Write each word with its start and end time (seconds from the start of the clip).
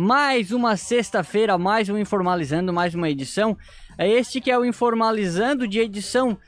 mais 0.00 0.50
uma 0.50 0.78
sexta-feira, 0.78 1.58
mais 1.58 1.90
um 1.90 1.98
Informalizando, 1.98 2.72
mais 2.72 2.94
uma 2.94 3.10
edição. 3.10 3.54
É 3.98 4.08
este 4.08 4.40
que 4.40 4.50
é 4.50 4.58
o 4.58 4.64
Informalizando 4.64 5.68
de 5.68 5.78
edição 5.78 6.38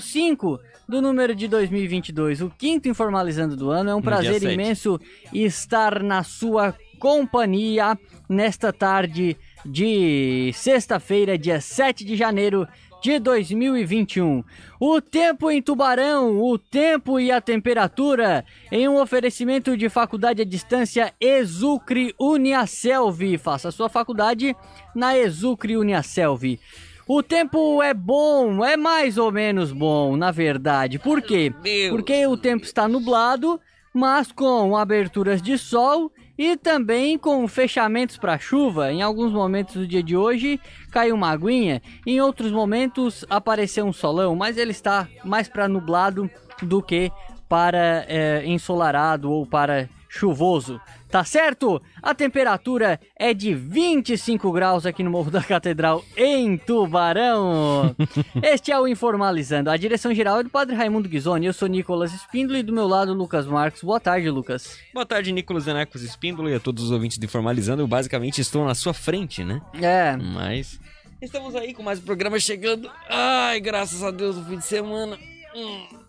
05 0.00 0.58
do 0.88 1.02
número 1.02 1.34
de 1.34 1.46
2022, 1.46 2.40
o 2.40 2.48
quinto 2.48 2.88
Informalizando 2.88 3.54
do 3.54 3.70
ano. 3.70 3.90
É 3.90 3.94
um 3.94 4.00
prazer 4.00 4.42
imenso 4.42 4.98
estar 5.30 6.02
na 6.02 6.22
sua 6.22 6.74
companhia 6.98 7.98
nesta 8.26 8.72
tarde 8.72 9.36
de 9.62 10.50
sexta-feira, 10.54 11.36
dia 11.36 11.60
7 11.60 12.02
de 12.02 12.16
janeiro 12.16 12.66
de 13.00 13.18
2021. 13.18 14.44
O 14.78 15.00
tempo 15.00 15.50
em 15.50 15.62
Tubarão, 15.62 16.40
o 16.40 16.58
tempo 16.58 17.18
e 17.18 17.30
a 17.30 17.40
temperatura 17.40 18.44
em 18.70 18.88
um 18.88 19.00
oferecimento 19.00 19.76
de 19.76 19.88
faculdade 19.88 20.42
à 20.42 20.44
distância 20.44 21.12
Exucre 21.20 22.14
Uniaselv. 22.18 23.38
Faça 23.38 23.70
sua 23.70 23.88
faculdade 23.88 24.54
na 24.94 25.16
Exucre 25.16 25.76
Uniaselv. 25.76 26.58
O 27.06 27.22
tempo 27.22 27.82
é 27.82 27.92
bom, 27.92 28.64
é 28.64 28.76
mais 28.76 29.18
ou 29.18 29.32
menos 29.32 29.72
bom, 29.72 30.16
na 30.16 30.30
verdade. 30.30 30.98
Por 30.98 31.20
quê? 31.20 31.52
Porque 31.90 32.26
o 32.26 32.36
tempo 32.36 32.64
está 32.64 32.86
nublado, 32.86 33.60
mas 33.92 34.30
com 34.30 34.76
aberturas 34.76 35.42
de 35.42 35.58
sol 35.58 36.12
e 36.40 36.56
também 36.56 37.18
com 37.18 37.46
fechamentos 37.46 38.16
para 38.16 38.38
chuva. 38.38 38.90
Em 38.90 39.02
alguns 39.02 39.30
momentos 39.30 39.74
do 39.74 39.86
dia 39.86 40.02
de 40.02 40.16
hoje 40.16 40.58
caiu 40.90 41.14
uma 41.14 41.28
aguinha, 41.28 41.82
em 42.06 42.18
outros 42.18 42.50
momentos 42.50 43.26
apareceu 43.28 43.84
um 43.84 43.92
solão, 43.92 44.34
mas 44.34 44.56
ele 44.56 44.70
está 44.70 45.06
mais 45.22 45.50
para 45.50 45.68
nublado 45.68 46.30
do 46.62 46.80
que 46.80 47.12
para 47.46 48.06
é, 48.08 48.42
ensolarado 48.46 49.30
ou 49.30 49.44
para 49.44 49.86
chuvoso. 50.10 50.80
Tá 51.08 51.24
certo? 51.24 51.80
A 52.02 52.12
temperatura 52.14 53.00
é 53.16 53.32
de 53.32 53.54
25 53.54 54.50
graus 54.52 54.84
aqui 54.84 55.02
no 55.02 55.10
Morro 55.10 55.30
da 55.30 55.42
Catedral, 55.42 56.04
em 56.16 56.58
Tubarão. 56.58 57.94
este 58.42 58.72
é 58.72 58.78
o 58.78 58.88
Informalizando. 58.88 59.70
A 59.70 59.76
direção 59.76 60.12
geral 60.12 60.40
é 60.40 60.42
do 60.42 60.50
Padre 60.50 60.74
Raimundo 60.74 61.08
Ghisoni. 61.08 61.46
Eu 61.46 61.52
sou 61.52 61.68
Nicolas 61.68 62.12
Espíndola 62.12 62.58
e 62.58 62.62
do 62.62 62.72
meu 62.72 62.88
lado 62.88 63.14
Lucas 63.14 63.46
Marcos. 63.46 63.82
Boa 63.82 64.00
tarde, 64.00 64.28
Lucas. 64.28 64.78
Boa 64.92 65.06
tarde, 65.06 65.32
Nicolas 65.32 65.68
Anacos 65.68 66.02
Espíndola 66.02 66.50
e 66.50 66.54
a 66.54 66.60
todos 66.60 66.84
os 66.84 66.90
ouvintes 66.90 67.16
do 67.16 67.24
Informalizando. 67.24 67.82
Eu 67.82 67.88
basicamente 67.88 68.40
estou 68.40 68.64
na 68.64 68.74
sua 68.74 68.92
frente, 68.92 69.44
né? 69.44 69.62
É. 69.80 70.16
Mas 70.16 70.80
estamos 71.22 71.54
aí 71.54 71.72
com 71.72 71.82
mais 71.82 72.00
um 72.00 72.02
programa 72.02 72.38
chegando. 72.40 72.90
Ai, 73.08 73.60
graças 73.60 74.02
a 74.02 74.10
Deus, 74.10 74.36
o 74.36 74.44
fim 74.44 74.58
de 74.58 74.64
semana. 74.64 75.16
Hum. 75.54 75.99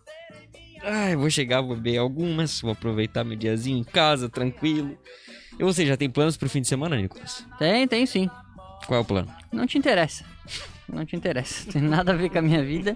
Ai, 0.84 1.16
vou 1.16 1.30
chegar, 1.30 1.62
vou 1.62 1.76
beber 1.76 1.98
algumas, 1.98 2.62
vou 2.62 2.72
aproveitar 2.72 3.24
meu 3.24 3.38
diazinho 3.38 3.78
em 3.78 3.84
casa, 3.84 4.30
tranquilo. 4.30 4.98
E 5.60 5.64
você 5.64 5.86
já 5.86 5.96
tem 5.96 6.10
planos 6.10 6.38
pro 6.38 6.50
fim 6.50 6.62
de 6.62 6.68
semana, 6.68 6.96
Nicolas? 6.96 7.46
Tem, 7.60 7.88
tem 7.88 8.06
sim. 8.06 8.30
Qual 8.88 9.00
é 9.00 9.02
o 9.02 9.06
plano? 9.06 9.32
Não 9.52 9.68
te 9.68 9.78
interessa. 9.78 10.26
Não 10.92 11.06
te 11.06 11.16
interessa. 11.16 11.72
Tem 11.72 11.82
nada 11.82 12.12
a 12.12 12.16
ver 12.16 12.30
com 12.30 12.40
a 12.40 12.42
minha 12.42 12.64
vida 12.64 12.96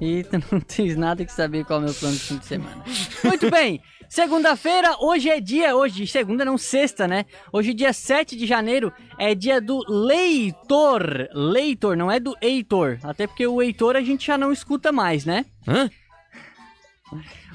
e 0.00 0.24
tu 0.24 0.42
não 0.50 0.60
tens 0.60 0.96
nada 0.96 1.24
que 1.24 1.32
saber 1.32 1.64
qual 1.64 1.78
é 1.78 1.82
o 1.82 1.84
meu 1.86 1.94
plano 1.94 2.14
de 2.14 2.20
fim 2.20 2.38
de 2.38 2.46
semana. 2.46 2.84
Muito 3.24 3.50
bem. 3.50 3.80
Segunda-feira, 4.10 4.96
hoje 4.98 5.30
é 5.30 5.40
dia, 5.40 5.76
hoje, 5.76 6.04
segunda 6.04 6.44
não, 6.44 6.58
sexta, 6.58 7.06
né? 7.06 7.26
Hoje, 7.52 7.72
dia 7.72 7.92
7 7.92 8.36
de 8.36 8.44
janeiro, 8.44 8.92
é 9.16 9.36
dia 9.36 9.60
do 9.60 9.84
leitor. 9.88 11.28
Leitor, 11.32 11.96
não 11.96 12.10
é 12.10 12.18
do 12.18 12.36
Heitor. 12.42 12.98
Até 13.04 13.28
porque 13.28 13.46
o 13.46 13.62
Heitor 13.62 13.94
a 13.94 14.00
gente 14.00 14.26
já 14.26 14.36
não 14.36 14.50
escuta 14.52 14.90
mais, 14.90 15.24
né? 15.24 15.46
Hã? 15.66 15.88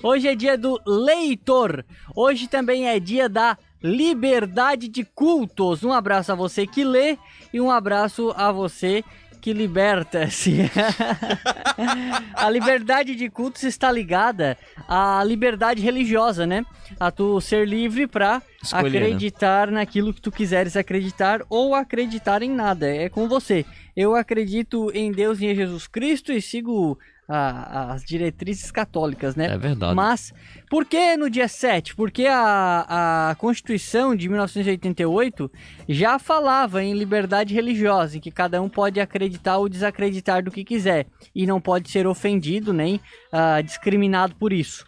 Hoje 0.01 0.27
é 0.27 0.35
dia 0.35 0.57
do 0.57 0.79
leitor. 0.85 1.85
Hoje 2.15 2.47
também 2.47 2.87
é 2.87 2.99
dia 2.99 3.27
da 3.29 3.57
liberdade 3.81 4.87
de 4.87 5.03
cultos. 5.03 5.83
Um 5.83 5.93
abraço 5.93 6.31
a 6.31 6.35
você 6.35 6.65
que 6.65 6.83
lê 6.83 7.17
e 7.53 7.61
um 7.61 7.69
abraço 7.69 8.33
a 8.35 8.51
você 8.51 9.03
que 9.45 9.53
liberta-se. 9.53 10.57
a 12.33 12.49
liberdade 12.49 13.13
de 13.13 13.29
cultos 13.29 13.61
está 13.61 13.91
ligada 13.91 14.57
à 14.87 15.23
liberdade 15.23 15.83
religiosa, 15.83 16.47
né? 16.47 16.65
A 16.99 17.11
tu 17.11 17.39
ser 17.39 17.67
livre 17.67 18.07
para 18.07 18.37
né? 18.39 18.41
acreditar 18.71 19.69
naquilo 19.69 20.11
que 20.11 20.21
tu 20.21 20.31
quiseres 20.31 20.75
acreditar 20.75 21.41
ou 21.47 21.75
acreditar 21.75 22.41
em 22.41 22.49
nada. 22.49 22.87
É 22.87 23.07
com 23.07 23.27
você. 23.27 23.63
Eu 23.95 24.15
acredito 24.15 24.91
em 24.95 25.11
Deus 25.11 25.39
e 25.39 25.45
em 25.45 25.53
Jesus 25.53 25.85
Cristo 25.85 26.31
e 26.31 26.41
sigo 26.41 26.97
a- 27.27 27.93
as 27.93 28.03
diretrizes 28.03 28.71
católicas, 28.71 29.35
né? 29.35 29.47
É 29.47 29.57
verdade. 29.57 29.95
Mas 29.95 30.33
por 30.69 30.85
que 30.85 31.17
no 31.17 31.29
dia 31.29 31.47
7? 31.47 31.95
Porque 31.95 32.27
a, 32.27 33.29
a 33.31 33.35
Constituição 33.35 34.15
de 34.15 34.27
1988 34.29 35.51
já 35.89 36.19
falava 36.19 36.83
em 36.83 36.93
liberdade 36.93 37.53
religiosa, 37.53 38.17
em 38.17 38.19
que 38.19 38.31
cada 38.31 38.61
um 38.61 38.69
pode 38.69 38.99
acreditar 38.99 39.57
ou 39.57 39.67
desacreditar 39.69 40.43
do 40.43 40.51
que 40.51 40.63
quiser 40.63 41.07
e 41.33 41.45
não 41.47 41.59
pode 41.59 41.89
ser 41.89 42.05
ofendido 42.07 42.71
nem 42.73 42.99
ah, 43.31 43.61
discriminado 43.61 44.35
por 44.35 44.53
isso. 44.53 44.85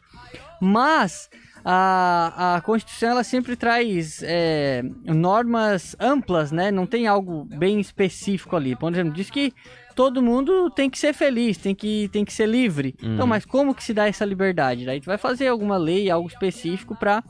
Mas 0.61 1.29
a, 1.63 2.55
a 2.55 2.61
Constituição 2.61 3.09
ela 3.11 3.23
sempre 3.23 3.55
traz 3.55 4.21
é, 4.23 4.81
normas 5.05 5.95
amplas, 5.99 6.51
né? 6.51 6.71
Não 6.71 6.85
tem 6.85 7.07
algo 7.07 7.45
bem 7.45 7.79
específico 7.79 8.55
ali. 8.55 8.75
Por 8.75 8.91
exemplo, 8.91 9.13
diz 9.13 9.29
que 9.29 9.53
todo 9.97 10.21
mundo 10.21 10.69
tem 10.69 10.91
que 10.91 10.99
ser 10.99 11.11
feliz, 11.11 11.57
tem 11.57 11.73
que, 11.73 12.07
tem 12.09 12.23
que 12.23 12.31
ser 12.31 12.47
livre. 12.47 12.93
Então, 13.01 13.25
mas 13.25 13.43
como 13.43 13.73
que 13.73 13.83
se 13.83 13.95
dá 13.95 14.07
essa 14.07 14.23
liberdade? 14.23 14.85
Daí 14.85 15.01
tu 15.01 15.07
vai 15.07 15.17
fazer 15.17 15.47
alguma 15.47 15.75
lei, 15.75 16.07
algo 16.07 16.27
específico 16.27 16.95
para 16.95 17.23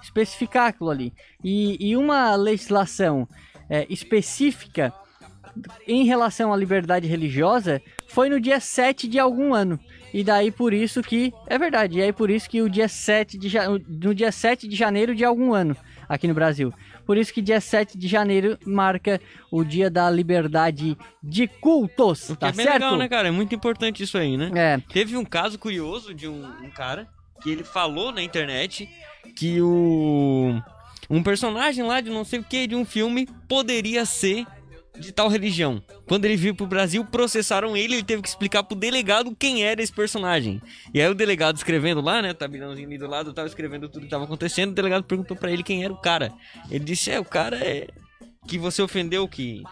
especificar 0.00 0.68
aquilo 0.68 0.88
ali. 0.88 1.12
E, 1.42 1.76
e 1.84 1.96
uma 1.96 2.36
legislação 2.36 3.28
é, 3.68 3.88
específica 3.90 4.94
em 5.84 6.04
relação 6.04 6.52
à 6.52 6.56
liberdade 6.56 7.08
religiosa 7.08 7.82
foi 8.06 8.28
no 8.28 8.40
dia 8.40 8.60
7 8.60 9.08
de 9.08 9.18
algum 9.18 9.52
ano. 9.52 9.80
E 10.14 10.22
daí 10.22 10.52
por 10.52 10.72
isso 10.72 11.02
que. 11.02 11.34
É 11.48 11.58
verdade, 11.58 11.98
e 11.98 12.02
aí 12.02 12.12
por 12.12 12.30
isso 12.30 12.48
que 12.48 12.62
o 12.62 12.70
dia 12.70 12.86
7 12.86 13.36
de 13.36 13.50
no 13.88 14.14
dia 14.14 14.30
7 14.30 14.68
de 14.68 14.76
janeiro 14.76 15.12
de 15.12 15.24
algum 15.24 15.52
ano 15.52 15.76
aqui 16.08 16.28
no 16.28 16.34
Brasil. 16.34 16.72
Por 17.06 17.16
isso 17.16 17.32
que 17.32 17.42
dia 17.42 17.60
7 17.60 17.98
de 17.98 18.08
janeiro 18.08 18.58
marca 18.64 19.20
o 19.50 19.64
dia 19.64 19.90
da 19.90 20.08
liberdade 20.10 20.96
de 21.22 21.46
cultos, 21.46 22.30
O 22.30 22.34
que 22.34 22.40
tá 22.40 22.48
é 22.48 22.52
bem 22.52 22.64
certo? 22.66 22.74
legal, 22.74 22.96
né, 22.96 23.08
cara? 23.08 23.28
É 23.28 23.30
muito 23.30 23.54
importante 23.54 24.02
isso 24.02 24.16
aí, 24.18 24.36
né? 24.36 24.50
É, 24.54 24.78
Teve 24.92 25.16
um 25.16 25.24
caso 25.24 25.58
curioso 25.58 26.14
de 26.14 26.28
um, 26.28 26.44
um 26.62 26.70
cara 26.70 27.08
que 27.42 27.50
ele 27.50 27.64
falou 27.64 28.12
na 28.12 28.22
internet 28.22 28.88
que 29.36 29.60
o 29.60 30.60
um 31.10 31.22
personagem 31.22 31.84
lá 31.84 32.00
de 32.00 32.10
não 32.10 32.24
sei 32.24 32.38
o 32.38 32.44
que 32.44 32.66
de 32.66 32.74
um 32.74 32.84
filme 32.84 33.26
poderia 33.48 34.04
ser 34.04 34.46
de 34.98 35.12
tal 35.12 35.28
religião. 35.28 35.82
Quando 36.06 36.24
ele 36.24 36.36
veio 36.36 36.54
pro 36.54 36.66
Brasil, 36.66 37.04
processaram 37.04 37.76
ele, 37.76 37.94
ele 37.94 38.02
teve 38.02 38.22
que 38.22 38.28
explicar 38.28 38.62
pro 38.62 38.76
delegado 38.76 39.34
quem 39.38 39.64
era 39.64 39.82
esse 39.82 39.92
personagem. 39.92 40.60
E 40.92 41.00
aí 41.00 41.08
o 41.08 41.14
delegado 41.14 41.56
escrevendo 41.56 42.00
lá, 42.00 42.20
né, 42.20 42.34
tabelãozinho 42.34 42.86
ali 42.86 42.98
do 42.98 43.06
lado, 43.06 43.32
tava 43.32 43.48
escrevendo 43.48 43.88
tudo 43.88 44.04
que 44.04 44.10
tava 44.10 44.24
acontecendo, 44.24 44.70
o 44.70 44.74
delegado 44.74 45.04
perguntou 45.04 45.36
pra 45.36 45.50
ele 45.50 45.62
quem 45.62 45.84
era 45.84 45.92
o 45.92 46.00
cara. 46.00 46.32
Ele 46.70 46.84
disse: 46.84 47.10
"É, 47.10 47.18
o 47.18 47.24
cara 47.24 47.56
é 47.56 47.88
que 48.46 48.58
você 48.58 48.82
ofendeu 48.82 49.26
que 49.26 49.62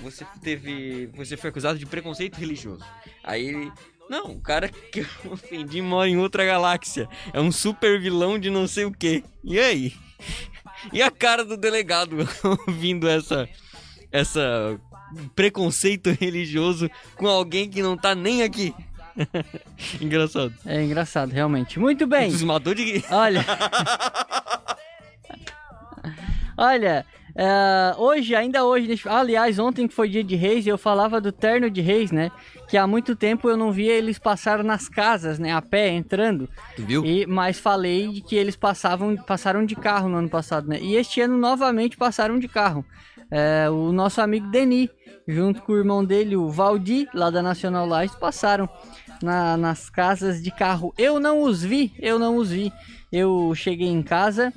você 0.00 0.26
teve, 0.42 1.06
você 1.14 1.36
foi 1.36 1.50
acusado 1.50 1.78
de 1.78 1.86
preconceito 1.86 2.36
religioso". 2.36 2.84
Aí 3.24 3.46
ele 3.46 3.72
não, 4.10 4.32
o 4.32 4.40
cara 4.40 4.68
que 4.68 5.00
eu 5.00 5.06
ofendi 5.32 5.80
mora 5.80 6.08
em 6.08 6.18
outra 6.18 6.44
galáxia. 6.44 7.08
É 7.32 7.40
um 7.40 7.50
super 7.50 7.98
vilão 7.98 8.38
de 8.38 8.50
não 8.50 8.66
sei 8.68 8.84
o 8.84 8.92
que. 8.92 9.24
E 9.42 9.58
aí? 9.58 9.94
E 10.92 11.00
a 11.00 11.12
cara 11.12 11.44
do 11.44 11.56
delegado 11.56 12.16
ouvindo 12.66 13.08
essa 13.08 13.48
essa 14.12 14.78
preconceito 15.34 16.10
religioso 16.20 16.90
com 17.16 17.26
alguém 17.26 17.68
que 17.68 17.82
não 17.82 17.96
tá 17.96 18.14
nem 18.14 18.42
aqui. 18.42 18.74
Engraçado. 20.00 20.54
é 20.64 20.82
engraçado, 20.82 21.30
realmente. 21.32 21.78
Muito 21.78 22.06
bem. 22.06 22.28
Entusiasmador 22.28 22.74
de 22.74 23.04
Olha. 23.10 23.44
Olha, 26.56 27.04
é, 27.34 27.94
hoje, 27.96 28.34
ainda 28.34 28.64
hoje, 28.64 29.00
aliás, 29.06 29.58
ontem 29.58 29.88
que 29.88 29.94
foi 29.94 30.08
dia 30.08 30.22
de 30.22 30.36
reis, 30.36 30.66
eu 30.66 30.76
falava 30.76 31.20
do 31.20 31.32
terno 31.32 31.70
de 31.70 31.80
reis, 31.80 32.10
né? 32.10 32.30
Que 32.68 32.76
há 32.76 32.86
muito 32.86 33.16
tempo 33.16 33.48
eu 33.48 33.56
não 33.56 33.72
via 33.72 33.92
eles 33.92 34.18
passar 34.18 34.62
nas 34.62 34.88
casas, 34.88 35.38
né? 35.38 35.52
A 35.52 35.62
pé, 35.62 35.88
entrando. 35.88 36.48
Tu 36.76 36.82
viu? 36.82 37.04
E, 37.04 37.26
mas 37.26 37.58
falei 37.58 38.08
de 38.08 38.20
que 38.20 38.36
eles 38.36 38.54
passavam, 38.54 39.16
passaram 39.16 39.64
de 39.64 39.74
carro 39.74 40.08
no 40.08 40.18
ano 40.18 40.28
passado, 40.28 40.68
né? 40.68 40.78
E 40.80 40.94
este 40.94 41.20
ano 41.20 41.38
novamente 41.38 41.96
passaram 41.96 42.38
de 42.38 42.48
carro. 42.48 42.84
É, 43.34 43.70
o 43.70 43.92
nosso 43.92 44.20
amigo 44.20 44.46
Denis, 44.50 44.90
junto 45.26 45.62
com 45.62 45.72
o 45.72 45.78
irmão 45.78 46.04
dele, 46.04 46.36
o 46.36 46.50
Valdir, 46.50 47.08
lá 47.14 47.30
da 47.30 47.42
Nacional 47.42 47.86
Light, 47.86 48.14
passaram 48.18 48.68
na- 49.22 49.56
nas 49.56 49.88
casas 49.88 50.42
de 50.42 50.50
carro. 50.50 50.92
Eu 50.98 51.18
não 51.18 51.40
os 51.42 51.62
vi, 51.62 51.94
eu 51.98 52.18
não 52.18 52.36
os 52.36 52.50
vi. 52.50 52.70
Eu 53.10 53.54
cheguei 53.54 53.88
em 53.88 54.02
casa 54.02 54.52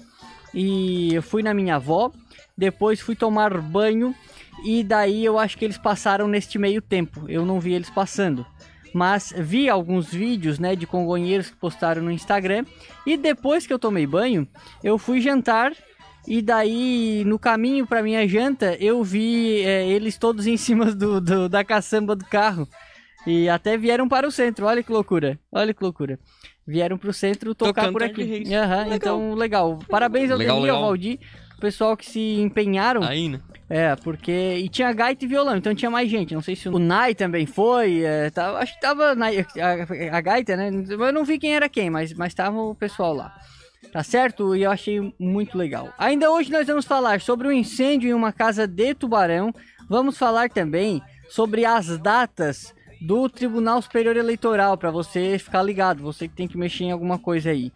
e 0.53 1.17
fui 1.21 1.41
na 1.41 1.53
minha 1.53 1.75
avó, 1.77 2.11
depois 2.57 2.99
fui 2.99 3.15
tomar 3.15 3.59
banho 3.61 4.13
e 4.65 4.83
daí 4.83 5.23
eu 5.23 5.39
acho 5.39 5.57
que 5.57 5.63
eles 5.63 5.77
passaram 5.77 6.27
neste 6.27 6.57
meio 6.59 6.81
tempo. 6.81 7.23
Eu 7.29 7.45
não 7.45 7.59
vi 7.61 7.73
eles 7.73 7.89
passando. 7.89 8.45
Mas 8.93 9.33
vi 9.37 9.69
alguns 9.69 10.07
vídeos, 10.13 10.57
né, 10.57 10.73
de 10.75 10.87
congonheiros 10.87 11.49
que 11.49 11.57
postaram 11.57 12.01
no 12.01 12.11
Instagram. 12.11 12.65
E 13.05 13.17
depois 13.17 13.67
que 13.67 13.73
eu 13.73 13.79
tomei 13.79 14.07
banho, 14.07 14.47
eu 14.81 14.97
fui 14.97 15.19
jantar 15.19 15.73
E 16.27 16.41
daí, 16.41 17.23
no 17.25 17.37
caminho 17.37 17.85
pra 17.85 18.01
minha 18.01 18.27
janta, 18.27 18.75
eu 18.79 19.03
vi 19.03 19.61
é, 19.61 19.87
eles 19.87 20.17
todos 20.17 20.47
em 20.47 20.57
cima 20.57 20.91
do, 20.93 21.21
do- 21.21 21.47
da 21.49 21.63
caçamba 21.63 22.15
do 22.15 22.25
carro. 22.25 22.67
E 23.27 23.49
até 23.49 23.75
vieram 23.77 24.07
para 24.07 24.27
o 24.27 24.31
centro, 24.31 24.65
olha 24.65 24.83
que 24.83 24.91
loucura. 24.91 25.39
Olha 25.51 25.73
que 25.73 25.83
loucura. 25.83 26.19
Vieram 26.67 26.97
pro 26.97 27.13
centro 27.13 27.53
tocar 27.55 27.81
Tocando 27.83 27.93
por 27.93 28.03
aqui. 28.03 28.53
Aham, 28.53 28.83
Legal. 28.83 28.95
então, 28.95 29.33
legal. 29.35 29.79
Parabéns 29.89 30.31
ao 30.31 30.37
Legal, 30.37 30.57
Deni, 30.57 30.69
ao. 30.69 30.81
Valdir, 30.81 31.19
o 31.57 31.61
pessoal 31.61 31.95
que 31.97 32.05
se 32.07 32.19
empenharam. 32.39 33.03
Aí, 33.03 33.29
né? 33.29 33.39
É, 33.67 33.95
porque. 33.95 34.31
E 34.59 34.69
tinha 34.69 34.93
gaita 34.93 35.25
e 35.25 35.27
violão, 35.27 35.55
então 35.57 35.73
tinha 35.73 35.89
mais 35.89 36.07
gente. 36.09 36.35
Não 36.35 36.41
sei 36.41 36.55
se 36.55 36.69
o 36.69 36.77
Nai 36.77 37.15
também 37.15 37.47
foi. 37.47 38.03
é, 38.03 38.29
tava- 38.29 38.59
acho 38.59 38.73
que 38.75 38.81
tava 38.81 39.15
na- 39.15 39.27
a, 39.29 40.17
a 40.17 40.21
gaita, 40.21 40.55
né? 40.55 40.69
Eu 40.87 41.11
não 41.11 41.23
vi 41.25 41.39
quem 41.39 41.55
era 41.55 41.67
quem, 41.67 41.89
mas, 41.89 42.13
mas 42.13 42.33
tava 42.33 42.57
o 42.59 42.75
pessoal 42.75 43.13
lá. 43.13 43.33
Tá 43.91 44.03
certo? 44.03 44.55
E 44.55 44.63
eu 44.63 44.71
achei 44.71 45.13
muito 45.17 45.57
legal. 45.57 45.93
Ainda 45.97 46.31
hoje 46.31 46.51
nós 46.51 46.67
vamos 46.67 46.85
falar 46.85 47.21
sobre 47.21 47.47
o 47.47 47.51
incêndio 47.51 48.09
em 48.09 48.13
uma 48.13 48.31
casa 48.31 48.67
de 48.67 48.93
Tubarão. 48.93 49.53
Vamos 49.87 50.17
falar 50.17 50.49
também 50.49 51.01
sobre 51.29 51.65
as 51.65 51.97
datas 51.97 52.73
do 53.01 53.29
Tribunal 53.29 53.81
Superior 53.81 54.17
Eleitoral, 54.17 54.77
para 54.77 54.89
você 54.89 55.37
ficar 55.37 55.61
ligado, 55.61 56.01
você 56.01 56.27
que 56.27 56.35
tem 56.35 56.47
que 56.47 56.57
mexer 56.57 56.85
em 56.85 56.91
alguma 56.91 57.19
coisa 57.19 57.51
aí. 57.51 57.71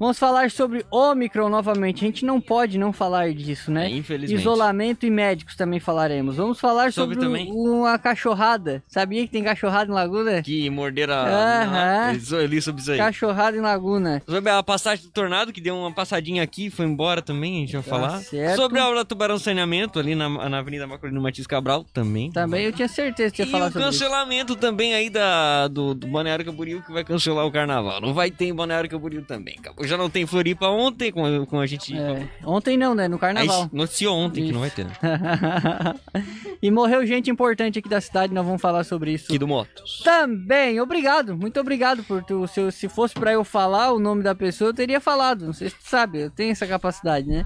Vamos 0.00 0.18
falar 0.18 0.50
sobre 0.50 0.84
Omicron 0.90 1.50
novamente. 1.50 2.02
A 2.02 2.06
gente 2.08 2.24
não 2.24 2.40
pode 2.40 2.78
não 2.78 2.90
falar 2.90 3.32
disso, 3.34 3.70
né? 3.70 3.86
É, 3.86 3.90
infelizmente. 3.90 4.40
Isolamento 4.40 5.04
e 5.04 5.10
médicos 5.10 5.54
também 5.56 5.78
falaremos. 5.78 6.36
Vamos 6.36 6.58
falar 6.58 6.90
Sobre 6.90 7.16
sobre, 7.16 7.26
também. 7.28 7.52
o- 7.52 7.80
uma 7.80 7.98
cachorrada. 7.98 8.82
Sabia 8.88 9.22
que 9.26 9.30
tem 9.30 9.44
cachorrada 9.44 9.90
em 9.90 9.94
Laguna? 9.94 10.40
Que 10.42 10.70
morderam 10.70 11.12
a. 11.14 12.12
Eu 12.32 12.46
li 12.46 12.62
sobre 12.62 12.80
isso 12.80 12.92
aí. 12.92 12.98
Cachorrada 12.98 13.56
em 13.56 13.60
Laguna. 13.60 14.22
Sobre 14.26 14.50
a 14.50 14.62
passagem 14.62 15.04
do 15.04 15.10
tornado, 15.10 15.52
que 15.52 15.60
deu 15.60 15.76
uma 15.76 15.92
passadinha 15.92 16.42
aqui 16.42 16.66
e 16.66 16.70
foi 16.70 16.86
embora 16.86 17.20
também, 17.20 17.56
a 17.58 17.60
gente 17.60 17.72
vai 17.74 17.82
falar. 17.82 18.12
Tá 18.12 18.18
certo. 18.20 18.56
Sobre 18.56 18.78
a 18.80 18.84
aula 18.84 19.04
Tubarão 19.04 19.38
Saneamento, 19.38 19.98
ali 19.98 20.14
na, 20.14 20.48
na 20.48 20.58
Avenida 20.58 20.86
Macorino 20.86 21.20
Martins 21.20 21.46
Cabral, 21.46 21.84
também. 21.92 22.30
Também 22.32 22.64
eu 22.64 22.72
tinha 22.72 22.88
certeza 22.88 23.34
que 23.34 23.42
ia 23.42 23.48
E 23.48 23.50
falar 23.50 23.66
o 23.68 23.72
sobre 23.72 23.88
isso. 23.88 23.98
cancelamento 24.00 24.56
também 24.56 24.94
aí 24.94 25.10
da, 25.10 25.68
do, 25.68 25.92
do 25.94 26.06
Balneário 26.06 26.44
Camboriú, 26.44 26.80
que 26.82 26.90
vai 26.90 27.04
cancelar 27.04 27.44
o 27.46 27.52
carnaval. 27.52 28.00
Não 28.00 28.14
vai 28.14 28.30
ter 28.30 28.46
em 28.46 28.54
Balneário 28.54 28.88
Camboriú 28.88 29.22
também. 29.22 29.56
acabou. 29.58 29.89
Já 29.90 29.96
não 29.96 30.08
tem 30.08 30.24
Floripa 30.26 30.68
ontem, 30.68 31.10
com, 31.12 31.24
a- 31.24 31.46
com 31.46 31.58
a 31.60 31.66
gente... 31.66 31.96
É, 31.96 32.26
ontem 32.44 32.76
não, 32.76 32.94
né? 32.94 33.08
No 33.08 33.16
Aí 33.16 33.20
carnaval. 33.20 33.68
noticiou 33.72 34.16
ontem 34.16 34.46
que 34.46 34.52
não 34.52 34.60
vai 34.60 34.70
ter. 34.70 34.84
né? 34.86 34.92
e 36.62 36.70
morreu 36.70 37.04
gente 37.06 37.30
importante 37.30 37.78
aqui 37.78 37.88
da 37.88 38.00
cidade, 38.00 38.32
nós 38.32 38.44
vamos 38.44 38.60
falar 38.60 38.84
sobre 38.84 39.12
isso. 39.12 39.26
Aqui 39.26 39.38
do 39.38 39.48
Motos. 39.48 40.00
Também, 40.04 40.80
obrigado, 40.80 41.36
muito 41.36 41.58
obrigado 41.60 42.02
por 42.04 42.22
tu. 42.22 42.46
Se, 42.46 42.60
eu- 42.60 42.70
se 42.70 42.88
fosse 42.88 43.14
pra 43.14 43.32
eu 43.32 43.44
falar 43.44 43.92
o 43.92 43.98
nome 43.98 44.22
da 44.22 44.34
pessoa, 44.34 44.70
eu 44.70 44.74
teria 44.74 45.00
falado. 45.00 45.44
Não 45.46 45.52
sei 45.52 45.68
se 45.70 45.76
tu 45.76 45.88
sabe, 45.88 46.20
eu 46.22 46.30
tenho 46.30 46.52
essa 46.52 46.66
capacidade, 46.66 47.26
né? 47.26 47.44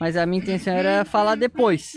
Mas 0.00 0.16
a 0.16 0.26
minha 0.26 0.42
intenção 0.42 0.74
era 0.74 1.04
falar 1.04 1.34
depois. 1.36 1.92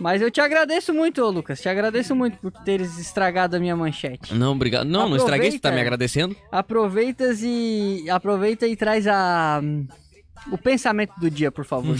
Mas 0.00 0.22
eu 0.22 0.30
te 0.30 0.40
agradeço 0.40 0.92
muito, 0.94 1.22
ô 1.22 1.30
Lucas. 1.30 1.60
Te 1.60 1.68
agradeço 1.68 2.14
muito 2.14 2.38
por 2.38 2.50
teres 2.50 2.98
estragado 2.98 3.56
a 3.56 3.60
minha 3.60 3.76
manchete. 3.76 4.34
Não, 4.34 4.52
obrigado. 4.52 4.86
Não, 4.86 5.08
não 5.08 5.16
estraguei, 5.16 5.50
você 5.50 5.58
tá 5.58 5.68
me 5.70 5.74
Aproveita. 5.74 5.86
agradecendo. 5.86 6.36
Aproveitas 6.50 7.40
e. 7.42 8.04
Aproveita 8.10 8.66
e 8.66 8.74
traz 8.76 9.06
a. 9.06 9.60
O 10.50 10.56
pensamento 10.58 11.12
do 11.18 11.30
dia, 11.30 11.50
por 11.50 11.64
favor. 11.64 11.96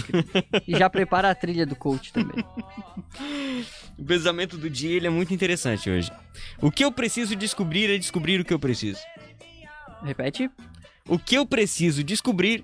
e 0.67 0.77
já 0.77 0.89
prepara 0.89 1.29
a 1.29 1.35
trilha 1.35 1.65
do 1.65 1.75
coach 1.75 2.11
também. 2.13 2.43
O 3.97 4.05
pensamento 4.05 4.57
do 4.59 4.69
dia, 4.69 4.95
ele 4.95 5.07
é 5.07 5.09
muito 5.09 5.33
interessante 5.33 5.89
hoje. 5.89 6.11
O 6.61 6.69
que 6.69 6.85
eu 6.85 6.91
preciso 6.91 7.35
descobrir 7.35 7.89
é 7.89 7.97
descobrir 7.97 8.39
o 8.39 8.45
que 8.45 8.53
eu 8.53 8.59
preciso. 8.59 8.99
Repete. 10.03 10.51
O 11.07 11.17
que 11.17 11.33
eu 11.35 11.47
preciso 11.47 12.03
descobrir 12.03 12.63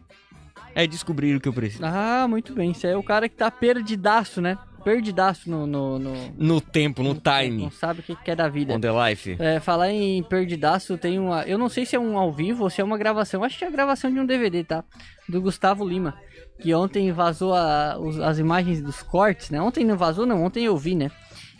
é 0.75 0.85
descobrir 0.87 1.35
o 1.35 1.39
que 1.41 1.47
eu 1.47 1.53
preciso. 1.53 1.83
Ah, 1.85 2.25
muito 2.27 2.53
bem. 2.53 2.71
Isso 2.71 2.85
aí 2.87 2.93
é 2.93 2.97
o 2.97 3.03
cara 3.03 3.27
que 3.29 3.35
tá 3.35 3.49
perdidaço, 3.51 4.41
né? 4.41 4.57
Perdidaço 4.83 5.49
no. 5.49 5.65
no, 5.65 5.97
no- 5.97 6.33
No 6.37 6.59
tempo, 6.61 7.01
no 7.03 7.13
Não 7.13 7.21
time. 7.21 7.71
sabe 7.71 8.01
o 8.01 8.03
que 8.03 8.15
que 8.17 8.31
é 8.31 8.35
da 8.35 8.49
vida. 8.49 8.73
On 8.73 8.79
the 8.79 8.89
life. 9.09 9.35
É, 9.39 9.59
falar 9.61 9.89
em 9.91 10.21
perdidaço, 10.23 10.97
tem 10.97 11.17
uma. 11.19 11.43
Eu 11.43 11.57
não 11.57 11.69
sei 11.69 11.85
se 11.85 11.95
é 11.95 11.99
um 11.99 12.17
ao 12.17 12.31
vivo 12.33 12.63
ou 12.65 12.69
se 12.69 12.81
é 12.81 12.83
uma 12.83 12.97
gravação. 12.97 13.43
Acho 13.43 13.57
que 13.57 13.63
é 13.63 13.67
a 13.67 13.71
gravação 13.71 14.11
de 14.11 14.19
um 14.19 14.25
DVD, 14.25 14.63
tá? 14.63 14.83
Do 15.29 15.41
Gustavo 15.41 15.87
Lima. 15.87 16.15
Que 16.61 16.73
ontem 16.73 17.11
vazou 17.13 17.53
a- 17.53 17.97
os- 17.97 18.19
as 18.19 18.39
imagens 18.39 18.81
dos 18.81 19.01
cortes, 19.01 19.49
né? 19.49 19.61
Ontem 19.61 19.85
não 19.85 19.95
vazou, 19.97 20.25
não. 20.25 20.43
Ontem 20.43 20.65
eu 20.65 20.75
vi, 20.77 20.95
né? 20.95 21.09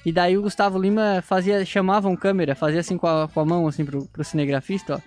E 0.05 0.11
daí 0.11 0.37
o 0.37 0.41
Gustavo 0.41 0.77
Lima 0.77 1.21
fazia, 1.25 1.63
chamava 1.65 2.09
um 2.09 2.15
câmera, 2.17 2.55
fazia 2.55 2.81
assim 2.81 2.97
com 2.97 3.07
a, 3.07 3.29
com 3.29 3.39
a 3.39 3.45
mão, 3.45 3.67
assim, 3.69 3.85
pro, 3.85 4.05
pro 4.09 4.21
cinegrafista, 4.23 4.95
ó. 4.95 4.99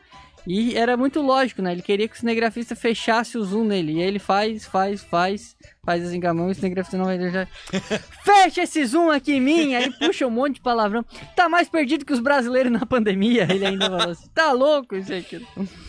E 0.46 0.76
era 0.76 0.96
muito 0.96 1.20
lógico, 1.20 1.60
né? 1.60 1.72
Ele 1.72 1.82
queria 1.82 2.06
que 2.06 2.14
o 2.14 2.18
cinegrafista 2.18 2.76
fechasse 2.76 3.36
o 3.36 3.44
zoom 3.44 3.64
nele. 3.64 3.94
E 3.94 4.02
aí 4.02 4.06
ele 4.06 4.18
faz, 4.18 4.64
faz, 4.64 5.02
faz, 5.02 5.56
faz 5.84 6.06
assim 6.06 6.20
com 6.20 6.28
a 6.28 6.34
mão 6.34 6.48
e 6.48 6.52
o 6.52 6.54
cinegrafista 6.54 6.96
não 6.96 7.06
vai 7.06 7.18
deixar. 7.18 7.48
Fecha 8.24 8.62
esse 8.62 8.84
zoom 8.84 9.10
aqui 9.10 9.34
em 9.34 9.40
mim! 9.40 9.74
Aí 9.74 9.90
puxa 9.92 10.26
um 10.26 10.30
monte 10.30 10.54
de 10.54 10.60
palavrão. 10.60 11.04
Tá 11.34 11.48
mais 11.48 11.68
perdido 11.68 12.04
que 12.04 12.12
os 12.12 12.20
brasileiros 12.20 12.70
na 12.70 12.86
pandemia. 12.86 13.46
Ele 13.50 13.66
ainda 13.66 13.86
falou 13.86 14.10
assim: 14.10 14.28
tá 14.34 14.52
louco 14.52 14.96
isso 14.96 15.12
aqui. 15.12 15.44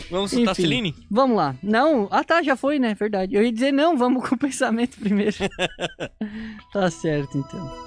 Vamos 0.10 0.32
soltar 0.32 0.54
Enfim, 0.54 0.62
Celine? 0.62 0.96
Vamos 1.10 1.38
lá. 1.38 1.56
Não, 1.62 2.08
ah 2.12 2.24
tá, 2.24 2.42
já 2.42 2.56
foi, 2.56 2.80
né? 2.80 2.94
Verdade. 2.94 3.36
Eu 3.36 3.44
ia 3.44 3.52
dizer 3.52 3.72
não, 3.72 3.96
vamos 3.96 4.28
com 4.28 4.36
o 4.36 4.38
pensamento 4.38 5.00
primeiro. 5.00 5.36
tá 6.74 6.90
certo, 6.90 7.38
então. 7.38 7.87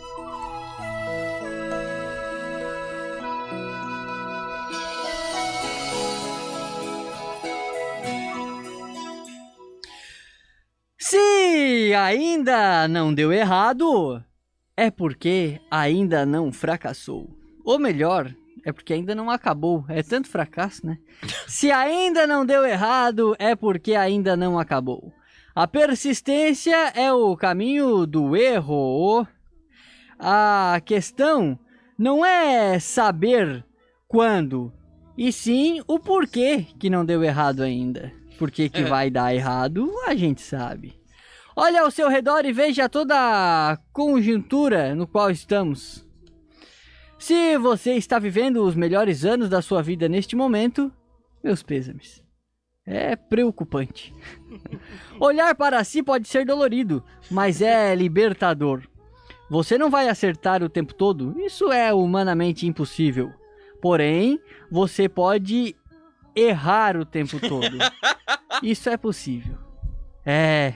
Ainda 12.11 12.89
não 12.89 13.15
deu 13.15 13.33
errado, 13.33 14.21
é 14.77 14.91
porque 14.91 15.61
ainda 15.71 16.27
não 16.27 16.53
fracassou. 16.53 17.31
Ou 17.65 17.79
melhor, 17.79 18.35
é 18.65 18.73
porque 18.73 18.93
ainda 18.93 19.15
não 19.15 19.31
acabou. 19.31 19.85
É 19.89 20.03
tanto 20.03 20.29
fracasso, 20.29 20.85
né? 20.85 20.99
Se 21.47 21.71
ainda 21.71 22.27
não 22.27 22.45
deu 22.45 22.65
errado, 22.67 23.37
é 23.39 23.55
porque 23.55 23.95
ainda 23.95 24.37
não 24.37 24.59
acabou. 24.59 25.13
A 25.55 25.69
persistência 25.69 26.77
é 26.97 27.13
o 27.13 27.37
caminho 27.37 28.07
do 28.07 28.35
erro. 28.37 29.25
A 30.19 30.81
questão 30.85 31.57
não 31.97 32.25
é 32.25 32.79
saber 32.81 33.65
quando, 34.09 34.73
e 35.17 35.31
sim 35.33 35.81
o 35.87 35.99
porquê 35.99 36.67
que 36.79 36.91
não 36.91 37.05
deu 37.05 37.23
errado 37.23 37.63
ainda. 37.63 38.13
Porque 38.39 38.69
que 38.69 38.81
É. 38.81 38.85
vai 38.85 39.11
dar 39.11 39.33
errado, 39.35 39.89
a 40.07 40.15
gente 40.17 40.41
sabe. 40.41 40.99
Olha 41.57 41.83
ao 41.83 41.91
seu 41.91 42.09
redor 42.09 42.45
e 42.45 42.53
veja 42.53 42.89
toda 42.89 43.15
a 43.17 43.77
conjuntura 43.93 44.95
no 44.95 45.07
qual 45.07 45.31
estamos. 45.31 46.07
Se 47.19 47.59
você 47.59 47.95
está 47.95 48.19
vivendo 48.19 48.65
os 48.65 48.75
melhores 48.75 49.25
anos 49.25 49.49
da 49.49 49.61
sua 49.61 49.83
vida 49.83 50.09
neste 50.09 50.35
momento, 50.35 50.91
meus 51.45 51.63
pêsames. 51.63 52.25
É 52.87 53.15
preocupante. 53.15 54.15
Olhar 55.21 55.55
para 55.55 55.85
si 55.85 56.03
pode 56.03 56.27
ser 56.29 56.47
dolorido, 56.47 57.05
mas 57.31 57.61
é 57.61 57.95
libertador. 57.95 58.83
Você 59.51 59.77
não 59.77 59.91
vai 59.91 60.09
acertar 60.09 60.63
o 60.63 60.69
tempo 60.69 60.95
todo, 60.95 61.39
isso 61.41 61.71
é 61.71 61.93
humanamente 61.93 62.67
impossível. 62.67 63.33
Porém, 63.83 64.41
você 64.71 65.09
pode 65.09 65.75
errar 66.35 66.97
o 66.97 67.05
tempo 67.05 67.41
todo. 67.41 67.77
Isso 68.63 68.91
é 68.91 68.97
possível. 68.97 69.57
É. 70.25 70.75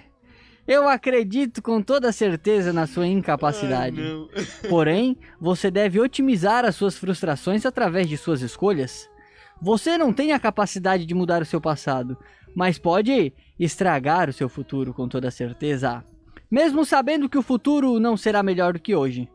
Eu 0.67 0.89
acredito 0.89 1.61
com 1.61 1.83
toda 1.83 2.11
certeza 2.11 2.73
na 2.73 2.87
sua 2.87 3.07
incapacidade. 3.07 4.01
Porém, 4.69 5.17
você 5.39 5.71
deve 5.71 6.01
otimizar 6.01 6.65
as 6.65 6.75
suas 6.75 6.97
frustrações 6.97 7.67
através 7.67 8.09
de 8.09 8.17
suas 8.17 8.41
escolhas. 8.41 9.09
Você 9.61 9.99
não 9.99 10.13
tem 10.13 10.33
a 10.33 10.39
capacidade 10.39 11.05
de 11.05 11.15
mudar 11.15 11.43
o 11.43 11.47
seu 11.47 11.61
passado, 11.61 12.17
mas 12.57 12.79
pode 12.79 13.33
estragar 13.59 14.31
o 14.31 14.33
seu 14.33 14.49
futuro 14.49 14.95
com 14.95 15.07
toda 15.07 15.31
certeza. 15.31 16.03
Mesmo 16.51 16.85
sabendo 16.85 17.29
que 17.29 17.39
o 17.39 17.43
futuro 17.43 18.01
não 18.01 18.17
será 18.17 18.43
melhor 18.43 18.73
do 18.73 18.81
que 18.81 18.95
hoje. 18.95 19.29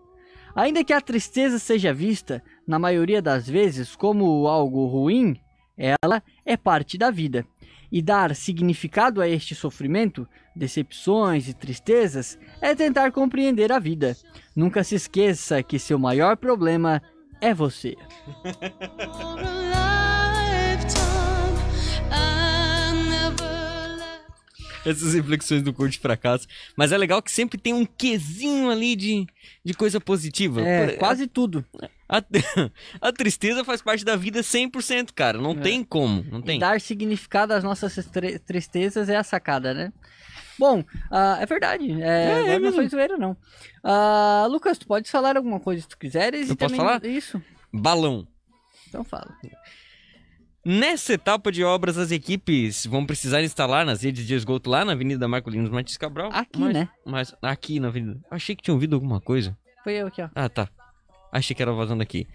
Ainda 0.56 0.84
que 0.84 0.94
a 0.94 1.02
tristeza 1.02 1.60
seja 1.60 1.94
vista, 1.94 2.44
na 2.68 2.80
maioria 2.80 3.22
das 3.22 3.48
vezes, 3.48 3.96
como 3.96 4.48
algo 4.48 4.88
ruim, 4.88 5.40
ela 5.78 6.24
é 6.44 6.58
parte 6.58 6.98
da 6.98 7.12
vida. 7.12 7.46
E 7.92 8.02
dar 8.02 8.36
significado 8.36 9.22
a 9.22 9.28
este 9.28 9.56
sofrimento, 9.56 10.28
decepções 10.56 11.48
e 11.48 11.54
tristezas 11.54 12.38
é 12.62 12.76
tentar 12.76 13.12
compreender 13.12 13.72
a 13.72 13.80
vida. 13.80 14.16
Nunca 14.56 14.84
se 14.84 14.96
esqueça 14.96 15.64
que 15.64 15.80
seu 15.80 15.98
maior 15.98 16.38
problema 16.38 17.02
é 17.42 17.54
você. 17.54 17.96
Essas 24.86 25.14
reflexões 25.14 25.62
do 25.62 25.74
curto 25.74 26.00
fracasso. 26.00 26.48
Mas 26.76 26.92
é 26.92 26.98
legal 26.98 27.22
que 27.22 27.32
sempre 27.32 27.58
tem 27.58 27.74
um 27.74 27.86
quesinho 27.86 28.70
ali 28.70 28.96
de, 28.96 29.28
de 29.64 29.74
coisa 29.74 30.00
positiva. 30.00 30.62
É, 30.62 30.88
Por- 30.88 30.98
quase 30.98 31.28
tudo. 31.28 31.66
A, 32.08 32.24
a 33.02 33.12
tristeza 33.14 33.64
faz 33.64 33.82
parte 33.82 34.06
da 34.06 34.16
vida 34.16 34.42
100%, 34.42 35.10
cara. 35.14 35.38
Não 35.38 35.56
tem 35.56 35.84
como, 35.84 36.24
não 36.32 36.42
tem. 36.42 36.60
Dar 36.60 36.80
significado 36.80 37.54
às 37.54 37.64
nossas 37.64 37.94
tristezas 38.46 39.10
é 39.10 39.18
a 39.18 39.24
sacada, 39.24 39.74
né? 39.74 39.92
Bom, 40.58 40.84
ah, 41.10 41.38
é 41.40 41.46
verdade. 41.46 42.02
É, 42.02 42.40
agora 42.40 42.54
não 42.54 42.60
mesmo. 42.60 42.76
foi 42.76 42.90
zoeira, 42.90 43.18
não. 43.18 43.38
Ah, 43.82 44.46
Lucas, 44.50 44.78
tu 44.78 44.86
pode 44.88 45.10
falar 45.10 45.38
alguma 45.38 45.60
coisa 45.60 45.82
se 45.82 45.88
tu 45.88 45.98
quiseres. 45.98 46.50
Eu 46.50 46.54
e 46.54 46.58
posso 46.58 46.76
também... 46.76 46.86
falar? 46.86 47.06
Isso. 47.06 47.42
Balão. 47.72 48.28
Então 48.88 49.04
fala. 49.04 49.34
Nessa 50.72 51.14
etapa 51.14 51.52
de 51.52 51.64
obras, 51.64 51.98
as 51.98 52.12
equipes 52.12 52.86
vão 52.86 53.04
precisar 53.04 53.42
instalar 53.42 53.84
nas 53.84 54.04
redes 54.04 54.28
de 54.28 54.36
esgoto 54.36 54.70
lá 54.70 54.86
na 54.86 54.92
Avenida 54.92 55.28
Marcolinos 55.28 55.72
Martins 55.72 55.98
Cabral. 55.98 56.30
Aqui, 56.32 56.60
mas- 56.60 56.74
né? 56.76 56.88
Mas 57.04 57.36
aqui 57.42 57.80
na 57.80 57.88
Avenida. 57.88 58.20
Achei 58.30 58.56
que 58.56 58.62
tinha 58.62 58.76
ouvido 58.76 58.94
alguma 58.94 59.20
coisa. 59.20 59.58
Foi 59.84 59.94
eu 59.94 60.06
aqui, 60.06 60.22
ó. 60.22 60.30
Ah, 60.36 60.48
tá. 60.48 60.70
Achei 61.32 61.56
que 61.56 61.64
era 61.64 61.72
vazando 61.72 62.04
aqui. 62.04 62.28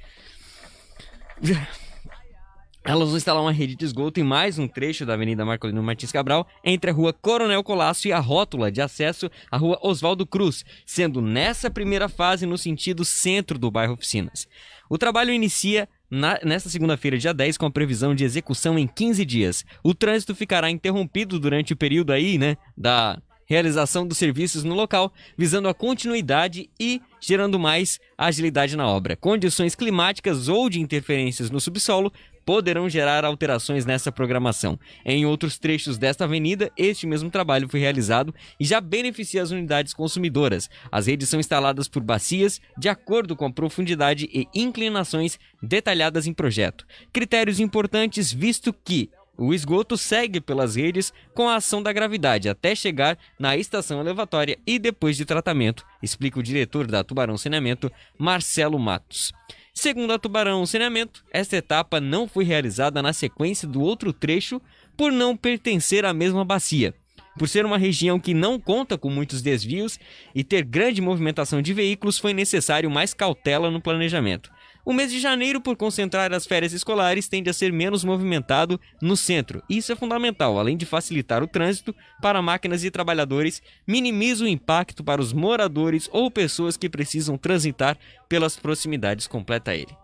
Elas 2.84 3.08
vão 3.08 3.16
instalar 3.16 3.40
uma 3.40 3.52
rede 3.52 3.76
de 3.76 3.84
esgoto 3.84 4.18
em 4.18 4.24
mais 4.24 4.58
um 4.58 4.66
trecho 4.66 5.06
da 5.06 5.14
Avenida 5.14 5.44
Marcolino 5.44 5.80
Martins 5.80 6.10
Cabral, 6.10 6.44
entre 6.64 6.90
a 6.90 6.92
rua 6.92 7.12
Coronel 7.12 7.62
Colasso 7.62 8.08
e 8.08 8.12
a 8.12 8.18
rótula 8.18 8.70
de 8.70 8.80
acesso 8.82 9.30
à 9.48 9.56
rua 9.56 9.78
Oswaldo 9.80 10.26
Cruz, 10.26 10.64
sendo 10.84 11.22
nessa 11.22 11.70
primeira 11.70 12.08
fase 12.08 12.46
no 12.46 12.58
sentido 12.58 13.04
centro 13.04 13.60
do 13.60 13.70
bairro 13.70 13.94
Oficinas. 13.94 14.48
O 14.90 14.98
trabalho 14.98 15.32
inicia 15.32 15.88
na- 16.14 16.38
nesta 16.44 16.68
segunda-feira, 16.68 17.18
dia 17.18 17.35
10, 17.35 17.59
com 17.59 17.66
a 17.66 17.71
previsão 17.71 18.14
de 18.14 18.25
execução 18.25 18.78
em 18.78 18.87
15 18.87 19.25
dias. 19.25 19.64
O 19.83 19.94
trânsito 19.94 20.35
ficará 20.35 20.71
interrompido 20.71 21.38
durante 21.38 21.73
o 21.73 21.76
período 21.76 22.12
aí, 22.12 22.38
né, 22.38 22.56
da 22.76 23.21
realização 23.47 24.06
dos 24.06 24.16
serviços 24.16 24.64
no 24.64 24.75
local, 24.75 25.12
visando 25.37 25.68
a 25.68 25.75
continuidade 25.75 26.71
e 26.80 27.00
gerando 27.21 27.59
mais 27.59 28.00
agilidade 28.16 28.75
na 28.76 28.87
obra. 28.87 29.16
Condições 29.16 29.75
climáticas 29.75 30.49
ou 30.49 30.71
de 30.71 30.80
interferências 30.80 31.50
no 31.50 31.61
subsolo 31.61 32.11
poderão 32.44 32.88
gerar 32.88 33.24
alterações 33.24 33.84
nessa 33.84 34.12
programação. 34.12 34.78
Em 35.04 35.24
outros 35.26 35.58
trechos 35.58 35.98
desta 35.98 36.24
avenida, 36.24 36.70
este 36.76 37.06
mesmo 37.06 37.30
trabalho 37.30 37.68
foi 37.68 37.80
realizado 37.80 38.34
e 38.58 38.64
já 38.64 38.80
beneficia 38.80 39.42
as 39.42 39.50
unidades 39.50 39.94
consumidoras. 39.94 40.68
As 40.90 41.06
redes 41.06 41.28
são 41.28 41.40
instaladas 41.40 41.88
por 41.88 42.02
bacias 42.02 42.60
de 42.76 42.88
acordo 42.88 43.34
com 43.36 43.46
a 43.46 43.52
profundidade 43.52 44.28
e 44.32 44.46
inclinações 44.54 45.38
detalhadas 45.62 46.26
em 46.26 46.32
projeto. 46.32 46.86
Critérios 47.12 47.60
importantes 47.60 48.32
visto 48.32 48.72
que 48.72 49.10
o 49.36 49.52
esgoto 49.52 49.96
segue 49.96 50.40
pelas 50.40 50.76
redes 50.76 51.12
com 51.34 51.48
a 51.48 51.56
ação 51.56 51.82
da 51.82 51.92
gravidade 51.92 52.48
até 52.48 52.74
chegar 52.74 53.18
na 53.38 53.56
estação 53.56 54.00
elevatória 54.00 54.58
e 54.64 54.78
depois 54.78 55.16
de 55.16 55.24
tratamento, 55.24 55.84
explica 56.00 56.38
o 56.38 56.42
diretor 56.42 56.86
da 56.86 57.02
Tubarão 57.02 57.36
Saneamento, 57.36 57.90
Marcelo 58.16 58.78
Matos. 58.78 59.32
Segundo 59.76 60.12
a 60.12 60.18
Tubarão 60.20 60.64
Saneamento, 60.64 61.24
esta 61.32 61.56
etapa 61.56 62.00
não 62.00 62.28
foi 62.28 62.44
realizada 62.44 63.02
na 63.02 63.12
sequência 63.12 63.66
do 63.66 63.82
outro 63.82 64.12
trecho 64.12 64.62
por 64.96 65.10
não 65.10 65.36
pertencer 65.36 66.04
à 66.04 66.14
mesma 66.14 66.44
bacia. 66.44 66.94
Por 67.36 67.48
ser 67.48 67.66
uma 67.66 67.76
região 67.76 68.20
que 68.20 68.32
não 68.32 68.60
conta 68.60 68.96
com 68.96 69.10
muitos 69.10 69.42
desvios 69.42 69.98
e 70.32 70.44
ter 70.44 70.64
grande 70.64 71.02
movimentação 71.02 71.60
de 71.60 71.74
veículos, 71.74 72.20
foi 72.20 72.32
necessário 72.32 72.88
mais 72.88 73.12
cautela 73.12 73.68
no 73.68 73.80
planejamento. 73.80 74.48
O 74.86 74.92
mês 74.92 75.10
de 75.10 75.18
janeiro, 75.18 75.62
por 75.62 75.76
concentrar 75.76 76.30
as 76.34 76.44
férias 76.44 76.74
escolares, 76.74 77.26
tende 77.26 77.48
a 77.48 77.54
ser 77.54 77.72
menos 77.72 78.04
movimentado 78.04 78.78
no 79.00 79.16
centro. 79.16 79.62
Isso 79.68 79.90
é 79.90 79.96
fundamental, 79.96 80.58
além 80.58 80.76
de 80.76 80.84
facilitar 80.84 81.42
o 81.42 81.46
trânsito 81.46 81.94
para 82.20 82.42
máquinas 82.42 82.84
e 82.84 82.90
trabalhadores, 82.90 83.62
minimiza 83.86 84.44
o 84.44 84.48
impacto 84.48 85.02
para 85.02 85.22
os 85.22 85.32
moradores 85.32 86.06
ou 86.12 86.30
pessoas 86.30 86.76
que 86.76 86.90
precisam 86.90 87.38
transitar 87.38 87.96
pelas 88.28 88.56
proximidades, 88.56 89.26
completa 89.26 89.74
ele. 89.74 90.03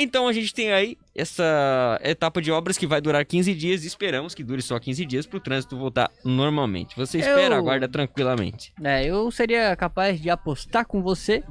Então 0.00 0.28
a 0.28 0.32
gente 0.32 0.54
tem 0.54 0.72
aí 0.72 0.96
essa 1.12 1.98
etapa 2.04 2.40
de 2.40 2.52
obras 2.52 2.78
que 2.78 2.86
vai 2.86 3.00
durar 3.00 3.24
15 3.24 3.52
dias 3.52 3.82
e 3.82 3.88
esperamos 3.88 4.32
que 4.32 4.44
dure 4.44 4.62
só 4.62 4.78
15 4.78 5.04
dias 5.04 5.26
para 5.26 5.36
o 5.38 5.40
trânsito 5.40 5.76
voltar 5.76 6.08
normalmente. 6.24 6.94
Você 6.96 7.18
espera, 7.18 7.56
Eu- 7.56 7.58
aguarda 7.58 7.88
tranquilamente. 7.88 8.72
É, 8.82 9.04
eu 9.04 9.28
seria 9.32 9.74
capaz 9.74 10.20
de 10.20 10.30
apostar 10.30 10.86
com 10.86 11.02
você 11.02 11.42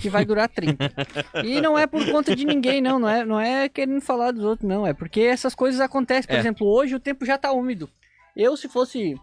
que 0.00 0.08
vai 0.08 0.24
durar 0.24 0.48
30. 0.48 0.90
e 1.44 1.60
não 1.60 1.78
é 1.78 1.86
por 1.86 2.04
conta 2.10 2.34
de 2.34 2.46
ninguém, 2.46 2.80
não. 2.80 2.98
Não 2.98 3.08
é, 3.08 3.24
não 3.24 3.38
é 3.38 3.68
querendo 3.68 4.00
falar 4.00 4.30
dos 4.30 4.44
outros, 4.44 4.66
não. 4.66 4.86
É 4.86 4.94
porque 4.94 5.20
essas 5.20 5.54
coisas 5.54 5.78
acontecem. 5.80 6.26
Por 6.28 6.36
É. 6.36 6.38
exemplo, 6.38 6.66
hoje 6.66 6.94
o 6.94 7.00
tempo 7.00 7.26
já 7.26 7.36
tá 7.36 7.52
úmido. 7.52 7.86
Eu, 8.34 8.56
se 8.56 8.66
fosse 8.66 9.14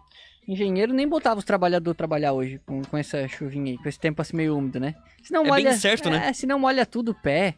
engenheiro, 0.46 0.92
nem 0.94 1.08
botava 1.08 1.40
os 1.40 1.44
trabalhadores 1.44 1.96
trabalhar 1.96 2.32
hoje 2.32 2.60
com, 2.64 2.80
com 2.82 2.96
essa 2.96 3.26
chuvinha 3.26 3.72
aí, 3.72 3.78
com 3.78 3.88
esse 3.88 3.98
tempo 3.98 4.22
assim 4.22 4.36
meio 4.36 4.56
úmido, 4.56 4.78
né? 4.78 4.94
Se 5.22 5.32
não 5.32 5.44
É 5.44 5.48
molha, 5.48 5.72
certo, 5.72 6.08
né? 6.08 6.28
É, 6.28 6.32
se 6.32 6.46
não 6.46 6.58
molha 6.60 6.86
tudo 6.86 7.10
o 7.10 7.14
pé. 7.14 7.56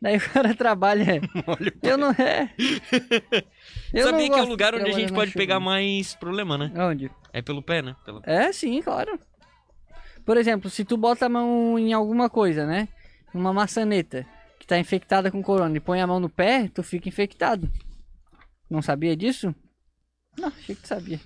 Daí 0.00 0.16
o 0.16 0.30
cara 0.30 0.54
trabalha. 0.56 1.20
Olha, 1.46 1.72
Eu 1.82 1.98
não 1.98 2.10
é. 2.10 2.50
Eu 3.92 4.04
não 4.06 4.10
Sabia 4.12 4.30
que 4.30 4.38
é 4.38 4.42
o 4.42 4.46
lugar 4.48 4.72
de 4.74 4.80
onde 4.80 4.90
a 4.90 4.94
gente 4.94 5.12
pode 5.12 5.32
pegar 5.32 5.56
chuva. 5.56 5.66
mais 5.66 6.14
problema, 6.14 6.56
né? 6.56 6.72
Onde? 6.76 7.10
É 7.32 7.42
pelo 7.42 7.62
pé, 7.62 7.82
né? 7.82 7.94
Pelo... 8.04 8.20
É, 8.24 8.52
sim, 8.52 8.80
claro. 8.82 9.18
Por 10.24 10.36
exemplo, 10.36 10.70
se 10.70 10.84
tu 10.84 10.96
bota 10.96 11.26
a 11.26 11.28
mão 11.28 11.78
em 11.78 11.92
alguma 11.92 12.30
coisa, 12.30 12.66
né? 12.66 12.88
Uma 13.34 13.52
maçaneta 13.52 14.26
que 14.58 14.66
tá 14.66 14.78
infectada 14.78 15.30
com 15.30 15.42
corona 15.42 15.76
e 15.76 15.80
põe 15.80 16.00
a 16.00 16.06
mão 16.06 16.20
no 16.20 16.28
pé, 16.28 16.68
tu 16.72 16.82
fica 16.82 17.08
infectado. 17.08 17.70
Não 18.68 18.80
sabia 18.82 19.16
disso? 19.16 19.54
Não, 20.38 20.48
achei 20.48 20.74
que 20.74 20.82
tu 20.82 20.88
sabia. 20.88 21.20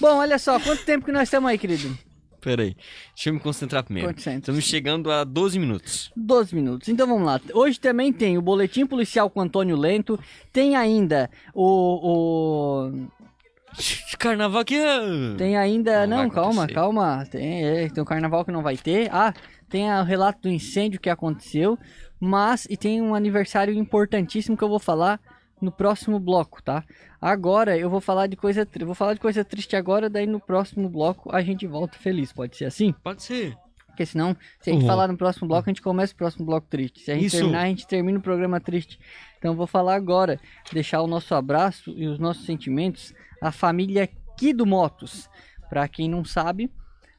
Bom, 0.00 0.16
olha 0.16 0.38
só, 0.38 0.58
quanto 0.58 0.84
tempo 0.84 1.04
que 1.04 1.12
nós 1.12 1.24
estamos 1.24 1.48
aí, 1.48 1.56
querido? 1.58 1.96
Pera 2.42 2.64
aí. 2.64 2.76
Deixa 3.14 3.30
eu 3.30 3.34
me 3.34 3.38
concentrar 3.38 3.84
primeiro. 3.84 4.10
Estamos 4.10 4.64
chegando 4.64 5.12
a 5.12 5.22
12 5.22 5.60
minutos. 5.60 6.10
12 6.16 6.56
minutos. 6.56 6.88
Então 6.88 7.06
vamos 7.06 7.24
lá. 7.24 7.40
Hoje 7.54 7.78
também 7.78 8.12
tem 8.12 8.36
o 8.36 8.42
boletim 8.42 8.84
policial 8.84 9.30
com 9.30 9.40
Antônio 9.40 9.76
Lento. 9.76 10.18
Tem 10.52 10.74
ainda 10.74 11.30
o. 11.54 12.90
o... 12.90 13.08
Carnaval 14.18 14.60
aqui 14.60 14.76
é... 14.76 15.00
Tem 15.38 15.56
ainda. 15.56 16.04
Não 16.04 16.24
Não, 16.24 16.30
calma, 16.30 16.66
calma. 16.66 17.24
Tem, 17.30 17.64
é, 17.64 17.88
tem 17.88 18.02
o 18.02 18.06
carnaval 18.06 18.44
que 18.44 18.50
não 18.50 18.62
vai 18.62 18.76
ter. 18.76 19.08
Ah, 19.12 19.32
tem 19.70 19.88
o 19.88 20.02
relato 20.02 20.42
do 20.42 20.48
incêndio 20.48 21.00
que 21.00 21.08
aconteceu. 21.08 21.78
Mas. 22.18 22.66
E 22.68 22.76
tem 22.76 23.00
um 23.00 23.14
aniversário 23.14 23.72
importantíssimo 23.72 24.56
que 24.56 24.64
eu 24.64 24.68
vou 24.68 24.80
falar 24.80 25.20
no 25.62 25.72
próximo 25.72 26.18
bloco, 26.18 26.62
tá? 26.62 26.84
Agora 27.20 27.78
eu 27.78 27.88
vou 27.88 28.00
falar 28.00 28.26
de 28.26 28.36
coisa. 28.36 28.66
Vou 28.84 28.94
falar 28.94 29.14
de 29.14 29.20
coisa 29.20 29.44
triste 29.44 29.76
agora, 29.76 30.10
daí 30.10 30.26
no 30.26 30.40
próximo 30.40 30.88
bloco 30.88 31.34
a 31.34 31.40
gente 31.40 31.66
volta 31.66 31.96
feliz. 31.96 32.32
Pode 32.32 32.56
ser 32.56 32.66
assim? 32.66 32.92
Pode 33.02 33.22
ser. 33.22 33.56
Porque 33.86 34.04
senão, 34.06 34.34
se 34.60 34.70
a 34.70 34.72
gente 34.72 34.82
Uhum. 34.82 34.88
falar 34.88 35.06
no 35.06 35.16
próximo 35.18 35.46
bloco, 35.46 35.68
a 35.68 35.70
gente 35.70 35.82
começa 35.82 36.14
o 36.14 36.16
próximo 36.16 36.46
bloco 36.46 36.66
triste. 36.68 37.00
Se 37.00 37.10
a 37.12 37.14
gente 37.14 37.26
Isso. 37.26 37.36
terminar, 37.36 37.62
a 37.62 37.66
gente 37.66 37.86
termina 37.86 38.18
o 38.18 38.22
programa 38.22 38.58
triste. 38.58 38.98
Então 39.38 39.52
eu 39.52 39.56
vou 39.56 39.66
falar 39.66 39.94
agora, 39.94 40.40
deixar 40.72 41.02
o 41.02 41.06
nosso 41.06 41.34
abraço 41.34 41.90
e 41.96 42.06
os 42.06 42.18
nossos 42.18 42.44
sentimentos 42.46 43.12
à 43.40 43.52
família 43.52 44.08
Kido 44.36 44.64
Motos. 44.66 45.28
Pra 45.68 45.86
quem 45.88 46.08
não 46.08 46.24
sabe, 46.24 46.70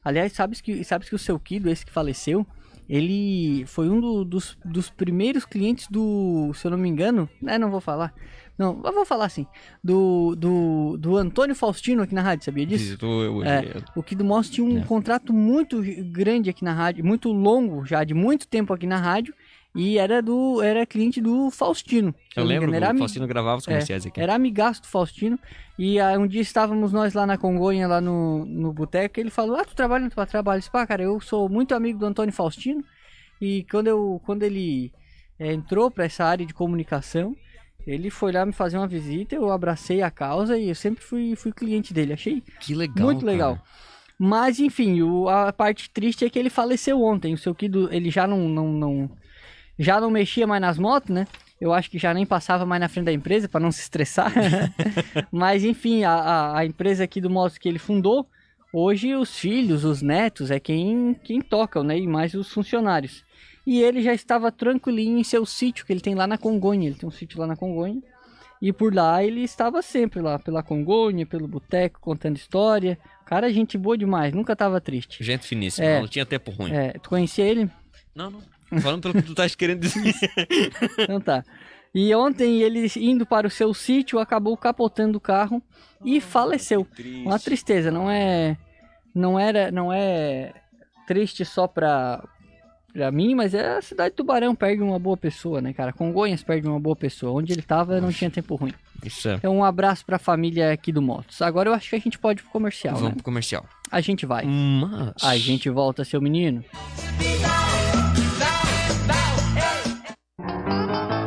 aliás, 0.04 0.32
sabes 0.32 0.60
que, 0.60 0.84
sabes 0.84 1.08
que 1.08 1.14
o 1.14 1.18
seu 1.18 1.38
Kido, 1.38 1.70
esse 1.70 1.86
que 1.86 1.92
faleceu, 1.92 2.44
ele 2.88 3.64
foi 3.66 3.88
um 3.88 4.00
do- 4.00 4.24
dos, 4.24 4.56
dos 4.64 4.90
primeiros 4.90 5.44
clientes 5.44 5.86
do, 5.88 6.52
se 6.54 6.66
eu 6.66 6.70
não 6.70 6.78
me 6.78 6.88
engano, 6.88 7.28
né, 7.40 7.58
não 7.58 7.70
vou 7.70 7.80
falar. 7.80 8.12
Não, 8.56 8.80
eu 8.84 8.92
vou 8.92 9.04
falar 9.04 9.24
assim, 9.24 9.46
do, 9.82 10.36
do, 10.36 10.96
do 10.96 11.16
Antônio 11.16 11.56
Faustino 11.56 12.02
aqui 12.02 12.14
na 12.14 12.22
rádio, 12.22 12.44
sabia 12.44 12.64
disso? 12.64 12.84
Visitou 12.84 13.24
eu 13.24 13.34
hoje. 13.34 13.48
É, 13.48 13.82
o 13.96 14.02
Kido 14.02 14.24
Moss 14.24 14.48
tinha 14.48 14.64
um 14.64 14.78
É. 14.78 14.84
contrato 14.84 15.32
muito 15.32 15.82
grande 16.12 16.48
aqui 16.50 16.62
na 16.62 16.72
rádio, 16.72 17.04
muito 17.04 17.32
longo 17.32 17.84
já, 17.84 18.04
de 18.04 18.14
muito 18.14 18.46
tempo 18.46 18.72
aqui 18.72 18.86
na 18.86 18.98
rádio, 18.98 19.34
e 19.74 19.98
era 19.98 20.22
do 20.22 20.62
era 20.62 20.86
cliente 20.86 21.20
do 21.20 21.50
Faustino. 21.50 22.14
Eu 22.36 22.44
lembro 22.44 22.68
engano, 22.68 22.84
era 22.84 22.94
o 22.94 22.98
Faustino 22.98 23.26
gravava 23.26 23.58
os 23.58 23.64
comerciais 23.64 24.06
aqui. 24.06 24.20
Era 24.20 24.34
amigaço 24.34 24.82
do 24.82 24.88
Faustino. 24.88 25.38
E 25.78 25.98
aí, 25.98 26.16
um 26.16 26.26
dia 26.26 26.40
estávamos 26.42 26.92
nós 26.92 27.14
lá 27.14 27.26
na 27.26 27.36
Congonha, 27.36 27.88
lá 27.88 28.00
no, 28.00 28.44
no 28.44 28.72
boteco, 28.72 29.18
ele 29.18 29.30
falou, 29.30 29.56
ah, 29.56 29.64
tu 29.64 29.74
trabalha 29.74 30.08
trabalho? 30.10 30.56
Eu 30.56 30.60
disse, 30.60 30.70
pá, 30.70 30.86
cara, 30.86 31.02
eu 31.02 31.20
sou 31.20 31.48
muito 31.48 31.74
amigo 31.74 31.98
do 31.98 32.06
Antônio 32.06 32.32
Faustino, 32.32 32.84
e 33.40 33.64
quando, 33.70 33.88
eu, 33.88 34.20
quando 34.24 34.44
ele 34.44 34.92
eh, 35.38 35.52
entrou 35.52 35.90
para 35.90 36.04
essa 36.04 36.24
área 36.24 36.46
de 36.46 36.54
comunicação, 36.54 37.34
ele 37.84 38.08
foi 38.10 38.30
lá 38.32 38.46
me 38.46 38.52
fazer 38.52 38.78
uma 38.78 38.86
visita, 38.86 39.34
eu 39.34 39.50
abracei 39.50 40.00
a 40.00 40.10
causa 40.10 40.56
e 40.56 40.68
eu 40.68 40.74
sempre 40.76 41.02
fui, 41.04 41.34
fui 41.36 41.52
cliente 41.52 41.92
dele. 41.92 42.12
Achei 42.12 42.42
Que 42.60 42.74
legal, 42.74 43.04
muito 43.06 43.26
legal. 43.26 43.56
cara. 43.56 43.66
Mas 44.16 44.60
enfim, 44.60 45.02
o- 45.02 45.28
a 45.28 45.52
parte 45.52 45.90
triste 45.90 46.24
é 46.24 46.30
que 46.30 46.38
ele 46.38 46.48
faleceu 46.48 47.02
ontem. 47.02 47.34
O 47.34 47.38
seu 47.38 47.52
Kido, 47.54 47.92
ele 47.92 48.08
já 48.10 48.26
não, 48.26 48.48
não, 48.48 48.72
não- 48.72 49.10
já 49.78 50.00
não 50.00 50.10
mexia 50.10 50.46
mais 50.46 50.60
nas 50.60 50.78
motos, 50.78 51.10
né? 51.10 51.26
Eu 51.60 51.72
acho 51.72 51.90
que 51.90 51.98
já 51.98 52.12
nem 52.12 52.26
passava 52.26 52.66
mais 52.66 52.80
na 52.80 52.88
frente 52.88 53.06
da 53.06 53.12
empresa 53.12 53.48
para 53.48 53.60
não 53.60 53.72
se 53.72 53.80
estressar. 53.80 54.32
Mas 55.30 55.64
enfim, 55.64 56.04
a, 56.04 56.58
a, 56.58 56.66
empresa 56.66 57.04
aqui 57.04 57.20
do 57.20 57.30
motos 57.30 57.58
que 57.58 57.68
ele 57.68 57.78
fundou, 57.78 58.28
hoje 58.72 59.14
os 59.14 59.38
filhos, 59.38 59.84
os 59.84 60.02
netos 60.02 60.50
é 60.50 60.60
quem 60.60 61.14
quem 61.22 61.40
tocam, 61.40 61.82
né? 61.82 61.98
E 61.98 62.06
mais 62.06 62.34
os 62.34 62.52
funcionários. 62.52 63.24
E 63.66 63.80
ele 63.80 64.02
já 64.02 64.12
estava 64.12 64.52
tranquilinho 64.52 65.18
em 65.18 65.24
seu 65.24 65.46
sítio 65.46 65.86
que 65.86 65.92
ele 65.92 66.00
tem 66.00 66.14
lá 66.14 66.26
na 66.26 66.36
Congonha. 66.36 66.88
Ele 66.88 66.96
tem 66.96 67.08
um 67.08 67.12
sítio 67.12 67.40
lá 67.40 67.46
na 67.46 67.56
Congonha. 67.56 68.02
E 68.60 68.72
por 68.72 68.94
lá 68.94 69.22
ele 69.22 69.42
estava 69.42 69.82
sempre 69.82 70.20
lá, 70.20 70.38
pela 70.38 70.62
Congonha, 70.62 71.26
pelo 71.26 71.48
boteco, 71.48 72.00
contando 72.00 72.36
história. 72.36 72.98
Cara, 73.24 73.52
gente 73.52 73.78
boa 73.78 73.96
demais, 73.96 74.32
nunca 74.32 74.54
tava 74.54 74.80
triste. 74.80 75.22
Gente 75.24 75.46
finíssima, 75.46 75.86
É. 75.86 76.00
não 76.00 76.08
tinha 76.08 76.26
tempo 76.26 76.50
ruim. 76.50 76.72
É, 76.72 76.92
tu 76.92 77.08
conhecia 77.08 77.44
ele? 77.44 77.70
Não, 78.14 78.30
não. 78.30 78.53
Falando 78.80 79.02
pelo 79.02 79.14
que 79.14 79.22
tu 79.22 79.34
tá 79.34 79.48
querendo 79.48 79.80
dizer. 79.80 80.30
Então 80.98 81.20
tá. 81.20 81.44
E 81.94 82.12
ontem 82.14 82.60
ele 82.60 82.90
indo 82.96 83.24
para 83.24 83.46
o 83.46 83.50
seu 83.50 83.72
sítio 83.72 84.18
acabou 84.18 84.56
capotando 84.56 85.18
o 85.18 85.20
carro 85.20 85.62
e 86.04 86.20
faleceu. 86.20 86.86
Uma 87.24 87.38
tristeza, 87.38 87.90
não 87.90 88.10
é 88.10 88.56
não 89.14 89.38
era, 89.38 89.70
não 89.70 89.92
é 89.92 90.52
triste 91.06 91.44
só 91.44 91.68
pra, 91.68 92.26
pra 92.92 93.12
mim, 93.12 93.34
mas 93.34 93.54
é 93.54 93.76
a 93.76 93.82
cidade 93.82 94.10
de 94.10 94.16
Tubarão 94.16 94.56
perde 94.56 94.82
uma 94.82 94.98
boa 94.98 95.16
pessoa, 95.16 95.60
né, 95.60 95.72
cara? 95.72 95.92
Congonhas 95.92 96.42
perde 96.42 96.66
uma 96.66 96.80
boa 96.80 96.96
pessoa. 96.96 97.32
Onde 97.32 97.52
ele 97.52 97.62
tava 97.62 98.00
não 98.00 98.10
tinha 98.10 98.28
tempo 98.30 98.56
ruim. 98.56 98.74
Isso 99.04 99.28
é. 99.28 99.34
Então 99.34 99.56
um 99.56 99.64
abraço 99.64 100.04
pra 100.04 100.18
família 100.18 100.72
aqui 100.72 100.90
do 100.90 101.00
Motos. 101.00 101.40
Agora 101.42 101.68
eu 101.68 101.74
acho 101.74 101.90
que 101.90 101.96
a 101.96 102.00
gente 102.00 102.18
pode 102.18 102.40
ir 102.40 102.42
pro 102.42 102.50
comercial, 102.52 102.94
Vamos 102.94 103.10
né? 103.10 103.14
pro 103.14 103.24
comercial. 103.24 103.64
A 103.90 104.00
gente 104.00 104.26
vai. 104.26 104.44
Mas. 104.44 105.22
A 105.22 105.36
gente 105.36 105.70
volta, 105.70 106.04
seu 106.04 106.20
menino. 106.20 106.64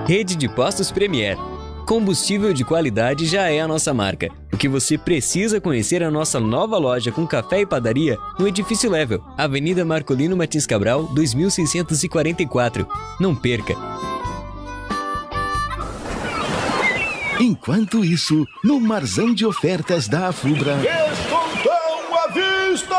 Rede 0.07 0.37
de 0.37 0.47
Postos 0.47 0.89
Premier. 0.89 1.37
Combustível 1.85 2.53
de 2.53 2.63
qualidade 2.63 3.25
já 3.25 3.49
é 3.49 3.59
a 3.59 3.67
nossa 3.67 3.93
marca. 3.93 4.29
O 4.53 4.57
que 4.57 4.69
você 4.69 4.97
precisa 4.97 5.59
conhecer 5.59 6.01
é 6.01 6.05
a 6.05 6.11
nossa 6.11 6.39
nova 6.39 6.77
loja 6.77 7.11
com 7.11 7.27
café 7.27 7.59
e 7.59 7.65
padaria 7.65 8.17
no 8.39 8.47
Edifício 8.47 8.89
Level, 8.89 9.21
Avenida 9.37 9.83
Marcolino 9.83 10.37
Martins 10.37 10.65
Cabral, 10.65 11.03
2644. 11.13 12.87
Não 13.19 13.35
perca! 13.35 13.75
Enquanto 17.41 18.01
isso, 18.05 18.47
no 18.63 18.79
marzão 18.79 19.33
de 19.33 19.45
ofertas 19.45 20.07
da 20.07 20.29
Afubra. 20.29 20.77
Descontão 20.77 22.15
à 22.15 22.31
vista! 22.31 22.97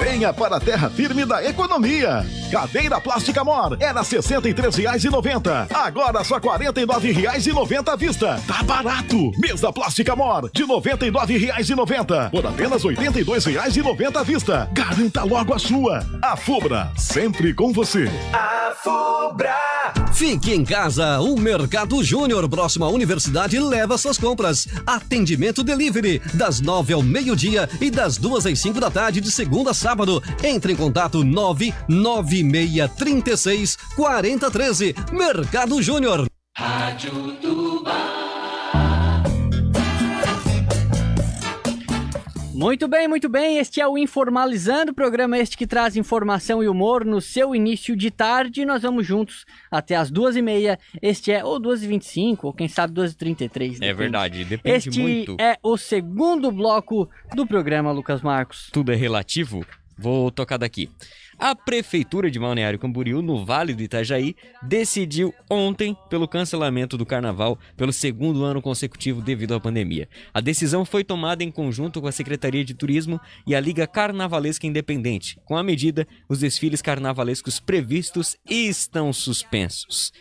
Venha 0.00 0.32
para 0.32 0.58
a 0.58 0.60
terra 0.60 0.88
firme 0.88 1.24
da 1.24 1.44
economia. 1.44 2.24
Cadeira 2.50 3.00
plástica 3.00 3.44
Mor 3.44 3.76
era 3.78 4.00
R$ 4.00 4.06
63,90. 4.06 5.66
Agora 5.72 6.24
só 6.24 6.36
R$ 6.36 6.42
49,90 6.42 7.92
à 7.92 7.96
vista. 7.96 8.40
Tá 8.46 8.62
barato. 8.62 9.30
Mesa 9.38 9.72
plástica 9.72 10.16
Mor 10.16 10.50
de 10.52 10.62
R$ 10.62 10.68
99,90 10.68 12.30
por 12.30 12.46
apenas 12.46 12.82
R$ 12.84 12.94
82,90 12.96 14.16
à 14.16 14.22
vista. 14.22 14.70
Garanta 14.72 15.24
logo 15.24 15.54
a 15.54 15.58
sua. 15.58 16.06
A 16.22 16.36
Fubra, 16.36 16.90
sempre 16.96 17.52
com 17.52 17.72
você. 17.72 18.10
Fique 20.12 20.52
em 20.52 20.64
casa, 20.64 21.20
o 21.20 21.38
Mercado 21.38 22.02
Júnior, 22.02 22.48
próximo 22.48 22.84
à 22.84 22.88
universidade, 22.88 23.58
leva 23.58 23.96
suas 23.96 24.18
compras. 24.18 24.66
Atendimento 24.86 25.62
delivery, 25.62 26.20
das 26.34 26.60
nove 26.60 26.92
ao 26.92 27.02
meio-dia 27.02 27.68
e 27.80 27.90
das 27.90 28.16
duas 28.16 28.44
às 28.46 28.58
cinco 28.58 28.80
da 28.80 28.90
tarde, 28.90 29.20
de 29.20 29.30
segunda 29.30 29.70
a 29.70 29.74
sábado. 29.74 30.22
Entre 30.42 30.72
em 30.72 30.76
contato 30.76 31.22
99636 32.42 33.76
4013. 33.96 34.94
Mercado 35.12 35.82
Júnior. 35.82 36.26
Muito 42.54 42.88
bem, 42.88 43.06
muito 43.06 43.28
bem. 43.28 43.58
Este 43.58 43.80
é 43.80 43.86
o 43.86 43.96
Informalizando, 43.96 44.92
programa 44.92 45.38
este 45.38 45.56
que 45.56 45.64
traz 45.66 45.96
informação 45.96 46.60
e 46.60 46.68
humor 46.68 47.04
no 47.04 47.20
seu 47.20 47.54
início 47.54 47.94
de 47.96 48.10
tarde. 48.10 48.64
Nós 48.64 48.82
vamos 48.82 49.06
juntos 49.06 49.44
até 49.70 49.94
as 49.94 50.10
duas 50.10 50.34
e 50.34 50.42
meia. 50.42 50.76
Este 51.00 51.30
é 51.30 51.44
ou 51.44 51.60
duas 51.60 51.84
e 51.84 51.86
vinte 51.86 52.02
e 52.02 52.08
cinco, 52.08 52.48
ou 52.48 52.52
quem 52.52 52.66
sabe 52.66 52.92
duas 52.92 53.12
e 53.12 53.16
trinta 53.16 53.44
e 53.44 53.48
três. 53.48 53.80
É 53.80 53.94
verdade, 53.94 54.44
depende 54.44 54.76
Este 54.76 55.00
muito. 55.00 55.36
é 55.38 55.56
o 55.62 55.76
segundo 55.76 56.50
bloco 56.50 57.08
do 57.32 57.46
programa, 57.46 57.92
Lucas 57.92 58.22
Marcos. 58.22 58.68
Tudo 58.72 58.90
é 58.90 58.96
relativo. 58.96 59.64
Vou 59.96 60.30
tocar 60.30 60.56
daqui. 60.58 60.90
A 61.38 61.54
Prefeitura 61.54 62.28
de 62.28 62.38
Balneário 62.40 62.80
Camboriú, 62.80 63.22
no 63.22 63.44
Vale 63.44 63.72
do 63.72 63.80
Itajaí, 63.80 64.34
decidiu 64.60 65.32
ontem 65.48 65.96
pelo 66.10 66.26
cancelamento 66.26 66.98
do 66.98 67.06
carnaval 67.06 67.56
pelo 67.76 67.92
segundo 67.92 68.42
ano 68.42 68.60
consecutivo 68.60 69.22
devido 69.22 69.54
à 69.54 69.60
pandemia. 69.60 70.08
A 70.34 70.40
decisão 70.40 70.84
foi 70.84 71.04
tomada 71.04 71.44
em 71.44 71.50
conjunto 71.50 72.00
com 72.00 72.08
a 72.08 72.12
Secretaria 72.12 72.64
de 72.64 72.74
Turismo 72.74 73.20
e 73.46 73.54
a 73.54 73.60
Liga 73.60 73.86
Carnavalesca 73.86 74.66
Independente. 74.66 75.38
Com 75.44 75.56
a 75.56 75.62
medida, 75.62 76.08
os 76.28 76.40
desfiles 76.40 76.82
carnavalescos 76.82 77.60
previstos 77.60 78.36
estão 78.44 79.12
suspensos. 79.12 80.12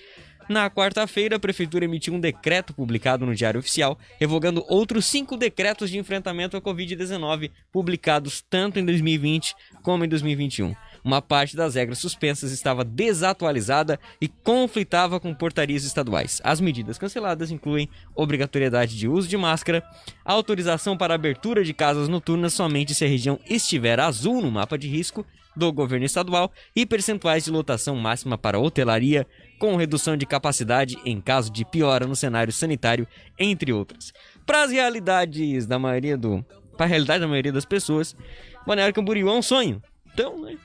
Na 0.50 0.69
quarta-feira, 0.69 1.35
a 1.35 1.39
Prefeitura 1.39 1.83
emitiu 1.83 2.13
um 2.13 2.20
decreto 2.22 2.74
publicado 2.74 3.25
no 3.25 3.35
Diário 3.35 3.59
Oficial, 3.59 4.00
revogando 4.18 4.63
outros 4.70 5.05
cinco 5.05 5.35
decretos 5.35 5.89
de 5.89 5.98
enfrentamento 5.98 6.55
à 6.55 6.61
Covid-19, 6.61 7.51
publicados 7.70 8.42
tanto 8.50 8.79
em 8.79 8.85
2020 8.85 9.53
como 9.83 10.05
em 10.05 10.07
2021. 10.07 10.74
Uma 11.07 11.22
parte 11.22 11.55
das 11.55 11.75
regras 11.75 12.00
suspensas 12.00 12.51
estava 12.51 12.83
desatualizada 12.83 13.98
e 14.20 14.27
conflitava 14.27 15.22
com 15.22 15.33
portarias 15.33 15.85
estaduais. 15.85 16.41
As 16.43 16.59
medidas 16.59 16.98
canceladas 16.98 17.50
incluem 17.50 17.87
obrigatoriedade 18.13 18.98
de 18.98 19.07
uso 19.07 19.25
de 19.25 19.37
máscara, 19.37 19.81
autorização 20.25 20.98
para 20.98 21.15
abertura 21.15 21.63
de 21.63 21.74
casas 21.74 22.09
noturnas 22.09 22.53
somente 22.53 22.93
se 22.93 23.05
a 23.05 23.07
região 23.07 23.39
estiver 23.50 24.01
azul 24.01 24.41
no 24.41 24.51
mapa 24.51 24.77
de 24.77 24.89
risco 24.89 25.25
do 25.55 25.72
governo 25.72 26.05
estadual 26.05 26.51
e 26.75 26.85
percentuais 26.85 27.46
de 27.46 27.51
lotação 27.51 27.96
máxima 27.96 28.37
para 28.37 28.59
hotelaria, 28.59 29.25
com 29.57 29.77
redução 29.77 30.17
de 30.17 30.25
capacidade 30.25 30.98
em 31.05 31.22
caso 31.22 31.50
de 31.50 31.63
piora 31.63 32.05
no 32.05 32.17
cenário 32.17 32.51
sanitário, 32.51 33.07
entre 33.39 33.72
outras. 33.72 34.11
Para 34.46 34.63
as 34.63 34.72
realidades 34.72 35.65
da 35.65 35.79
maioria 35.79 36.17
do, 36.17 36.46
para 36.75 36.85
a 36.85 36.89
realidade 36.89 37.22
da 37.22 37.29
maioria 37.29 37.53
das 37.53 37.63
pessoas, 37.63 38.13
Balneário 38.65 38.93
Camboriú 38.93 39.29
é 39.29 39.33
um 39.33 39.41
sonho. 39.41 39.81
Então, 40.13 40.41
né? 40.41 40.57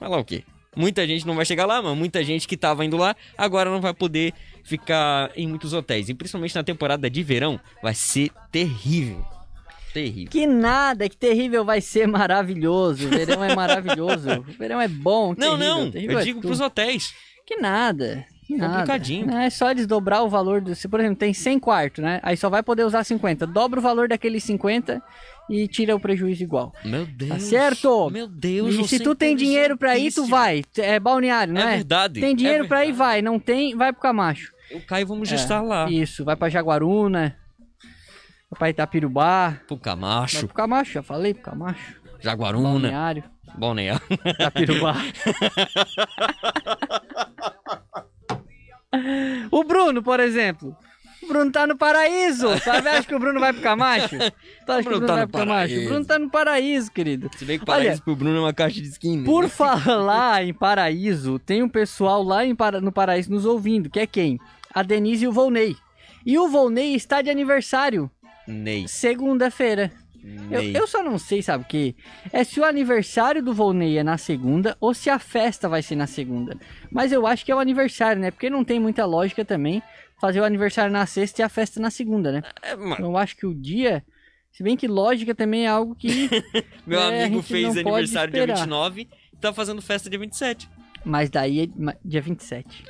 Falar 0.00 0.18
o 0.18 0.24
quê? 0.24 0.42
Muita 0.74 1.06
gente 1.06 1.26
não 1.26 1.34
vai 1.34 1.44
chegar 1.44 1.66
lá, 1.66 1.82
mas 1.82 1.96
muita 1.96 2.24
gente 2.24 2.48
que 2.48 2.56
tava 2.56 2.84
indo 2.84 2.96
lá 2.96 3.14
agora 3.36 3.68
não 3.70 3.80
vai 3.80 3.92
poder 3.92 4.32
ficar 4.64 5.30
em 5.36 5.46
muitos 5.46 5.72
hotéis. 5.74 6.08
E 6.08 6.14
principalmente 6.14 6.54
na 6.54 6.64
temporada 6.64 7.10
de 7.10 7.22
verão, 7.22 7.60
vai 7.82 7.94
ser 7.94 8.30
terrível. 8.50 9.22
Terrível. 9.92 10.30
Que 10.30 10.46
nada, 10.46 11.08
que 11.08 11.16
terrível 11.16 11.64
vai 11.64 11.80
ser 11.80 12.06
maravilhoso. 12.08 13.08
O 13.08 13.10
verão 13.10 13.44
é 13.44 13.54
maravilhoso. 13.54 14.30
O 14.48 14.52
verão 14.58 14.80
é 14.80 14.88
bom. 14.88 15.34
Não, 15.36 15.58
terrível, 15.58 15.58
não, 15.58 15.90
terrível 15.90 16.16
eu 16.16 16.20
é 16.20 16.24
digo 16.24 16.40
tudo. 16.40 16.48
pros 16.48 16.60
hotéis. 16.60 17.12
Que 17.44 17.56
nada. 17.56 18.24
Nada. 18.58 18.72
Complicadinho. 18.74 19.26
Não, 19.26 19.38
é 19.38 19.50
só 19.50 19.70
eles 19.70 19.86
dobrar 19.86 20.22
o 20.22 20.28
valor 20.28 20.60
do. 20.60 20.74
Se, 20.74 20.88
por 20.88 21.00
exemplo, 21.00 21.16
tem 21.16 21.32
100 21.34 21.58
quartos, 21.58 22.02
né? 22.04 22.20
Aí 22.22 22.36
só 22.36 22.48
vai 22.50 22.62
poder 22.62 22.84
usar 22.84 23.04
50. 23.04 23.46
Dobra 23.46 23.78
o 23.80 23.82
valor 23.82 24.08
daqueles 24.08 24.42
50 24.44 25.02
e 25.48 25.66
tira 25.68 25.94
o 25.96 26.00
prejuízo 26.00 26.42
igual. 26.42 26.72
Meu 26.84 27.04
Deus. 27.06 27.30
Tá 27.30 27.38
certo? 27.38 28.08
Meu 28.10 28.26
Deus, 28.28 28.74
E 28.74 28.88
se 28.88 29.00
tu 29.00 29.14
tem 29.14 29.34
dinheiro 29.36 29.76
pra 29.76 29.96
ir, 29.98 30.12
tu 30.12 30.24
vai. 30.26 30.64
É 30.78 30.98
balneário, 31.00 31.52
não 31.54 31.60
É 31.60 31.64
é? 31.72 31.76
verdade, 31.76 32.20
Tem 32.20 32.32
é 32.32 32.34
dinheiro 32.36 32.68
pra 32.68 32.84
ir, 32.84 32.88
verdade. 32.92 32.98
vai. 32.98 33.22
Não 33.22 33.38
tem, 33.38 33.74
vai 33.76 33.92
pro 33.92 34.02
Camacho. 34.02 34.52
O 34.72 34.80
Caio 34.80 35.06
vamos 35.06 35.28
É, 35.28 35.36
gestar 35.36 35.60
lá. 35.62 35.90
Isso, 35.90 36.24
vai 36.24 36.36
pra 36.36 36.48
Jaguaruna. 36.48 37.36
Vai 38.50 38.58
pra 38.58 38.70
Itapirubá. 38.70 39.58
Pro 39.66 39.76
Vai 39.76 39.82
Camacho, 39.84 40.46
pro 40.46 40.54
Camacho, 40.54 40.92
já 40.92 41.02
falei 41.02 41.34
pro 41.34 41.42
Camacho. 41.42 42.00
Jaguaruna, 42.20 42.68
Balneário. 42.68 43.24
Balneário. 43.58 44.02
Itapirubá. 44.26 44.94
o 49.50 49.64
Bruno, 49.64 50.02
por 50.02 50.20
exemplo. 50.20 50.76
O 51.22 51.26
Bruno 51.26 51.52
tá 51.52 51.66
no 51.66 51.76
paraíso. 51.76 52.48
Tu 52.60 52.70
acha 52.70 53.02
que 53.04 53.14
o 53.14 53.18
Bruno 53.18 53.38
vai 53.38 53.52
pro 53.52 53.62
Camacho? 53.62 54.16
Tu 54.66 54.72
acha 54.72 54.82
que 54.82 54.88
o 54.88 54.90
Bruno 54.92 55.06
tá 55.06 55.14
vai 55.16 55.26
pro 55.26 55.40
Camacho? 55.40 55.74
O. 55.78 55.84
Bruno 55.84 56.04
tá 56.04 56.18
no 56.18 56.30
paraíso, 56.30 56.90
querido. 56.90 57.30
Se 57.36 57.44
bem 57.44 57.58
que 57.58 57.64
Olha, 57.70 57.82
paraíso 57.82 58.02
pro 58.02 58.16
Bruno 58.16 58.36
é 58.38 58.40
uma 58.40 58.54
caixa 58.54 58.80
de 58.80 58.88
skin. 58.88 59.24
Por 59.24 59.48
falar 59.50 60.44
em 60.44 60.54
paraíso, 60.54 61.38
tem 61.38 61.62
um 61.62 61.68
pessoal 61.68 62.22
lá 62.22 62.44
em 62.44 62.56
no 62.82 62.90
paraíso 62.92 63.30
nos 63.30 63.44
ouvindo, 63.44 63.90
que 63.90 64.00
é 64.00 64.06
quem? 64.06 64.38
A 64.74 64.82
Denise 64.82 65.24
e 65.24 65.28
o 65.28 65.32
Volney. 65.32 65.76
E 66.24 66.38
o 66.38 66.48
Volney 66.48 66.94
está 66.94 67.22
de 67.22 67.30
aniversário, 67.30 68.10
Ney. 68.46 68.86
segunda-feira. 68.88 69.92
Eu, 70.50 70.62
eu 70.62 70.86
só 70.86 71.02
não 71.02 71.18
sei, 71.18 71.42
sabe 71.42 71.64
o 71.64 71.66
que? 71.66 71.94
É 72.32 72.44
se 72.44 72.60
o 72.60 72.64
aniversário 72.64 73.42
do 73.42 73.54
Volney 73.54 73.98
é 73.98 74.02
na 74.02 74.18
segunda 74.18 74.76
ou 74.80 74.92
se 74.92 75.08
a 75.08 75.18
festa 75.18 75.68
vai 75.68 75.82
ser 75.82 75.96
na 75.96 76.06
segunda. 76.06 76.58
Mas 76.90 77.12
eu 77.12 77.26
acho 77.26 77.44
que 77.44 77.52
é 77.52 77.54
o 77.54 77.58
aniversário, 77.58 78.20
né? 78.20 78.30
Porque 78.30 78.50
não 78.50 78.64
tem 78.64 78.78
muita 78.78 79.04
lógica 79.06 79.44
também 79.44 79.82
fazer 80.20 80.40
o 80.40 80.44
aniversário 80.44 80.92
na 80.92 81.06
sexta 81.06 81.40
e 81.40 81.44
a 81.44 81.48
festa 81.48 81.80
na 81.80 81.90
segunda, 81.90 82.30
né? 82.30 82.42
É, 82.62 82.76
mano, 82.76 83.06
Eu 83.06 83.16
acho 83.16 83.36
que 83.36 83.46
o 83.46 83.54
dia. 83.54 84.04
Se 84.52 84.62
bem 84.62 84.76
que 84.76 84.86
lógica 84.86 85.34
também 85.34 85.64
é 85.64 85.68
algo 85.68 85.94
que. 85.94 86.28
meu 86.86 87.00
é, 87.00 87.22
a 87.22 87.24
amigo 87.24 87.40
gente 87.40 87.48
fez 87.52 87.76
aniversário 87.76 88.32
dia 88.32 88.42
esperar. 88.42 88.58
29 88.58 89.08
e 89.32 89.36
tá 89.36 89.52
fazendo 89.52 89.80
festa 89.80 90.10
dia 90.10 90.18
27 90.18 90.68
Mas 91.04 91.30
daí 91.30 91.62
é 91.62 91.66
dia 92.04 92.20
27. 92.20 92.84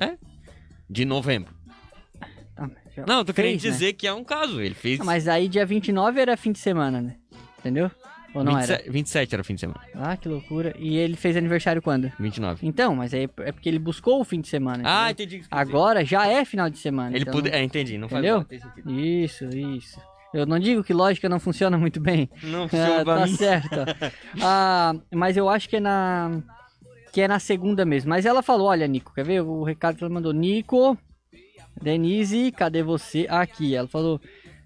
de 0.88 1.04
novembro. 1.04 1.54
Ah, 2.56 2.68
Não, 3.06 3.18
eu 3.18 3.24
tô 3.24 3.32
querendo 3.32 3.60
fez, 3.60 3.64
né? 3.64 3.70
dizer 3.70 3.92
que 3.92 4.06
é 4.06 4.12
um 4.12 4.24
caso. 4.24 4.60
Ele 4.60 4.74
fez. 4.74 5.00
Ah, 5.00 5.04
Mas 5.04 5.28
aí 5.28 5.48
dia 5.48 5.64
29 5.64 6.20
era 6.20 6.36
fim 6.36 6.50
de 6.50 6.58
semana, 6.58 7.00
né? 7.00 7.16
Entendeu? 7.60 7.90
Ou 8.34 8.44
não 8.44 8.54
27, 8.54 8.82
era? 8.84 8.92
27 8.92 9.34
era 9.34 9.44
fim 9.44 9.54
de 9.54 9.60
semana. 9.60 9.80
Ah, 9.94 10.16
que 10.16 10.28
loucura. 10.28 10.72
E 10.78 10.96
ele 10.96 11.16
fez 11.16 11.36
aniversário 11.36 11.82
quando? 11.82 12.12
29. 12.18 12.66
Então, 12.66 12.94
mas 12.94 13.12
aí 13.12 13.28
é 13.38 13.52
porque 13.52 13.68
ele 13.68 13.78
buscou 13.78 14.20
o 14.20 14.24
fim 14.24 14.40
de 14.40 14.48
semana. 14.48 14.82
Ah, 14.86 15.10
entendeu? 15.10 15.38
entendi. 15.38 15.48
Agora 15.50 16.04
já 16.04 16.26
é 16.28 16.44
final 16.44 16.70
de 16.70 16.78
semana. 16.78 17.10
Ele 17.10 17.22
então- 17.22 17.34
poder. 17.34 17.52
É, 17.54 17.62
entendi. 17.62 17.98
Não 17.98 18.08
faz 18.08 18.24
Entendeu? 18.24 18.46
mal. 18.84 18.94
Isso, 18.96 19.44
isso. 19.46 20.00
Eu 20.32 20.46
não 20.46 20.60
digo 20.60 20.84
que 20.84 20.92
lógica 20.92 21.28
não 21.28 21.40
funciona 21.40 21.76
muito 21.76 21.98
bem. 22.00 22.30
Não 22.44 22.64
Ah, 22.66 22.68
funciona 22.68 23.04
pra 23.04 23.18
tá 23.18 23.26
mim. 23.26 23.34
certo. 23.34 23.76
Ah, 24.40 24.94
mas 25.12 25.36
eu 25.36 25.48
acho 25.48 25.68
que 25.68 25.76
é 25.76 25.80
na 25.80 26.40
que 27.12 27.20
é 27.20 27.26
na 27.26 27.40
segunda 27.40 27.84
mesmo. 27.84 28.08
Mas 28.10 28.24
ela 28.24 28.40
falou, 28.42 28.68
olha, 28.68 28.86
Nico, 28.86 29.12
quer 29.12 29.24
ver 29.24 29.40
o 29.42 29.64
recado 29.64 29.96
que 29.96 30.04
ela 30.04 30.14
mandou? 30.14 30.32
Nico, 30.32 30.96
Denise, 31.82 32.52
cadê 32.52 32.82
você? 32.84 33.26
Aqui, 33.28 33.74
ela 33.74 33.88
falou, 33.88 34.20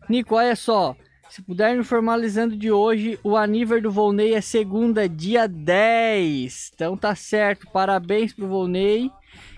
Nico, 0.09 0.35
olha 0.35 0.55
só, 0.55 0.95
Se 1.31 1.43
puder 1.43 1.77
me 1.77 1.83
formalizando 1.83 2.57
de 2.57 2.71
hoje, 2.71 3.19
o 3.25 3.37
aniversário 3.37 3.85
do 3.85 3.91
Volney 3.91 4.35
é 4.35 4.41
segunda, 4.41 5.09
dia 5.09 5.49
10. 5.49 6.71
Então 6.75 6.97
tá 6.97 7.15
certo. 7.15 7.67
Parabéns 7.73 8.33
pro 8.33 8.47
Volney. 8.47 9.11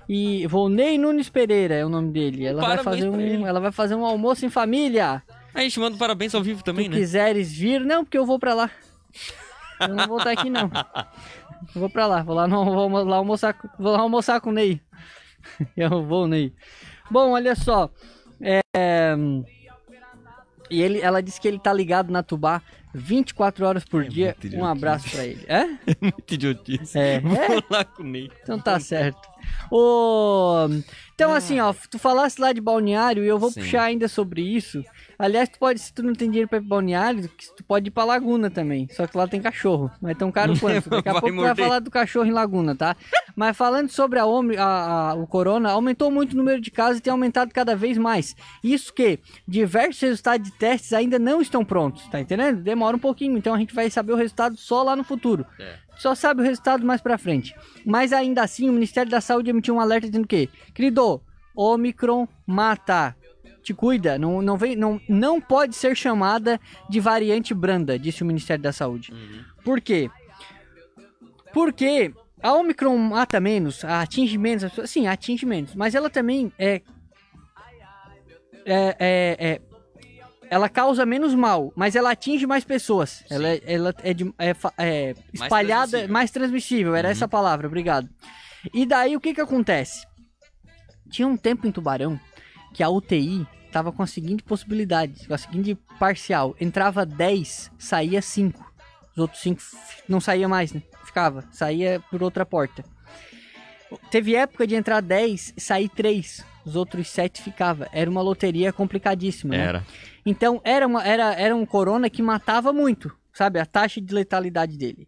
E 0.09 0.47
Volney 0.47 0.97
Nunes 0.97 1.29
Pereira 1.29 1.75
é 1.75 1.85
o 1.85 1.89
nome 1.89 2.13
dele. 2.13 2.47
Ela 2.47 2.63
vai 2.63 2.79
fazer 2.79 3.09
um, 3.09 3.47
ela 3.47 3.61
vai 3.61 3.73
fazer 3.73 3.95
um 3.95 4.07
almoço 4.07 4.47
em 4.47 4.51
família. 4.51 5.23
A 5.53 5.61
gente 5.61 5.79
manda 5.81 5.97
parabéns 5.99 6.35
ao 6.35 6.43
vivo 6.43 6.63
também, 6.63 6.85
Se 6.85 6.91
né? 6.91 6.97
quiseres 6.97 7.53
vir, 7.53 7.81
não, 7.81 8.05
porque 8.05 8.17
eu 8.17 8.25
vou 8.25 8.39
pra 8.39 8.55
lá. 8.55 8.71
Eu 9.81 9.89
não 9.89 10.07
vou 10.07 10.19
estar 10.19 10.31
aqui 10.31 10.49
não. 10.49 10.71
Eu 11.75 11.81
vou 11.81 11.91
pra 11.91 12.07
lá, 12.07 12.23
vou 12.23 12.35
lá, 12.35 12.47
não, 12.47 12.65
vou 12.65 13.05
lá 13.05 13.17
almoçar, 13.17 13.57
vou 13.79 13.93
lá 13.93 14.01
almoçar 14.01 14.41
com 14.41 14.51
o 14.51 14.53
Ney. 14.53 14.81
Eu 15.77 16.05
vou, 16.05 16.27
Ney. 16.29 16.53
Bom, 17.11 17.33
olha 17.33 17.55
só. 17.55 17.91
É, 18.41 19.17
E 20.71 20.83
ele, 20.83 21.01
ela 21.01 21.23
disse 21.23 21.41
que 21.41 21.47
ele 21.49 21.59
tá 21.59 21.73
ligado 21.73 22.13
na 22.13 22.23
Tubá 22.23 22.63
24 22.95 23.67
horas 23.67 23.85
por 23.85 24.05
dia. 24.05 24.35
muito 24.43 24.57
Um 24.57 24.65
abraço 24.65 25.11
pra 25.11 25.25
ele. 25.25 25.45
É? 25.49 25.67
Muito 26.01 26.35
idiotice. 26.35 26.99
É. 26.99 27.21
Vou 27.21 27.63
lá 27.71 27.85
com 27.85 28.03
Ney. 28.03 28.31
Então 28.43 28.59
tá 28.59 28.81
certo. 28.81 29.29
Então, 31.15 31.33
assim, 31.33 31.61
ó, 31.61 31.75
tu 31.91 31.99
falasse 31.99 32.41
lá 32.41 32.53
de 32.53 32.61
balneário 32.61 33.25
e 33.25 33.29
eu 33.29 33.39
vou 33.39 33.51
Sim. 33.51 33.61
puxar 33.61 33.85
ainda 33.85 34.09
sobre 34.09 34.43
isso. 34.43 34.83
Aliás, 35.19 35.49
tu 35.49 35.59
pode, 35.59 35.79
se 35.81 35.93
tu 35.93 36.03
não 36.03 36.13
tem 36.15 36.29
dinheiro 36.29 36.49
pra 36.49 36.59
ir 36.59 36.61
pro 36.61 36.69
balneário, 36.69 37.29
tu 37.57 37.65
pode 37.65 37.89
ir 37.89 37.91
pra 37.91 38.05
Laguna 38.05 38.51
também. 38.51 38.87
Só 38.93 39.07
que 39.07 39.17
lá 39.17 39.27
tem 39.27 39.41
cachorro. 39.41 39.91
Não 40.01 40.11
é 40.11 40.15
tão 40.15 40.31
caro 40.31 40.53
quanto. 40.61 40.91
Daqui 40.91 41.09
a 41.09 41.13
pouco 41.13 41.29
tu 41.29 41.35
vai 41.37 41.47
morder. 41.49 41.65
falar 41.65 41.79
do 41.81 41.91
cachorro 41.91 42.27
em 42.27 42.33
Laguna, 42.33 42.75
tá? 42.77 42.97
Mas 43.35 43.57
falando 43.57 43.89
sobre 43.89 44.19
a, 44.19 44.25
a- 44.25 45.11
a- 45.11 45.15
o 45.15 45.27
corona, 45.27 45.71
aumentou 45.71 46.11
muito 46.11 46.33
o 46.33 46.37
número 46.37 46.61
de 46.61 46.71
casos 46.71 46.99
e 46.99 47.03
tem 47.03 47.11
aumentado 47.11 47.53
cada 47.53 47.75
vez 47.77 47.97
mais. 47.99 48.35
Isso 48.63 48.93
que 48.93 49.19
diversos 49.47 50.01
resultados 50.03 50.51
de 50.51 50.57
testes 50.59 50.93
ainda 50.93 51.19
não 51.19 51.41
estão 51.41 51.65
prontos, 51.65 52.07
tá 52.09 52.21
entendendo? 52.21 52.61
Demora 52.63 52.97
um 52.97 53.01
pouquinho, 53.01 53.37
então 53.39 53.55
a 53.55 53.59
gente 53.59 53.75
vai 53.75 53.91
saber 53.91 54.13
o 54.13 54.17
resultado 54.17 54.57
só 54.57 54.83
lá 54.83 54.95
no 54.97 55.05
futuro. 55.05 55.45
Só 55.99 56.15
sabe 56.15 56.43
o 56.43 56.45
resultado 56.45 56.85
mais 56.85 57.01
pra 57.01 57.17
frente. 57.17 57.55
Mas 57.85 58.13
ainda 58.13 58.43
assim, 58.43 58.69
o 58.69 58.73
Ministério 58.73 59.11
da 59.11 59.21
Saúde 59.21 59.49
emitiu 59.51 59.75
um 59.77 59.81
alerta 59.81 60.07
dizendo 60.09 60.27
que, 60.29 60.49
querido, 60.75 61.23
Omicron 61.55 62.29
mata. 62.47 63.17
Te 63.67 63.75
cuida, 63.75 64.17
não, 64.17 64.41
não, 64.41 64.57
vem, 64.57 64.77
não, 64.77 65.01
não 65.09 65.41
pode 65.41 65.75
ser 65.75 65.97
chamada 65.97 66.61
de 66.89 67.01
variante 67.01 67.53
branda, 67.53 67.99
disse 67.99 68.23
o 68.23 68.27
Ministério 68.27 68.63
da 68.63 68.73
Saúde. 68.73 69.13
Por 69.65 69.81
quê? 69.81 70.09
Porque 71.53 72.15
a 72.41 72.53
Omicron 72.53 72.97
mata 72.97 73.41
menos, 73.41 73.85
atinge 73.85 74.39
menos, 74.39 74.63
as 74.63 74.71
pessoas- 74.71 74.91
sim, 74.91 75.09
atinge 75.09 75.45
menos, 75.45 75.75
mas 75.75 75.97
ela 75.97 76.09
também 76.09 76.53
é, 76.57 76.81
é, 78.65 78.97
é, 79.01 79.37
é- 79.41 79.61
ela 80.49 80.69
causa 80.69 81.05
menos 81.05 81.35
mal, 81.35 81.73
mas 81.75 81.97
ela 81.97 82.13
atinge 82.13 82.47
mais 82.47 82.63
pessoas. 82.63 83.25
Ela, 83.29 83.49
é- 83.49 83.63
ela 83.67 83.93
é, 84.05 84.15
de- 84.15 84.33
é 84.39 84.55
é 84.79 85.15
espalhada, 85.35 85.89
transmissível. 85.89 86.13
mais 86.13 86.31
transmissível, 86.31 86.95
era 86.95 87.09
essa 87.09 87.25
a 87.25 87.29
palavra, 87.29 87.67
obrigado. 87.67 88.09
E 88.73 88.87
daí 88.87 89.17
o 89.17 89.21
que 89.21 89.35
que 89.35 89.41
acontece? 89.41 90.07
Tinha 91.11 91.27
um 91.27 91.37
tempo 91.37 91.67
em 91.67 91.73
Tubarão 91.73 92.17
que 92.73 92.81
a 92.83 92.89
UTI 92.89 93.45
tava 93.77 93.93
com 93.93 94.03
a 94.03 94.07
seguinte 94.07 94.43
possibilidade, 94.43 95.29
com 95.29 95.35
a 95.35 95.39
seguinte 95.39 95.77
parcial, 95.99 96.57
entrava 96.59 97.05
10, 97.05 97.73
saía 97.79 98.23
5. 98.23 98.73
Os 99.13 99.19
outros 99.19 99.43
5 99.43 99.61
não 100.09 100.19
saía 100.19 100.49
mais, 100.49 100.73
né? 100.73 100.83
Ficava, 101.05 101.45
saía 101.53 102.01
por 102.11 102.23
outra 102.23 102.47
porta. 102.47 102.83
Teve 104.11 104.35
época 104.35 104.67
de 104.67 104.75
entrar 104.75 105.03
10 105.03 105.53
e 105.59 105.61
sair 105.61 105.91
3. 105.91 106.43
Os 106.65 106.75
outros 106.75 107.07
7 107.09 107.43
ficava. 107.43 107.87
Era 107.93 108.11
uma 108.11 108.23
loteria 108.23 108.73
complicadíssima, 108.73 109.55
né? 109.55 109.63
Era. 109.63 109.87
Então 110.25 110.59
era, 110.65 110.87
uma, 110.87 111.07
era, 111.07 111.35
era 111.35 111.55
um 111.55 111.67
corona 111.67 112.09
que 112.09 112.23
matava 112.23 112.73
muito, 112.73 113.15
sabe? 113.31 113.61
A 113.61 113.67
taxa 113.67 114.01
de 114.01 114.15
letalidade 114.15 114.79
dele. 114.79 115.07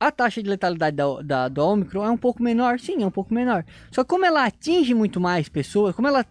A 0.00 0.10
taxa 0.10 0.42
de 0.42 0.48
letalidade 0.48 0.96
da, 0.96 1.20
da, 1.20 1.48
do 1.48 1.62
Omicron 1.62 2.06
é 2.06 2.10
um 2.10 2.16
pouco 2.16 2.42
menor, 2.42 2.80
sim, 2.80 3.02
é 3.02 3.06
um 3.06 3.10
pouco 3.10 3.34
menor. 3.34 3.62
Só 3.92 4.02
que 4.02 4.08
como 4.08 4.24
ela 4.24 4.46
atinge 4.46 4.94
muito 4.94 5.20
mais 5.20 5.50
pessoas, 5.50 5.94
como 5.94 6.08
ela 6.08 6.24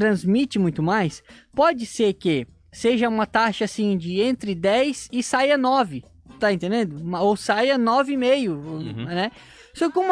transmite 0.00 0.58
muito 0.58 0.82
mais, 0.82 1.22
pode 1.54 1.84
ser 1.84 2.14
que 2.14 2.46
seja 2.72 3.06
uma 3.06 3.26
taxa 3.26 3.66
assim 3.66 3.98
de 3.98 4.18
entre 4.20 4.54
10 4.54 5.10
e 5.12 5.22
saia 5.22 5.58
9, 5.58 6.02
tá 6.38 6.50
entendendo? 6.50 6.96
Ou 7.18 7.36
saia 7.36 7.78
9,5, 7.78 8.94
né? 9.04 9.30
Só 9.74 9.88
que 9.88 9.94
como 9.94 10.10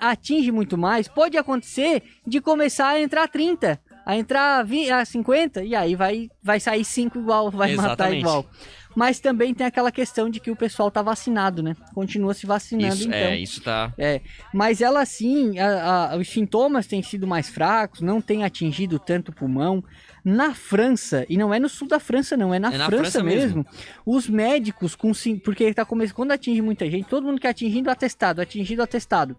atinge 0.00 0.52
muito 0.52 0.78
mais, 0.78 1.08
pode 1.08 1.36
acontecer 1.36 2.02
de 2.24 2.40
começar 2.40 2.90
a 2.90 3.00
entrar 3.00 3.26
30, 3.28 3.80
a 4.06 4.16
entrar 4.16 4.64
20, 4.64 4.90
a 4.92 5.04
50, 5.04 5.64
e 5.64 5.74
aí 5.74 5.96
vai, 5.96 6.30
vai 6.40 6.60
sair 6.60 6.84
5 6.84 7.18
igual, 7.18 7.50
vai 7.50 7.74
matar 7.74 8.12
Exatamente. 8.12 8.20
igual. 8.20 8.46
Mas 8.96 9.18
também 9.18 9.52
tem 9.52 9.66
aquela 9.66 9.90
questão 9.90 10.30
de 10.30 10.38
que 10.38 10.50
o 10.50 10.56
pessoal 10.56 10.90
tá 10.90 11.02
vacinado, 11.02 11.62
né? 11.62 11.74
Continua 11.94 12.32
se 12.32 12.46
vacinando, 12.46 12.94
Isso, 12.94 13.08
então. 13.08 13.18
é, 13.18 13.36
isso 13.38 13.60
tá. 13.60 13.92
É, 13.98 14.20
mas 14.52 14.80
ela 14.80 15.04
sim, 15.04 15.58
a- 15.58 16.12
a- 16.12 16.16
os 16.16 16.28
sintomas 16.28 16.86
têm 16.86 17.02
sido 17.02 17.26
mais 17.26 17.48
fracos, 17.48 18.00
não 18.00 18.20
tem 18.20 18.44
atingido 18.44 18.98
tanto 18.98 19.30
o 19.30 19.34
pulmão. 19.34 19.82
Na 20.24 20.54
França, 20.54 21.26
e 21.28 21.36
não 21.36 21.52
é 21.52 21.58
no 21.58 21.68
sul 21.68 21.86
da 21.88 21.98
França, 22.00 22.36
não, 22.36 22.54
é 22.54 22.58
na, 22.58 22.72
É 22.72 22.78
na 22.78 22.86
França, 22.86 23.02
França 23.02 23.22
mesmo, 23.22 23.56
mesmo. 23.58 23.66
os 24.06 24.28
médicos 24.28 24.94
com 24.94 25.12
porque 25.42 25.74
tá 25.74 25.84
começando, 25.84 26.14
quando 26.16 26.32
atinge 26.32 26.62
muita 26.62 26.88
gente, 26.90 27.06
todo 27.08 27.26
mundo 27.26 27.40
que 27.40 27.46
é 27.46 27.50
atingindo 27.50 27.90
atestado, 27.90 28.40
atingido 28.40 28.82
atestado, 28.82 29.36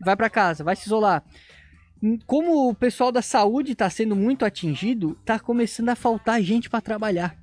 vai 0.00 0.16
pra 0.16 0.28
casa, 0.30 0.64
vai 0.64 0.74
se 0.74 0.86
isolar. 0.86 1.22
Como 2.26 2.68
o 2.68 2.74
pessoal 2.74 3.10
da 3.12 3.20
saúde 3.22 3.74
tá 3.74 3.88
sendo 3.90 4.14
muito 4.16 4.44
atingido, 4.44 5.16
tá 5.24 5.38
começando 5.38 5.88
a 5.88 5.94
faltar 5.96 6.40
gente 6.42 6.70
pra 6.70 6.80
trabalhar 6.80 7.36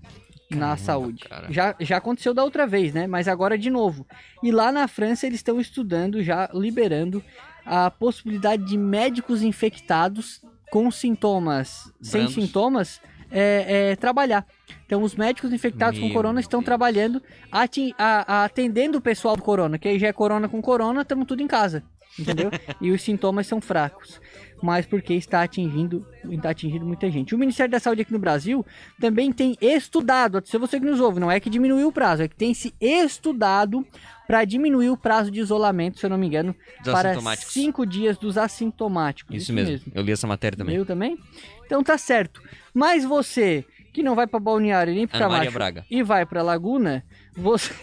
na 0.56 0.78
saúde. 0.78 1.24
cara. 1.28 1.52
Já, 1.52 1.76
já 1.80 1.98
aconteceu 1.98 2.34
da 2.34 2.44
outra 2.44 2.65
vez, 2.65 2.94
né? 2.94 3.08
Mas 3.08 3.28
agora 3.28 3.58
de 3.58 3.70
novo. 3.70 4.06
E 4.44 4.52
lá 4.52 4.72
na 4.72 4.88
França 4.88 5.26
eles 5.28 5.39
estão 5.39 5.60
estudando, 5.60 6.24
já 6.24 6.50
liberando 6.54 7.24
a 7.65 7.89
possibilidade 7.89 8.63
de 8.65 8.78
médicos 8.78 9.41
infectados 9.41 10.41
com 10.72 10.89
sintomas, 10.91 11.91
sem 12.02 12.22
Brandos. 12.22 12.34
sintomas, 12.36 13.02
é, 13.32 13.91
é, 13.91 13.96
trabalhar. 13.96 14.46
Então 14.86 15.02
os 15.02 15.15
médicos 15.15 15.52
infectados 15.52 16.00
com 16.00 16.06
Meu 16.06 16.13
corona 16.13 16.39
estão 16.39 16.60
Deus. 16.60 16.65
trabalhando, 16.65 17.22
a- 17.52 17.65
a- 17.98 18.44
atendendo 18.46 18.98
o 18.98 19.02
pessoal 19.02 19.36
do 19.36 19.41
corona, 19.41 19.78
que 19.80 19.88
aí 19.88 19.98
já 19.98 20.08
é 20.08 20.13
corona 20.13 20.48
com 20.48 20.62
corona, 20.62 21.02
estamos 21.02 21.26
tudo 21.26 21.41
em 21.41 21.48
casa. 21.48 21.84
Entendeu? 22.20 22.50
e 22.80 22.91
os 22.91 23.02
sintomas 23.02 23.48
são 23.48 23.60
fracos. 23.60 24.22
Mas 24.62 24.86
porque 24.86 25.13
está 25.13 25.44
atingindo, 25.44 26.06
está 26.30 26.50
atingindo 26.50 26.86
muita 26.86 27.10
gente. 27.12 27.36
O 27.36 27.38
Ministério 27.38 27.72
da 27.72 27.80
Saúde 27.80 28.02
aqui 28.02 28.13
no 28.13 28.20
Brasil 28.20 28.65
também 29.00 29.32
tem 29.32 29.58
estudado, 29.62 30.41
se 30.46 30.58
você 30.58 30.80
que 30.80 30.86
nos 30.86 31.00
ouve, 31.00 31.20
não 31.20 31.30
é 31.30 31.39
que 31.39 31.50
diminuiu 31.50 31.89
o 31.89 31.91
prazo, 31.91 32.24
é 32.24 32.28
que 32.28 32.36
tem 32.36 32.54
se 32.54 32.74
estudado 32.80 33.86
para 34.28 34.44
diminuir 34.44 34.89
o 34.89 34.98
prazo 34.98 35.30
de 35.30 35.39
isolamento, 35.39 36.00
se 36.00 36.06
eu 36.06 36.10
não 36.10 36.18
me 36.18 36.26
engano, 36.26 36.56
Dos 36.84 36.94
para 36.94 37.15
cinco 37.38 37.86
dias 37.86 38.18
dos 38.18 38.38
assintomáticos. 38.38 39.36
Isso, 39.36 39.54
mesmo. 39.54 39.91
Eu 39.94 40.02
li 40.02 40.12
essa 40.12 40.26
matéria 40.26 40.58
também. 40.58 40.76
Eu 40.76 40.86
também? 40.86 41.18
Então 41.65 41.84
tá 41.84 41.98
certo. 41.98 42.41
Mas 42.74 43.06
você 43.06 43.63
que 43.94 44.02
não 44.02 44.15
vai 44.15 44.28
para 44.28 44.39
Balneário 44.39 44.94
nem 44.94 45.08
para 45.08 45.20
Camacho 45.20 45.52
Braga. 45.52 45.86
e 45.89 46.02
vai 46.04 46.26
para 46.26 46.41
Laguna, 46.41 47.06
você 47.34 47.74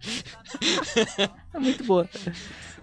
É 1.52 1.58
muito 1.58 1.84
boa. 1.84 2.08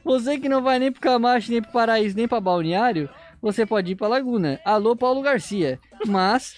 Você 0.06 0.39
que 0.39 0.48
não 0.48 0.62
vai 0.62 0.78
nem 0.78 0.91
pro 0.91 1.02
Camacho, 1.02 1.52
nem 1.52 1.62
pro 1.63 1.72
Paraíso, 1.72 2.15
nem 2.15 2.28
pra 2.28 2.39
Balneário, 2.39 3.10
você 3.41 3.65
pode 3.65 3.91
ir 3.91 3.96
pra 3.96 4.08
Laguna. 4.08 4.62
Alô, 4.63 4.96
Paulo 4.96 5.20
Garcia. 5.22 5.80
Mas, 6.06 6.56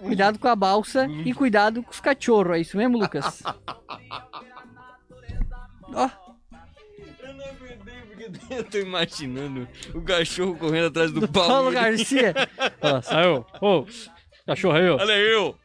cuidado 0.00 0.38
com 0.38 0.46
a 0.46 0.54
balsa 0.54 1.08
e 1.24 1.34
cuidado 1.34 1.82
com 1.82 1.90
os 1.90 1.98
cachorros. 2.00 2.56
É 2.56 2.60
isso 2.60 2.76
mesmo, 2.76 2.96
Lucas? 2.96 3.42
Ó, 5.92 6.08
Eu 7.22 7.34
não 7.34 7.44
aguentei 7.44 7.94
porque 8.08 8.30
eu 8.54 8.64
tô 8.64 8.78
imaginando 8.78 9.68
o 9.92 10.00
cachorro 10.02 10.56
correndo 10.56 10.86
atrás 10.86 11.10
do, 11.10 11.20
do 11.20 11.28
Paulo. 11.28 11.48
Paulo 11.48 11.72
Garcia. 11.72 12.34
Ó, 12.80 13.02
saiu. 13.02 13.44
Ô, 13.60 13.84
cachorro 14.46 14.76
aí, 14.76 14.88
ó. 14.88 14.96
Olha 14.96 15.12
eu! 15.12 15.56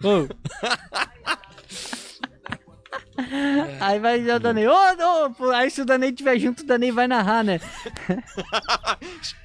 Ô. 3.18 3.84
Aí 3.84 4.00
vai 4.00 4.24
já 4.24 4.36
o 4.36 4.40
Danei. 4.40 4.68
Ô, 4.68 4.74
ô, 4.74 5.30
pô, 5.32 5.50
aí 5.52 5.70
se 5.70 5.82
o 5.82 5.86
Danei 5.86 6.12
tiver 6.12 6.38
junto, 6.40 6.64
o 6.64 6.66
Danei 6.66 6.92
vai 6.92 7.08
narrar, 7.08 7.44
né? 7.44 7.60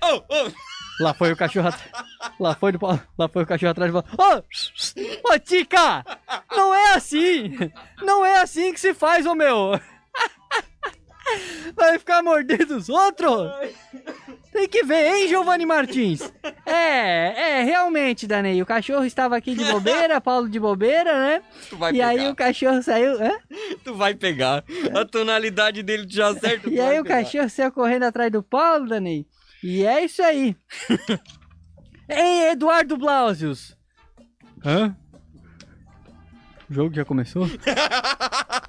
Oh, 0.03 0.23
oh. 0.29 0.51
Lá 1.01 1.13
foi 1.13 1.33
o 1.33 1.37
cachorro 1.37 1.69
atrás. 1.69 1.91
Lá 2.39 2.55
foi, 2.55 2.73
do... 2.73 2.79
Lá 3.19 3.29
foi 3.29 3.43
o 3.43 3.47
cachorro 3.47 3.71
atrás 3.71 3.91
e 3.91 3.93
falou: 3.93 4.07
Ô! 4.19 5.33
Ô, 5.33 5.39
Tica! 5.39 6.05
Não 6.51 6.75
é 6.75 6.95
assim! 6.95 7.59
Não 8.03 8.25
é 8.25 8.41
assim 8.41 8.73
que 8.73 8.81
se 8.81 8.95
faz, 8.95 9.27
ô 9.27 9.35
meu! 9.35 9.79
Vai 11.75 11.99
ficar 11.99 12.23
mordendo 12.23 12.77
os 12.77 12.89
outros? 12.89 13.51
Tem 14.53 14.69
que 14.69 14.83
ver, 14.85 15.15
hein, 15.15 15.29
Giovanni 15.29 15.67
Martins? 15.67 16.33
É, 16.65 17.61
é, 17.61 17.63
realmente, 17.63 18.27
Danei. 18.27 18.61
O 18.63 18.67
cachorro 18.67 19.05
estava 19.05 19.37
aqui 19.37 19.55
de 19.55 19.65
bobeira, 19.65 20.21
Paulo 20.21 20.49
de 20.49 20.59
bobeira, 20.59 21.13
né? 21.13 21.43
Tu 21.69 21.77
vai 21.77 21.91
e 21.91 21.95
pegar. 21.95 22.09
aí 22.09 22.29
o 22.29 22.35
cachorro 22.35 22.83
saiu. 22.83 23.13
Hã? 23.23 23.33
Tu 23.85 23.95
vai 23.95 24.15
pegar. 24.15 24.65
A 24.99 25.05
tonalidade 25.05 25.83
dele 25.83 26.07
já 26.09 26.29
acerta. 26.29 26.63
tu 26.69 26.71
E 26.71 26.81
aí 26.81 26.99
o 26.99 27.03
pegar. 27.03 27.23
cachorro 27.23 27.51
saiu 27.51 27.71
correndo 27.73 28.05
atrás 28.05 28.33
do 28.33 28.43
Paulo, 28.43 28.89
Danei. 28.89 29.27
E 29.63 29.85
é 29.85 30.05
isso 30.05 30.23
aí. 30.23 30.57
Ei, 32.09 32.51
Eduardo 32.51 32.97
Blausius. 32.97 33.77
Hã? 34.65 34.97
O 36.71 36.75
jogo 36.75 36.95
já 36.95 37.05
começou? 37.05 37.47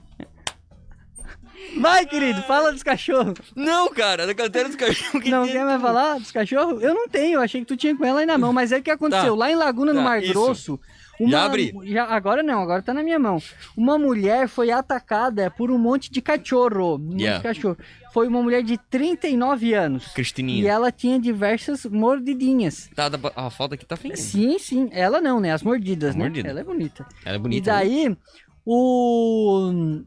Vai, 1.89 2.05
querido, 2.05 2.41
fala 2.43 2.71
dos 2.71 2.83
cachorros. 2.83 3.35
Não, 3.55 3.89
cara, 3.89 4.25
da 4.27 4.33
cantera 4.33 4.67
dos 4.67 4.75
cachorros 4.77 5.23
que 5.23 5.29
Não 5.29 5.43
tem- 5.43 5.53
quer 5.53 5.65
mais 5.65 5.81
falar 5.81 6.19
dos 6.19 6.31
cachorros? 6.31 6.81
Eu 6.83 6.93
não 6.93 7.07
tenho, 7.07 7.39
achei 7.41 7.61
que 7.61 7.67
tu 7.67 7.77
tinha 7.77 7.95
com 7.95 8.03
ela 8.05 8.19
aí 8.19 8.25
na 8.25 8.37
mão. 8.37 8.51
Mas 8.53 8.71
é 8.71 8.77
o 8.77 8.81
que 8.83 8.91
aconteceu. 8.91 9.33
Tá. 9.33 9.39
Lá 9.39 9.51
em 9.51 9.55
Laguna, 9.55 9.93
no 9.93 9.99
Tá, 9.99 10.03
Mar 10.05 10.21
isso. 10.23 10.33
Grosso. 10.33 10.79
Uma, 11.19 11.31
Já 11.31 11.45
abri. 11.45 11.73
já- 11.85 12.05
agora 12.05 12.43
não, 12.43 12.61
agora 12.61 12.79
tá 12.83 12.93
na 12.93 13.01
minha 13.01 13.17
mão. 13.17 13.41
Uma 13.75 13.97
mulher 13.97 14.47
foi 14.47 14.69
atacada 14.69 15.49
por 15.49 15.71
um 15.71 15.77
monte 15.79 16.11
de 16.11 16.21
cachorro. 16.21 16.95
Um 16.95 16.99
monte 16.99 17.21
Yeah. 17.21 17.37
de 17.39 17.43
cachorro. 17.43 17.77
Foi 18.13 18.27
uma 18.27 18.41
mulher 18.43 18.61
de 18.61 18.77
39 18.77 19.73
anos. 19.73 20.07
Cristininha. 20.09 20.63
E 20.63 20.67
ela 20.67 20.91
tinha 20.91 21.19
diversas 21.19 21.85
mordidinhas. 21.85 22.89
Tá, 22.95 23.09
a 23.35 23.49
foto 23.49 23.73
aqui 23.73 23.83
tá 23.85 23.95
feia. 23.97 24.15
Sim, 24.15 24.59
sim. 24.59 24.89
Ela 24.91 25.19
não, 25.19 25.39
né? 25.39 25.51
As 25.53 25.63
mordidas, 25.63 26.09
As 26.11 26.15
né? 26.15 26.23
mordidas. 26.25 26.51
Ela 26.51 26.59
é 26.59 26.63
bonita. 26.63 27.05
Ela 27.25 27.35
é 27.35 27.39
E 27.39 27.41
bonita. 27.41 27.71
né? 27.71 27.77
daí, 27.79 28.17
o. 28.63 30.03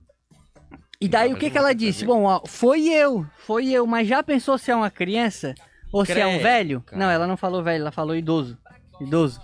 E 1.00 1.08
daí 1.08 1.32
o 1.32 1.36
que 1.36 1.48
que 1.50 1.56
ela 1.56 1.72
disse? 1.74 2.04
Bom, 2.04 2.24
ó, 2.24 2.42
foi 2.46 2.86
eu, 2.88 3.26
foi 3.38 3.68
eu, 3.70 3.86
mas 3.86 4.06
já 4.06 4.22
pensou 4.22 4.58
se 4.58 4.70
é 4.70 4.76
uma 4.76 4.90
criança? 4.90 5.54
Ou 5.90 6.04
se 6.04 6.12
é 6.12 6.26
um 6.26 6.38
velho? 6.38 6.82
cara. 6.82 6.98
Não, 7.02 7.10
ela 7.10 7.26
não 7.26 7.38
falou 7.38 7.62
velho, 7.62 7.80
ela 7.80 7.90
falou 7.90 8.14
idoso. 8.14 8.58
Idoso. 9.00 9.40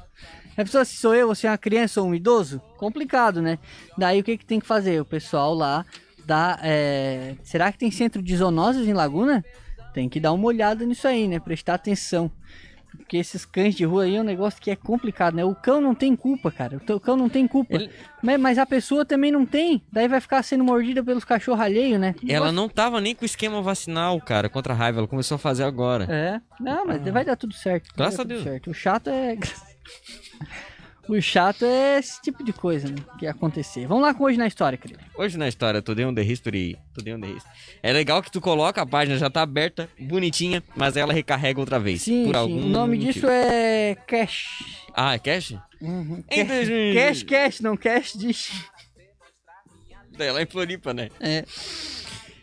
Já 0.57 0.65
pensou 0.65 0.85
se 0.85 0.97
sou 0.97 1.15
eu, 1.15 1.29
ou 1.29 1.35
se 1.35 1.47
é 1.47 1.51
uma 1.51 1.57
criança 1.57 2.03
ou 2.03 2.09
um 2.09 2.15
idoso? 2.15 2.61
Complicado, 2.77 3.41
né? 3.41 3.59
Daí 3.97 4.21
o 4.21 4.25
que 4.25 4.37
que 4.37 4.45
tem 4.45 4.61
que 4.61 4.67
fazer? 4.67 5.01
O 5.01 5.05
pessoal 5.05 5.55
lá 5.55 5.85
dá. 6.27 6.59
é, 6.63 7.37
Será 7.43 7.73
que 7.73 7.79
tem 7.79 7.91
centro 7.91 8.23
de 8.23 8.37
zoonoses 8.37 8.87
em 8.87 8.93
Laguna? 8.93 9.43
Tem 9.95 10.11
que 10.11 10.21
dar 10.21 10.33
uma 10.33 10.47
olhada 10.47 10.85
nisso 10.85 11.09
aí, 11.09 11.27
né? 11.27 11.41
Prestar 11.41 11.75
atenção. 11.75 12.31
Porque 12.97 13.17
esses 13.17 13.45
cães 13.45 13.75
de 13.75 13.85
rua 13.85 14.05
aí 14.05 14.17
é 14.17 14.21
um 14.21 14.25
negócio 14.25 14.61
que 14.61 14.71
é 14.71 14.77
complicado, 14.77 15.35
né? 15.35 15.45
O 15.45 15.55
cão 15.55 15.81
não 15.81 15.95
tem 15.95 16.17
culpa, 16.17 16.51
cara. 16.51 16.77
O 16.89 17.01
cão 17.01 17.17
não 17.17 17.29
tem 17.29 17.47
culpa. 17.47 17.75
Ele- 17.77 17.91
Mas, 18.39 18.59
a 18.59 18.67
pessoa 18.67 19.05
também 19.05 19.31
não 19.31 19.47
tem. 19.47 19.83
Daí 19.93 20.09
vai 20.09 20.21
ficar 20.21 20.43
sendo 20.43 20.65
mordida 20.65 21.03
pelos 21.05 21.25
cachorros 21.25 21.61
alheios, 21.61 22.01
né? 22.01 22.15
Ela 22.29 22.51
não 22.51 22.69
tava 22.69 23.01
nem 23.01 23.15
com 23.15 23.23
o 23.23 23.27
esquema 23.27 23.63
vacinal, 23.63 24.21
cara, 24.21 24.49
contra 24.49 24.73
a 24.73 24.77
raiva. 24.77 24.99
Ela 25.01 25.09
começou 25.09 25.37
a 25.37 25.39
fazer 25.39 25.65
agora. 25.65 26.05
É. 26.11 26.41
Não, 26.59 26.87
mas 26.87 27.03
vai 27.09 27.25
dar 27.25 27.37
tudo 27.37 27.55
certo. 27.55 27.91
Graças 27.97 28.19
a 28.21 28.25
Deus. 28.25 28.43
Certo. 28.43 28.71
O 28.71 28.75
chato 28.75 29.09
é. 29.09 29.37
o 31.09 31.21
chato 31.21 31.65
é 31.65 31.99
esse 31.99 32.21
tipo 32.21 32.43
de 32.45 32.53
coisa, 32.53 32.89
né? 32.89 32.97
Que 33.19 33.25
ia 33.27 33.31
acontecer. 33.31 33.87
Vamos 33.87 34.03
lá 34.03 34.13
com 34.15 34.25
hoje 34.25 34.37
na 34.39 34.47
história, 34.47 34.77
querido. 34.77 35.01
Hoje 35.17 35.37
na 35.39 35.49
história, 35.49 35.81
Today 35.81 36.05
on 36.05 36.15
the 36.15 36.23
History. 36.23 36.77
Today 36.95 37.15
on 37.15 37.21
the 37.21 37.29
History. 37.29 37.55
É 37.83 37.93
legal 37.93 38.23
que 38.23 38.31
tu 38.31 38.41
coloca, 38.41 38.83
a 38.83 38.87
página 38.87 39.17
já 39.19 39.31
tá 39.31 39.43
aberta, 39.43 39.89
bonitinha, 39.99 40.63
mas 40.75 40.97
ela 40.97 41.13
recarrega 41.13 41.61
outra 41.61 41.79
vez. 41.79 42.03
Sim, 42.03 42.25
por 42.25 42.35
sim. 42.35 42.39
algum 42.41 42.63
O 42.65 42.69
nome 42.69 42.97
motivo. 42.97 43.13
disso 43.13 43.27
é 43.29 43.95
Cash. 44.07 44.47
Ah, 44.95 45.15
é 45.15 45.19
cash? 45.19 45.55
Uhum. 45.81 46.23
Cash, 46.29 46.47
2000. 46.69 46.95
cash, 46.95 47.23
cash, 47.23 47.61
não 47.61 47.77
cash 47.77 48.13
dish. 48.15 48.65
É 50.19 50.33
lá 50.33 50.43
em 50.43 50.47
Floripa, 50.47 50.95
né? 50.95 51.11
É. 51.21 51.45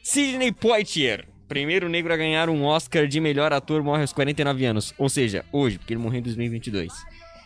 Sidney 0.04 0.52
Poitier, 0.52 1.26
primeiro 1.47 1.89
negro 1.89 2.13
a 2.13 2.17
ganhar 2.17 2.49
um 2.49 2.63
Oscar 2.63 3.08
de 3.08 3.19
melhor 3.19 3.52
ator, 3.52 3.82
morre 3.82 4.02
aos 4.02 4.13
49 4.13 4.65
anos. 4.65 4.93
Ou 4.97 5.10
seja, 5.10 5.43
hoje, 5.52 5.80
porque 5.80 5.93
ele 5.93 6.02
morreu 6.02 6.19
em 6.19 6.23
2022. 6.23 6.93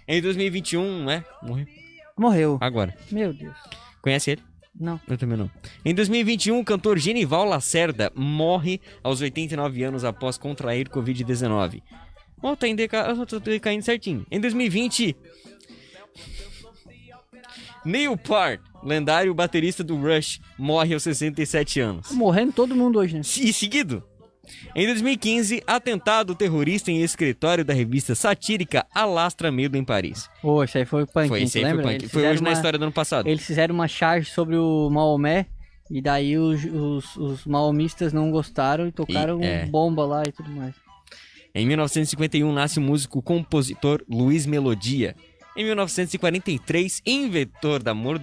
Em 0.08 0.22
2021, 0.22 1.04
né? 1.06 1.24
Morreu 1.44 1.68
Morreu. 2.18 2.58
agora. 2.62 2.96
Meu 3.12 3.34
Deus. 3.34 3.56
Conhece 4.02 4.32
ele? 4.32 4.44
Não. 4.80 5.00
Eu 5.08 5.18
também 5.18 5.38
não. 5.38 5.50
Em 5.84 5.94
2021, 5.94 6.60
o 6.60 6.64
cantor 6.64 6.98
Genival 6.98 7.46
Lacerda 7.46 8.12
morre 8.16 8.80
aos 9.04 9.22
89 9.22 9.84
anos 9.84 10.04
após 10.04 10.38
contrair 10.38 10.88
Covid-19. 10.88 11.82
Ó, 12.42 12.56
tá 12.56 12.68
em 12.68 12.76
deca... 12.76 13.14
tô 13.26 13.40
decaindo 13.40 13.84
certinho. 13.84 14.26
Em 14.30 14.40
2020, 14.40 15.16
Neil 17.84 18.16
Peart, 18.18 18.62
lendário 18.84 19.34
baterista 19.34 19.84
do 19.84 19.96
Rush, 19.96 20.40
morre 20.58 20.94
aos 20.94 21.04
67 21.04 21.80
anos. 21.80 22.10
Tá 22.10 22.14
morrendo 22.14 22.52
todo 22.54 22.76
mundo 22.76 23.00
hoje, 23.00 23.16
né? 23.16 23.22
E 23.22 23.52
seguido. 23.52 24.04
Em 24.76 24.86
2015, 24.86 25.64
atentado 25.68 26.34
terrorista 26.36 26.92
em 26.92 27.02
escritório 27.02 27.64
da 27.66 27.74
revista 27.74 28.16
satírica 28.16 28.86
Alastra 28.94 29.52
Medo 29.52 29.76
em 29.78 29.84
Paris. 29.84 30.30
Isso 30.64 30.78
aí 30.78 30.86
foi 30.86 31.06
punk, 31.06 31.28
Foi, 31.28 31.40
tu 31.40 31.44
aí 31.44 31.50
foi 31.50 31.62
lembra? 31.64 31.84
punk. 31.84 32.08
Foi 32.10 32.28
hoje 32.28 32.42
na 32.42 32.50
uma- 32.50 32.54
história 32.56 32.78
do 32.80 32.84
ano 32.84 32.92
passado. 32.92 33.28
Eles 33.28 33.46
fizeram 33.46 33.74
uma 33.76 33.88
charge 33.88 34.30
sobre 34.32 34.56
o 34.56 34.90
Maomé. 34.90 35.46
E 35.90 36.02
daí 36.02 36.38
os, 36.38 36.66
os, 36.66 37.16
os 37.16 37.46
maomistas 37.46 38.12
não 38.12 38.30
gostaram 38.30 38.88
e 38.88 38.92
tocaram 38.92 39.42
E- 39.42 39.46
é. 39.46 39.66
bomba 39.66 40.06
lá 40.06 40.24
e 40.28 40.32
tudo 40.34 40.50
mais. 40.52 40.76
Em 41.56 41.66
1951 41.66 42.52
nasce 42.52 42.78
o 42.78 42.82
músico 42.82 43.22
compositor 43.22 44.04
Luiz 44.10 44.46
Melodia. 44.46 45.16
Em 45.56 45.64
1943, 45.64 47.02
inventor 47.06 47.82
da, 47.82 47.94
mor- 47.94 48.20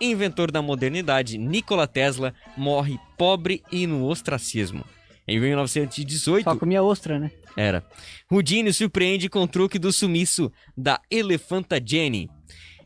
inventor 0.00 0.50
da 0.50 0.62
modernidade 0.62 1.36
Nikola 1.36 1.86
Tesla 1.86 2.32
morre 2.56 2.98
pobre 3.18 3.62
e 3.72 3.86
no 3.86 4.04
ostracismo. 4.06 4.84
Em 5.28 5.40
1918, 5.40 6.44
Só 6.44 6.56
comia 6.56 6.82
ostra, 6.82 7.18
né? 7.18 7.30
era. 7.56 7.84
Houdini 8.30 8.72
surpreende 8.72 9.28
com 9.28 9.42
o 9.42 9.48
truque 9.48 9.78
do 9.78 9.92
sumiço 9.92 10.52
da 10.76 11.00
elefanta 11.10 11.80
Jenny. 11.84 12.28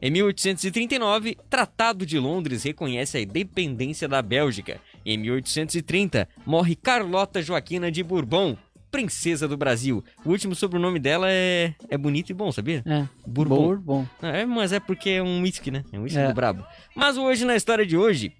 Em 0.02 0.10
1839, 0.10 1.36
Tratado 1.50 2.06
de 2.06 2.18
Londres 2.18 2.62
reconhece 2.62 3.18
a 3.18 3.20
independência 3.20 4.08
da 4.08 4.22
Bélgica. 4.22 4.80
Em 5.04 5.18
1830, 5.18 6.26
morre 6.46 6.74
Carlota 6.74 7.42
Joaquina 7.42 7.90
de 7.90 8.02
Bourbon, 8.02 8.56
princesa 8.90 9.46
do 9.46 9.56
Brasil. 9.58 10.02
O 10.24 10.30
último 10.30 10.54
sobrenome 10.54 10.98
dela 10.98 11.26
é, 11.30 11.74
é 11.90 11.98
bonito 11.98 12.30
e 12.30 12.34
bom, 12.34 12.50
sabia? 12.50 12.82
É. 12.86 13.06
Bourbon. 13.26 13.56
Bourbon. 13.56 14.06
É, 14.22 14.46
mas 14.46 14.72
é 14.72 14.80
porque 14.80 15.10
é 15.10 15.22
um 15.22 15.42
whisky, 15.42 15.70
né? 15.70 15.84
É 15.92 15.98
um 15.98 16.02
whisky 16.04 16.18
É. 16.18 16.28
do 16.28 16.34
brabo. 16.34 16.64
Mas 16.96 17.18
hoje, 17.18 17.44
na 17.44 17.54
história 17.54 17.84
de 17.84 17.96
hoje, 17.96 18.32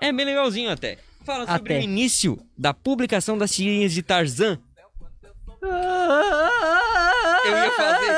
é 0.00 0.12
bem 0.12 0.24
legalzinho 0.24 0.70
até. 0.70 0.98
Fala 1.24 1.46
sobre 1.46 1.74
Até. 1.74 1.80
o 1.80 1.82
início 1.84 2.38
da 2.56 2.72
publicação 2.74 3.36
das 3.38 3.52
tirinhas 3.52 3.92
de 3.92 4.02
Tarzan 4.02 4.58
Eu 7.44 7.56
ia 7.56 7.70
fazer. 7.72 8.16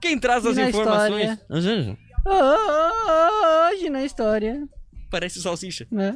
Quem 0.00 0.18
traz 0.18 0.44
as 0.44 0.56
na 0.56 0.68
informações? 0.68 1.38
Hoje 3.70 3.90
na 3.90 4.04
história, 4.04 4.66
Parece 5.10 5.40
salsicha. 5.40 5.86
né? 5.90 6.14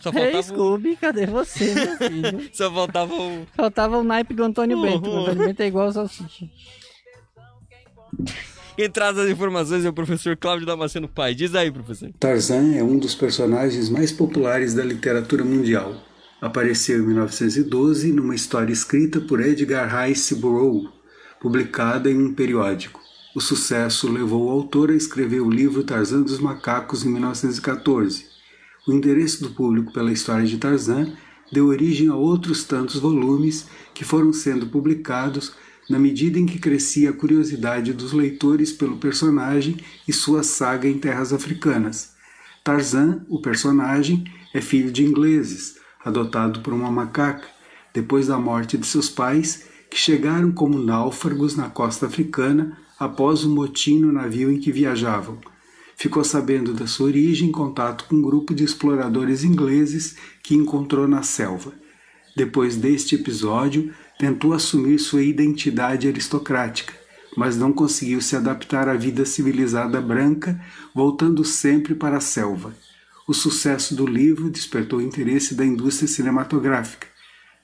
Só 0.00 0.12
faltava, 0.12 0.38
o... 0.38 0.42
Scooby, 0.42 0.96
cadê 0.96 1.24
você, 1.26 1.72
meu 1.74 1.96
filho? 1.96 2.50
Só 2.54 2.70
faltava 2.72 3.14
o. 3.14 3.46
Faltava 3.54 3.96
o 3.98 4.04
naipe 4.04 4.34
do 4.34 4.42
Antônio 4.44 4.76
Uhum. 4.76 4.82
Bento. 4.82 5.08
O 5.10 5.16
Antônio 5.20 5.46
Bento 5.46 5.60
é 5.60 5.66
igual 5.66 5.86
ao 5.86 5.92
Salsicha. 5.92 6.46
Quem 8.76 8.90
traz 8.90 9.16
as 9.16 9.30
informações 9.30 9.84
é 9.84 9.88
o 9.88 9.92
professor 9.92 10.36
Cláudio 10.36 10.66
Damasceno 10.66 11.06
Pai. 11.06 11.32
Diz 11.32 11.54
aí, 11.54 11.70
professor. 11.70 12.10
Tarzan 12.18 12.74
é 12.74 12.82
um 12.82 12.98
dos 12.98 13.14
personagens 13.14 13.88
mais 13.88 14.10
populares 14.10 14.74
da 14.74 14.82
literatura 14.82 15.44
mundial. 15.44 15.94
Apareceu 16.40 16.98
em 16.98 17.06
1912 17.06 18.12
numa 18.12 18.34
história 18.34 18.72
escrita 18.72 19.20
por 19.20 19.40
Edgar 19.40 20.04
Rice 20.04 20.34
Burroughs, 20.34 20.90
publicada 21.40 22.10
em 22.10 22.20
um 22.20 22.34
periódico. 22.34 23.00
O 23.32 23.40
sucesso 23.40 24.10
levou 24.10 24.46
o 24.46 24.50
autor 24.50 24.90
a 24.90 24.96
escrever 24.96 25.40
o 25.40 25.50
livro 25.50 25.84
Tarzan 25.84 26.22
dos 26.22 26.40
Macacos 26.40 27.04
em 27.04 27.10
1914. 27.10 28.26
O 28.88 28.92
interesse 28.92 29.40
do 29.40 29.50
público 29.50 29.92
pela 29.92 30.10
história 30.10 30.46
de 30.46 30.58
Tarzan 30.58 31.12
deu 31.52 31.68
origem 31.68 32.08
a 32.08 32.16
outros 32.16 32.64
tantos 32.64 32.96
volumes 32.96 33.68
que 33.94 34.04
foram 34.04 34.32
sendo 34.32 34.66
publicados 34.66 35.52
na 35.88 35.98
medida 35.98 36.38
em 36.38 36.46
que 36.46 36.58
crescia 36.58 37.10
a 37.10 37.12
curiosidade 37.12 37.92
dos 37.92 38.12
leitores 38.12 38.72
pelo 38.72 38.96
personagem 38.96 39.76
e 40.08 40.12
sua 40.12 40.42
saga 40.42 40.88
em 40.88 40.98
terras 40.98 41.32
africanas. 41.32 42.12
Tarzan, 42.62 43.24
o 43.28 43.40
personagem, 43.40 44.24
é 44.54 44.60
filho 44.60 44.90
de 44.90 45.04
ingleses, 45.04 45.76
adotado 46.04 46.60
por 46.60 46.72
uma 46.72 46.90
macaca, 46.90 47.46
depois 47.92 48.28
da 48.28 48.38
morte 48.38 48.78
de 48.78 48.86
seus 48.86 49.08
pais, 49.08 49.66
que 49.90 49.96
chegaram 49.96 50.50
como 50.50 50.78
náufragos 50.78 51.56
na 51.56 51.68
costa 51.68 52.06
africana 52.06 52.78
após 52.98 53.44
o 53.44 53.50
motim 53.50 53.98
no 53.98 54.12
navio 54.12 54.50
em 54.50 54.58
que 54.58 54.72
viajavam. 54.72 55.38
Ficou 55.96 56.24
sabendo 56.24 56.72
da 56.72 56.86
sua 56.86 57.06
origem 57.06 57.48
em 57.48 57.52
contato 57.52 58.06
com 58.08 58.16
um 58.16 58.22
grupo 58.22 58.54
de 58.54 58.64
exploradores 58.64 59.44
ingleses 59.44 60.16
que 60.42 60.54
encontrou 60.54 61.06
na 61.06 61.22
selva. 61.22 61.72
Depois 62.36 62.76
deste 62.76 63.14
episódio, 63.14 63.92
tentou 64.18 64.52
assumir 64.52 64.98
sua 64.98 65.22
identidade 65.22 66.06
aristocrática, 66.08 66.92
mas 67.36 67.56
não 67.56 67.72
conseguiu 67.72 68.20
se 68.20 68.36
adaptar 68.36 68.88
à 68.88 68.94
vida 68.94 69.24
civilizada 69.24 70.00
branca, 70.00 70.60
voltando 70.94 71.44
sempre 71.44 71.94
para 71.94 72.18
a 72.18 72.20
selva. 72.20 72.74
O 73.26 73.34
sucesso 73.34 73.94
do 73.94 74.06
livro 74.06 74.50
despertou 74.50 74.98
o 74.98 75.02
interesse 75.02 75.54
da 75.54 75.64
indústria 75.64 76.06
cinematográfica. 76.06 77.06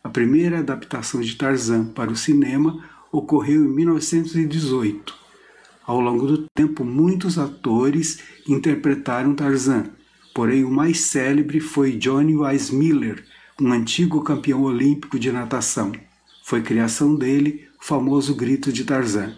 A 0.02 0.08
primeira 0.08 0.60
adaptação 0.60 1.20
de 1.20 1.34
Tarzan 1.34 1.86
para 1.86 2.10
o 2.10 2.16
cinema 2.16 2.82
ocorreu 3.12 3.64
em 3.64 3.68
1918. 3.68 5.14
Ao 5.86 6.00
longo 6.00 6.26
do 6.26 6.46
tempo, 6.54 6.84
muitos 6.84 7.38
atores 7.38 8.20
interpretaram 8.48 9.34
Tarzan, 9.34 9.90
porém 10.34 10.64
o 10.64 10.70
mais 10.70 11.00
célebre 11.00 11.60
foi 11.60 11.92
Johnny 11.92 12.36
Weissmuller, 12.36 13.22
um 13.60 13.72
antigo 13.72 14.22
campeão 14.22 14.62
olímpico 14.62 15.18
de 15.18 15.30
natação. 15.30 15.92
Foi 16.50 16.60
criação 16.62 17.14
dele 17.14 17.68
o 17.80 17.84
famoso 17.84 18.34
grito 18.34 18.72
de 18.72 18.82
Tarzan. 18.82 19.36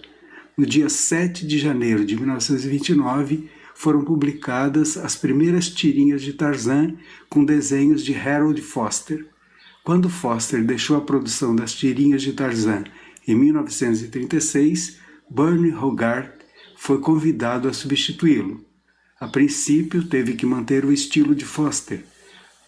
no 0.56 0.64
dia 0.64 0.88
7 0.88 1.46
de 1.46 1.58
janeiro 1.58 2.06
de 2.06 2.16
1929, 2.16 3.50
foram 3.74 4.02
publicadas 4.02 4.96
as 4.96 5.14
primeiras 5.14 5.68
tirinhas 5.68 6.22
de 6.22 6.32
Tarzan 6.32 6.94
com 7.28 7.44
desenhos 7.44 8.02
de 8.02 8.14
Harold 8.14 8.62
Foster. 8.62 9.26
Quando 9.84 10.08
Foster 10.08 10.64
deixou 10.64 10.96
a 10.96 11.02
produção 11.02 11.54
das 11.54 11.74
tirinhas 11.74 12.22
de 12.22 12.32
Tarzan 12.32 12.84
em 13.28 13.34
1936, 13.34 14.96
Bernie 15.28 15.74
Hogarth 15.74 16.32
foi 16.78 16.98
convidado 16.98 17.68
a 17.68 17.74
substituí-lo. 17.74 18.64
A 19.20 19.28
princípio, 19.28 20.02
teve 20.08 20.32
que 20.32 20.46
manter 20.46 20.82
o 20.82 20.90
estilo 20.90 21.34
de 21.34 21.44
Foster, 21.44 22.06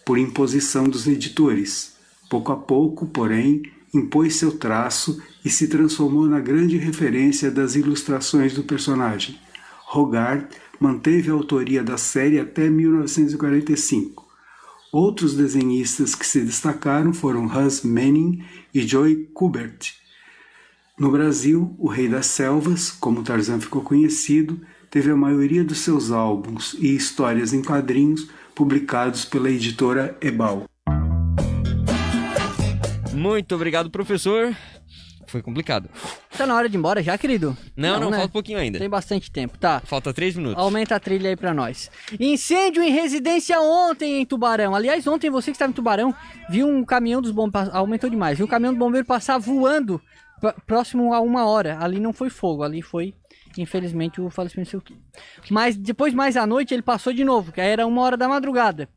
por 0.05 0.19
imposição 0.19 0.83
dos 0.83 1.07
editores. 1.07 1.95
Pouco 2.29 2.51
a 2.51 2.55
pouco, 2.55 3.07
porém, 3.07 3.63
impôs 3.95 4.35
seu 4.35 4.57
traço 4.57 5.21
e 5.43 5.49
se 5.49 5.67
transformou 5.67 6.27
na 6.27 6.39
grande 6.39 6.77
referência 6.77 7.49
das 7.49 7.75
ilustrações 7.75 8.53
do 8.53 8.63
personagem. 8.63 9.39
Hogarth 9.93 10.51
manteve 10.79 11.29
a 11.29 11.33
autoria 11.33 11.83
da 11.83 11.97
série 11.97 12.39
até 12.39 12.69
1945. 12.69 14.25
Outros 14.91 15.35
desenhistas 15.35 16.15
que 16.15 16.25
se 16.25 16.41
destacaram 16.41 17.13
foram 17.13 17.51
Hans 17.51 17.83
Manning 17.83 18.43
e 18.73 18.81
Joy 18.81 19.29
Kubert. 19.33 19.93
No 20.97 21.11
Brasil, 21.11 21.75
o 21.77 21.89
Rei 21.89 22.07
das 22.07 22.27
Selvas, 22.27 22.89
como 22.91 23.23
Tarzan 23.23 23.59
ficou 23.59 23.81
conhecido, 23.81 24.59
teve 24.89 25.11
a 25.11 25.15
maioria 25.15 25.63
dos 25.63 25.79
seus 25.79 26.11
álbuns 26.11 26.73
e 26.79 26.95
histórias 26.95 27.51
em 27.51 27.61
quadrinhos 27.61 28.29
publicados 28.53 29.25
pela 29.25 29.49
editora 29.49 30.17
Ebal. 30.21 30.65
Muito 33.15 33.55
obrigado, 33.55 33.89
professor. 33.89 34.55
Foi 35.27 35.41
complicado. 35.41 35.89
Tá 36.37 36.45
na 36.45 36.55
hora 36.55 36.69
de 36.69 36.75
ir 36.75 36.79
embora 36.79 37.01
já, 37.01 37.17
querido? 37.17 37.57
Não, 37.75 37.99
não, 37.99 38.11
né? 38.11 38.17
falta 38.17 38.29
um 38.29 38.31
pouquinho 38.31 38.59
ainda. 38.59 38.77
Tem 38.77 38.89
bastante 38.89 39.31
tempo, 39.31 39.57
tá. 39.57 39.81
Falta 39.83 40.13
três 40.13 40.35
minutos. 40.35 40.61
Aumenta 40.61 40.95
a 40.95 40.99
trilha 40.99 41.29
aí 41.29 41.35
pra 41.35 41.53
nós. 41.53 41.89
Incêndio 42.19 42.83
em 42.83 42.91
residência 42.91 43.59
ontem 43.59 44.21
em 44.21 44.25
Tubarão. 44.25 44.75
Aliás, 44.75 45.07
ontem 45.07 45.29
você 45.29 45.51
que 45.51 45.55
estava 45.55 45.71
em 45.71 45.73
Tubarão 45.73 46.13
viu 46.49 46.67
um 46.67 46.85
caminhão 46.85 47.21
dos 47.21 47.31
bombeiros. 47.31 47.73
Aumentou 47.73 48.09
demais. 48.09 48.37
Viu 48.37 48.45
um 48.45 48.49
caminhão 48.49 48.73
do 48.73 48.79
bombeiro 48.79 49.05
passar 49.05 49.37
voando 49.37 49.99
próximo 50.67 51.13
a 51.13 51.19
uma 51.19 51.45
hora. 51.45 51.79
Ali 51.79 51.99
não 51.99 52.13
foi 52.13 52.29
fogo, 52.29 52.63
ali 52.63 52.81
foi, 52.81 53.13
infelizmente, 53.57 54.21
o 54.21 54.29
falecimento 54.29 54.69
seu. 54.69 54.83
Mas 55.49 55.75
depois, 55.75 56.13
mais 56.13 56.37
à 56.37 56.45
noite, 56.45 56.73
ele 56.73 56.83
passou 56.83 57.13
de 57.13 57.23
novo, 57.23 57.51
que 57.51 57.61
era 57.61 57.87
uma 57.87 58.01
hora 58.01 58.17
da 58.17 58.27
madrugada. 58.27 58.87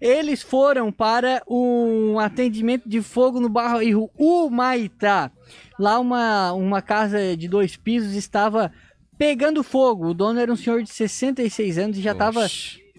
Eles 0.00 0.42
foram 0.42 0.90
para 0.90 1.42
um 1.46 2.18
atendimento 2.18 2.88
de 2.88 3.02
fogo 3.02 3.38
no 3.38 3.48
bairro 3.48 4.10
Humaitá. 4.16 5.30
Lá 5.78 5.98
uma, 5.98 6.52
uma 6.52 6.80
casa 6.80 7.36
de 7.36 7.46
dois 7.46 7.76
pisos 7.76 8.14
estava 8.14 8.72
pegando 9.18 9.62
fogo. 9.62 10.08
O 10.08 10.14
dono 10.14 10.40
era 10.40 10.50
um 10.50 10.56
senhor 10.56 10.82
de 10.82 10.90
66 10.90 11.76
anos 11.76 11.98
e 11.98 12.00
já 12.00 12.12
estava 12.12 12.46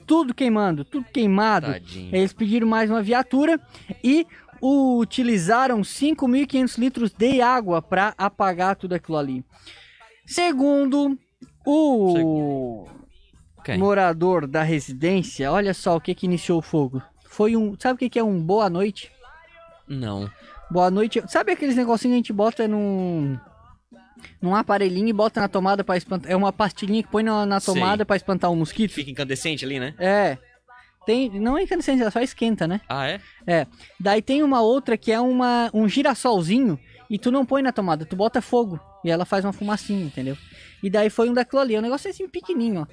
tudo 0.05 0.33
queimando, 0.33 0.85
tudo 0.85 1.05
queimado. 1.11 1.67
Tadinho. 1.67 2.15
Eles 2.15 2.33
pediram 2.33 2.67
mais 2.67 2.89
uma 2.89 3.01
viatura 3.01 3.59
e 4.03 4.27
utilizaram 4.61 5.81
5.500 5.81 6.77
litros 6.77 7.11
de 7.11 7.41
água 7.41 7.81
para 7.81 8.13
apagar 8.17 8.75
tudo 8.75 8.93
aquilo 8.93 9.17
ali. 9.17 9.43
Segundo 10.25 11.17
o 11.65 12.85
Quem? 13.63 13.77
morador 13.77 14.47
da 14.47 14.63
residência, 14.63 15.51
olha 15.51 15.73
só 15.73 15.95
o 15.95 16.01
que 16.01 16.15
que 16.15 16.25
iniciou 16.25 16.59
o 16.59 16.61
fogo. 16.61 17.01
Foi 17.25 17.55
um, 17.55 17.75
sabe 17.79 17.95
o 17.95 17.97
que 17.97 18.09
que 18.09 18.19
é 18.19 18.23
um 18.23 18.41
boa 18.41 18.69
noite? 18.69 19.11
Não. 19.87 20.29
Boa 20.69 20.89
noite. 20.89 21.21
Sabe 21.27 21.51
aqueles 21.51 21.75
negocinhos 21.75 22.13
que 22.13 22.15
a 22.15 22.17
gente 22.17 22.33
bota 22.33 22.67
num 22.67 23.37
num 24.41 24.55
aparelhinho 24.55 25.07
e 25.07 25.13
bota 25.13 25.41
na 25.41 25.47
tomada 25.47 25.83
para 25.83 25.97
espantar, 25.97 26.31
é 26.31 26.35
uma 26.35 26.53
pastilhinha 26.53 27.03
que 27.03 27.09
põe 27.09 27.23
na, 27.23 27.45
na 27.45 27.59
tomada 27.59 28.05
para 28.05 28.15
espantar 28.15 28.51
um 28.51 28.55
mosquito? 28.55 28.91
Fica 28.91 29.09
incandescente 29.09 29.65
ali, 29.65 29.79
né? 29.79 29.93
É. 29.97 30.37
Tem, 31.05 31.29
não 31.39 31.57
é 31.57 31.63
incandescente, 31.63 32.01
ela 32.01 32.11
só 32.11 32.21
esquenta, 32.21 32.67
né? 32.67 32.81
Ah, 32.87 33.07
é? 33.07 33.19
É. 33.47 33.67
Daí 33.99 34.21
tem 34.21 34.43
uma 34.43 34.61
outra 34.61 34.95
que 34.97 35.11
é 35.11 35.19
uma, 35.19 35.69
um 35.73 35.87
girassolzinho 35.89 36.79
e 37.09 37.17
tu 37.17 37.31
não 37.31 37.45
põe 37.45 37.61
na 37.61 37.71
tomada, 37.71 38.05
tu 38.05 38.15
bota 38.15 38.41
fogo 38.41 38.79
e 39.03 39.09
ela 39.09 39.25
faz 39.25 39.43
uma 39.43 39.53
fumacinha, 39.53 40.05
entendeu? 40.05 40.37
E 40.83 40.89
daí 40.89 41.09
foi 41.09 41.29
um 41.29 41.33
daquilo 41.33 41.61
ali, 41.61 41.77
um 41.77 41.81
negócio 41.81 42.09
assim 42.09 42.27
pequenininho, 42.27 42.81
ó. 42.81 42.87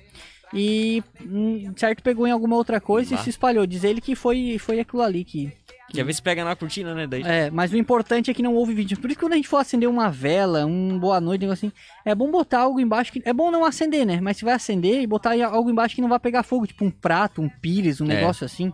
E 0.55 1.03
hum, 1.23 1.73
certo 1.77 2.03
pegou 2.03 2.27
em 2.27 2.31
alguma 2.31 2.57
outra 2.57 2.81
coisa 2.81 3.15
Bah. 3.15 3.21
e 3.21 3.25
se 3.25 3.31
espalhou. 3.31 3.67
Diz 3.67 3.85
ele 3.85 4.01
que 4.01 4.15
foi, 4.15 4.57
foi 4.59 4.81
aquilo 4.81 5.03
ali 5.03 5.25
que. 5.25 5.53
Quer 5.91 6.05
ver 6.05 6.13
se 6.15 6.21
pega 6.23 6.45
na 6.45 6.55
cortina, 6.55 6.95
né? 6.95 7.07
Daí... 7.07 7.23
É, 7.23 7.51
mas 7.51 7.73
o 7.73 7.77
importante 7.79 8.31
é 8.31 8.35
que 8.35 8.43
não 8.43 8.55
houve 8.55 8.75
vídeo. 8.75 8.99
Por 9.01 9.09
isso 9.11 9.19
que 9.19 9.25
quando 9.25 9.33
a 9.33 9.37
gente 9.37 9.49
for 9.49 9.57
acender 9.57 9.89
uma 9.89 10.11
vela, 10.11 10.67
um 10.67 10.99
boa 10.99 11.19
noite, 11.19 11.41
um 11.41 11.49
negócio 11.49 11.67
assim, 11.67 11.77
é 12.05 12.15
bom 12.15 12.31
botar 12.31 12.61
algo 12.61 12.79
embaixo 12.79 13.11
que. 13.11 13.23
É 13.25 13.33
bom 13.33 13.51
não 13.51 13.65
acender, 13.65 14.05
né? 14.05 14.21
Mas 14.21 14.37
se 14.37 14.45
vai 14.45 14.53
acender 14.55 15.01
e 15.01 15.07
botar 15.07 15.33
algo 15.47 15.71
embaixo 15.71 15.95
que 15.95 16.03
não 16.03 16.09
vai 16.11 16.19
pegar 16.19 16.43
fogo, 16.43 16.67
tipo 16.67 16.85
um 16.85 16.91
prato, 16.91 17.41
um 17.41 17.49
pires, 17.49 18.01
um 18.03 18.05
É. 18.05 18.09
negócio 18.17 18.45
assim. 18.45 18.71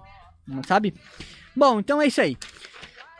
Sabe? 0.66 0.92
Bom, 1.56 1.78
então 1.78 2.02
é 2.02 2.06
isso 2.08 2.20
aí. 2.20 2.36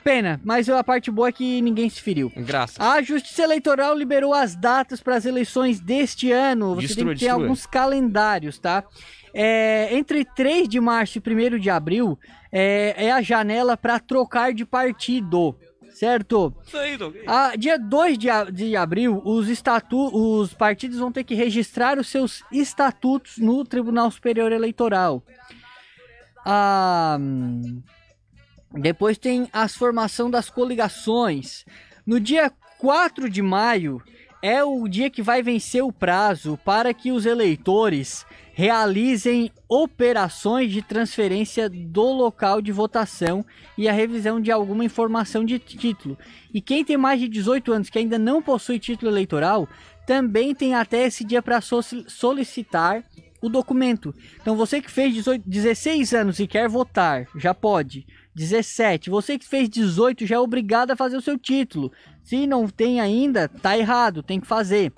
Pena, 0.04 0.38
mas 0.44 0.68
a 0.68 0.84
parte 0.84 1.10
boa 1.10 1.28
é 1.28 1.32
que 1.32 1.62
ninguém 1.62 1.88
se 1.88 2.02
feriu. 2.02 2.30
Graças. 2.36 2.78
A 2.78 3.00
Justiça 3.00 3.42
Eleitoral 3.42 3.96
liberou 3.96 4.34
as 4.34 4.54
datas 4.54 5.00
para 5.00 5.16
as 5.16 5.24
eleições 5.24 5.80
deste 5.80 6.30
ano. 6.30 6.74
Você 6.74 6.88
Destrua, 6.88 7.06
tem 7.06 7.14
que 7.14 7.20
ter 7.20 7.26
destrua. 7.26 7.42
alguns 7.42 7.64
calendários, 7.64 8.58
tá? 8.58 8.84
É, 9.32 9.88
entre 9.96 10.22
3 10.24 10.68
de 10.68 10.78
março 10.78 11.18
e 11.18 11.22
1 11.54 11.58
de 11.58 11.70
abril 11.70 12.18
é, 12.52 13.06
é 13.06 13.10
a 13.12 13.22
janela 13.22 13.78
para 13.78 13.98
trocar 13.98 14.52
de 14.52 14.64
partido, 14.66 15.56
certo? 15.94 16.54
Isso. 16.66 16.76
Ah, 17.26 17.54
dia 17.56 17.78
2 17.78 18.18
de, 18.18 18.28
de 18.52 18.76
abril, 18.76 19.22
os, 19.24 19.48
estatu 19.48 20.14
os 20.14 20.52
partidos 20.52 20.98
vão 20.98 21.10
ter 21.10 21.24
que 21.24 21.34
registrar 21.34 21.98
os 21.98 22.08
seus 22.08 22.44
estatutos 22.52 23.38
no 23.38 23.64
Tribunal 23.64 24.10
Superior 24.10 24.52
Eleitoral. 24.52 25.24
Ah, 26.44 27.18
depois 28.74 29.16
tem 29.18 29.48
as 29.52 29.74
formação 29.74 30.30
das 30.30 30.50
coligações. 30.50 31.64
No 32.06 32.18
dia 32.18 32.52
4 32.78 33.30
de 33.30 33.40
maio 33.40 34.02
é 34.42 34.62
o 34.62 34.86
dia 34.86 35.08
que 35.08 35.22
vai 35.22 35.42
vencer 35.42 35.82
o 35.82 35.92
prazo 35.92 36.58
para 36.64 36.92
que 36.92 37.10
os 37.10 37.24
eleitores 37.24 38.26
realizem 38.52 39.50
operações 39.68 40.70
de 40.70 40.82
transferência 40.82 41.68
do 41.68 42.12
local 42.12 42.60
de 42.60 42.70
votação 42.70 43.44
e 43.76 43.88
a 43.88 43.92
revisão 43.92 44.40
de 44.40 44.52
alguma 44.52 44.84
informação 44.84 45.44
de 45.44 45.58
título. 45.58 46.18
E 46.52 46.60
quem 46.60 46.84
tem 46.84 46.96
mais 46.96 47.18
de 47.18 47.28
18 47.28 47.72
anos 47.72 47.90
que 47.90 47.98
ainda 47.98 48.18
não 48.18 48.42
possui 48.42 48.78
título 48.78 49.10
eleitoral, 49.10 49.68
também 50.06 50.54
tem 50.54 50.74
até 50.74 51.06
esse 51.06 51.24
dia 51.24 51.42
para 51.42 51.60
solicitar 51.60 53.02
o 53.40 53.48
documento. 53.48 54.14
Então 54.40 54.56
você 54.56 54.80
que 54.80 54.90
fez 54.90 55.14
18, 55.14 55.42
16 55.48 56.14
anos 56.14 56.38
e 56.38 56.46
quer 56.46 56.68
votar, 56.68 57.26
já 57.36 57.52
pode. 57.52 58.06
17. 58.34 59.10
Você 59.10 59.38
que 59.38 59.46
fez 59.46 59.68
18 59.68 60.26
já 60.26 60.36
é 60.36 60.38
obrigado 60.38 60.90
a 60.90 60.96
fazer 60.96 61.16
o 61.16 61.20
seu 61.22 61.38
título. 61.38 61.92
Se 62.22 62.46
não 62.46 62.68
tem 62.68 63.00
ainda, 63.00 63.48
tá 63.48 63.76
errado, 63.78 64.22
tem 64.22 64.40
que 64.40 64.46
fazer. 64.46 64.92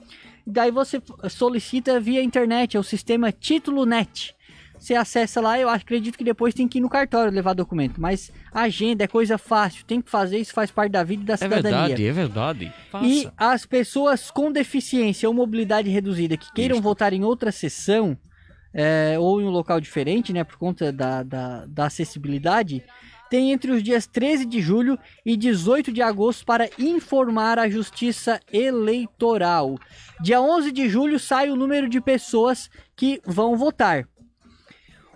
Daí 0.47 0.71
você 0.71 1.03
solicita 1.29 1.99
via 1.99 2.23
internet, 2.23 2.77
é 2.77 2.81
o 2.81 2.85
sistema 2.85 3.33
Título 3.33 3.85
Net. 3.85 4.35
Você 4.79 4.95
acessa 4.95 5.41
lá, 5.41 5.59
eu 5.59 5.69
acredito 5.69 6.17
que 6.19 6.23
depois 6.23 6.55
tem 6.55 6.69
que 6.69 6.79
ir 6.79 6.81
no 6.83 6.89
cartório 6.89 7.33
levar 7.33 7.55
documento. 7.55 8.01
Mas 8.01 8.31
agenda 8.53 9.03
é 9.05 9.09
coisa 9.09 9.39
fácil, 9.39 9.85
tem 9.87 10.01
que 10.01 10.11
fazer, 10.11 10.39
isso 10.39 10.53
faz 10.53 10.71
parte 10.71 10.93
da 10.93 11.03
vida 11.03 11.23
e 11.23 11.27
da 11.27 11.35
É 11.35 11.37
cidadania. 11.39 11.71
verdade, 11.79 12.07
é 12.07 12.13
verdade. 12.13 12.73
E 13.03 13.23
Faça. 13.23 13.33
as 13.37 13.67
pessoas 13.67 14.31
com 14.31 14.53
deficiência 14.53 15.29
ou 15.29 15.35
mobilidade 15.35 15.89
reduzida 15.89 16.37
que 16.37 16.53
queiram 16.53 16.77
Isso. 16.77 16.83
votar 16.83 17.13
em 17.13 17.25
outra 17.25 17.51
sessão 17.51 18.17
é, 18.73 19.17
ou 19.19 19.41
em 19.41 19.45
um 19.47 19.51
local 19.51 19.81
diferente, 19.81 20.33
né, 20.33 20.45
por 20.45 20.59
conta 20.59 20.93
da, 20.93 21.23
da, 21.23 21.65
da 21.67 21.87
acessibilidade, 21.87 22.85
tem 23.31 23.53
entre 23.53 23.71
os 23.71 23.83
dias 23.83 24.07
13 24.07 24.45
de 24.45 24.61
julho 24.61 24.99
e 25.25 25.37
18 25.37 25.93
de 25.93 26.03
agosto 26.03 26.45
para 26.45 26.69
informar 26.79 27.59
a 27.59 27.69
Justiça 27.69 28.41
Eleitoral. 28.53 29.79
Dia 30.21 30.41
11 30.41 30.73
de 30.73 30.89
julho 30.89 31.19
sai 31.19 31.51
o 31.51 31.57
número 31.57 31.89
de 31.89 32.01
pessoas 32.01 32.71
que 32.95 33.21
vão 33.25 33.57
votar. 33.57 34.09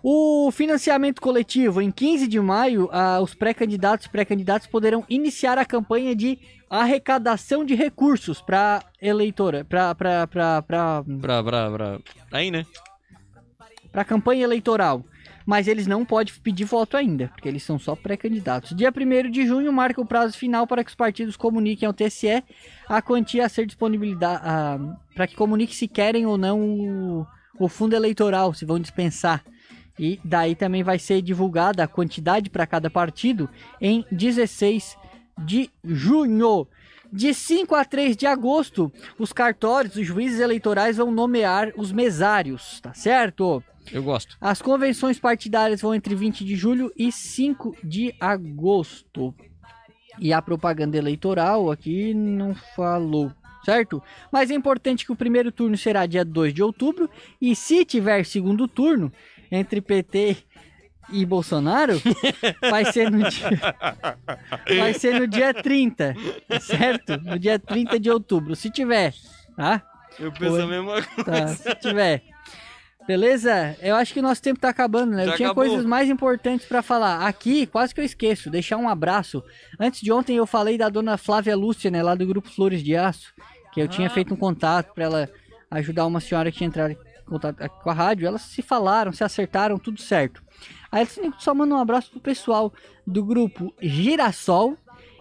O 0.03 0.51
financiamento 0.51 1.21
coletivo, 1.21 1.83
em 1.83 1.91
15 1.91 2.27
de 2.27 2.41
maio, 2.41 2.89
ah, 2.91 3.21
os 3.21 3.35
pré-candidatos 3.35 4.07
e 4.07 4.11
pré-candidatos 4.11 4.67
poderão 4.67 5.05
iniciar 5.09 5.59
a 5.59 5.65
campanha 5.65 6.17
de 6.17 6.39
arrecadação 6.71 7.65
de 7.65 7.75
recursos 7.75 8.41
para 8.41 8.83
eleitora, 9.01 9.65
para 9.65 9.95
para 9.95 10.27
para 10.27 10.63
pra... 10.63 11.05
Aí, 12.33 12.51
né? 12.51 12.65
para 13.91 14.05
campanha 14.05 14.45
eleitoral. 14.45 15.05
Mas 15.51 15.67
eles 15.67 15.89
não 15.89 16.05
podem 16.05 16.33
pedir 16.45 16.65
voto 16.65 16.97
ainda, 16.97 17.27
porque 17.27 17.49
eles 17.49 17.65
são 17.65 17.77
só 17.77 17.97
pré-candidatos. 17.97 18.73
Dia 18.73 18.93
1 18.97 19.29
de 19.33 19.45
junho 19.45 19.73
marca 19.73 20.01
o 20.01 20.07
prazo 20.07 20.39
final 20.39 20.65
para 20.65 20.85
que 20.85 20.91
os 20.91 20.95
partidos 20.95 21.37
comuniquem 21.37 21.89
ao 21.89 21.93
TSE 21.93 22.45
a 22.89 23.03
quantia 23.03 23.47
a 23.47 23.49
ser 23.49 23.67
disponibilidade, 23.67 24.45
para 25.13 25.27
que 25.27 25.35
comunique 25.35 25.75
se 25.75 25.89
querem 25.89 26.25
ou 26.25 26.39
não 26.39 26.61
o, 26.61 27.27
o 27.59 27.69
fundo 27.69 27.97
eleitoral, 27.97 28.55
se 28.55 28.65
vão 28.65 28.79
dispensar. 28.79 29.45
E 29.99 30.21
daí 30.25 30.55
também 30.55 30.85
vai 30.85 31.01
ser 31.01 31.21
divulgada 31.21 31.83
a 31.83 31.89
quantidade 31.89 32.49
para 32.49 32.65
cada 32.65 32.89
partido 32.89 33.51
em 33.81 34.05
16 34.13 34.97
de 35.37 35.69
junho. 35.83 36.69
De 37.13 37.35
5 37.35 37.75
a 37.75 37.85
3 37.85 38.17
de 38.17 38.25
agosto, 38.25 38.93
os 39.19 39.33
cartórios, 39.33 39.97
os 39.97 40.07
juízes 40.07 40.39
eleitorais 40.39 40.99
vão 40.99 41.11
nomear 41.11 41.73
os 41.77 41.91
mesários, 41.91 42.81
tá 42.81 42.95
certo? 42.95 43.61
Eu 43.93 44.03
gosto. 44.03 44.37
As 44.41 44.63
convenções 44.63 45.19
partidárias 45.19 45.81
vão 45.81 45.95
entre 45.95 46.15
20 46.15 46.45
de 46.45 46.55
julho 46.57 46.93
e 46.97 47.11
5 47.11 47.77
de 47.83 48.15
agosto. 48.21 49.35
E 50.19 50.33
a 50.33 50.43
propaganda 50.43 50.97
eleitoral 50.97 51.71
aqui 51.71 52.13
não 52.15 52.55
falou, 52.55 53.33
certo? 53.65 54.03
Mas 54.31 54.51
é 54.51 54.55
importante 54.55 55.05
que 55.05 55.13
o 55.13 55.17
primeiro 55.17 55.51
turno 55.51 55.77
será 55.77 56.07
dia 56.07 56.25
2 56.25 56.53
de 56.53 56.63
outubro. 56.63 57.09
E 57.41 57.57
se 57.57 57.85
tiver 57.85 58.25
segundo 58.25 58.69
turno 58.69 59.13
entre 59.51 59.81
PT 59.81 60.37
e 61.13 61.25
Bolsonaro, 61.25 62.01
vai 62.71 62.85
ser 62.85 63.11
no 63.11 63.29
dia, 63.29 63.51
vai 64.79 64.95
ser 64.95 65.19
no 65.19 65.27
dia 65.27 65.53
30, 65.53 66.15
certo? 66.61 67.17
No 67.19 67.39
dia 67.39 67.59
30 67.59 67.99
de 67.99 68.11
outubro, 68.11 68.55
se 68.55 68.71
tiver, 68.71 69.15
tá? 69.57 69.83
Eu 70.19 70.31
penso 70.33 70.61
a 70.61 70.67
mesma 70.67 71.03
coisa. 71.03 71.25
Tá, 71.25 71.49
se 71.49 71.75
tiver. 71.77 72.23
Beleza? 73.11 73.77
Eu 73.83 73.97
acho 73.97 74.15
que 74.15 74.23
nosso 74.23 74.41
tempo 74.41 74.61
tá 74.61 74.69
acabando, 74.69 75.11
né? 75.17 75.25
Já 75.25 75.31
eu 75.33 75.37
tinha 75.37 75.49
acabou. 75.49 75.65
coisas 75.67 75.85
mais 75.85 76.09
importantes 76.09 76.65
pra 76.65 76.81
falar. 76.81 77.27
Aqui, 77.27 77.67
quase 77.67 77.93
que 77.93 78.01
eu 78.01 78.05
esqueço, 78.05 78.49
deixar 78.49 78.77
um 78.77 78.89
abraço. 78.89 79.43
Antes 79.81 80.01
de 80.01 80.13
ontem 80.13 80.37
eu 80.37 80.47
falei 80.47 80.79
da 80.79 80.89
dona 80.89 81.17
Flávia 81.19 81.57
Lúcia, 81.57 81.91
né, 81.91 82.05
lá 82.05 82.15
do 82.15 82.25
grupo 82.25 82.49
Flores 82.49 82.85
de 82.85 82.95
Aço, 82.95 83.35
que 83.73 83.81
eu 83.83 83.89
tinha 83.89 84.07
Ah. 84.07 84.11
feito 84.11 84.33
um 84.33 84.37
contato 84.37 84.95
pra 84.95 85.05
ela 85.07 85.29
ajudar 85.73 86.07
uma 86.07 86.21
senhora 86.21 86.53
que 86.53 86.59
tinha 86.59 86.69
entrado 86.69 86.93
em 86.93 86.97
contato 87.25 87.57
com 87.83 87.91
a 87.91 87.93
rádio. 87.93 88.29
Elas 88.29 88.43
se 88.43 88.63
falaram, 88.63 89.13
se 89.13 89.25
acertaram, 89.25 89.77
tudo 89.77 90.01
certo. 90.01 90.41
Aí 90.93 91.01
eles 91.03 91.19
só 91.41 91.53
mandam 91.53 91.79
um 91.79 91.81
abraço 91.81 92.13
pro 92.13 92.21
pessoal 92.21 92.73
do 93.05 93.25
grupo 93.25 93.75
Girassol 93.83 94.77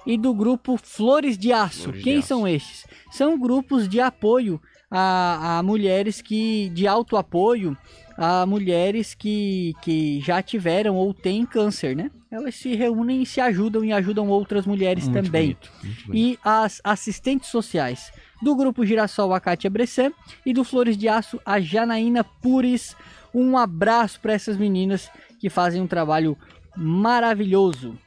e 0.06 0.16
do 0.16 0.32
grupo 0.32 0.78
Flores 0.78 1.40
de 1.40 1.52
Aço. 1.52 1.84
Flores 1.86 2.00
de 2.00 2.04
Quem 2.04 2.20
Aço. 2.20 2.28
são 2.28 2.48
estes? 2.48 2.86
São 3.10 3.36
grupos 3.40 3.90
de 3.90 4.00
apoio 4.00 4.62
a, 4.90 5.60
a 5.60 5.64
mulheres 5.64 6.22
que 6.22 6.70
de 6.70 6.88
autoapoio 6.88 7.78
a 8.22 8.46
mulheres 8.46 9.16
que, 9.16 9.74
que 9.82 10.20
já 10.20 10.42
tiveram 10.42 10.98
ou 10.98 11.14
têm 11.14 11.46
câncer, 11.46 11.96
né? 11.96 12.12
Elas 12.30 12.54
se 12.56 12.76
reúnem 12.76 13.22
e 13.22 13.26
se 13.26 13.40
ajudam 13.40 13.84
e 13.84 13.94
ajudam 13.94 14.28
outras 14.28 14.66
mulheres 14.66 15.08
Muito 15.08 15.24
também. 15.24 15.58
bonito, 15.58 15.72
bonito. 16.06 16.14
E 16.14 16.38
as 16.44 16.82
assistentes 16.84 17.50
sociais 17.50 18.12
do 18.42 18.54
grupo 18.58 18.86
Girassol, 18.86 19.34
a 19.34 19.40
Kátia 19.40 19.70
Bressan, 19.70 20.12
e 20.46 20.54
do 20.54 20.66
Flores 20.66 20.98
de 20.98 21.08
Aço, 21.08 21.40
a 21.46 21.62
Janaína 21.62 22.24
Pures. 22.24 22.94
Um 23.34 23.58
abraço 23.58 24.20
para 24.20 24.34
essas 24.34 24.58
meninas 24.58 25.10
que 25.40 25.50
fazem 25.50 25.82
um 25.82 25.88
trabalho 25.88 26.38
maravilhoso. 26.76 27.98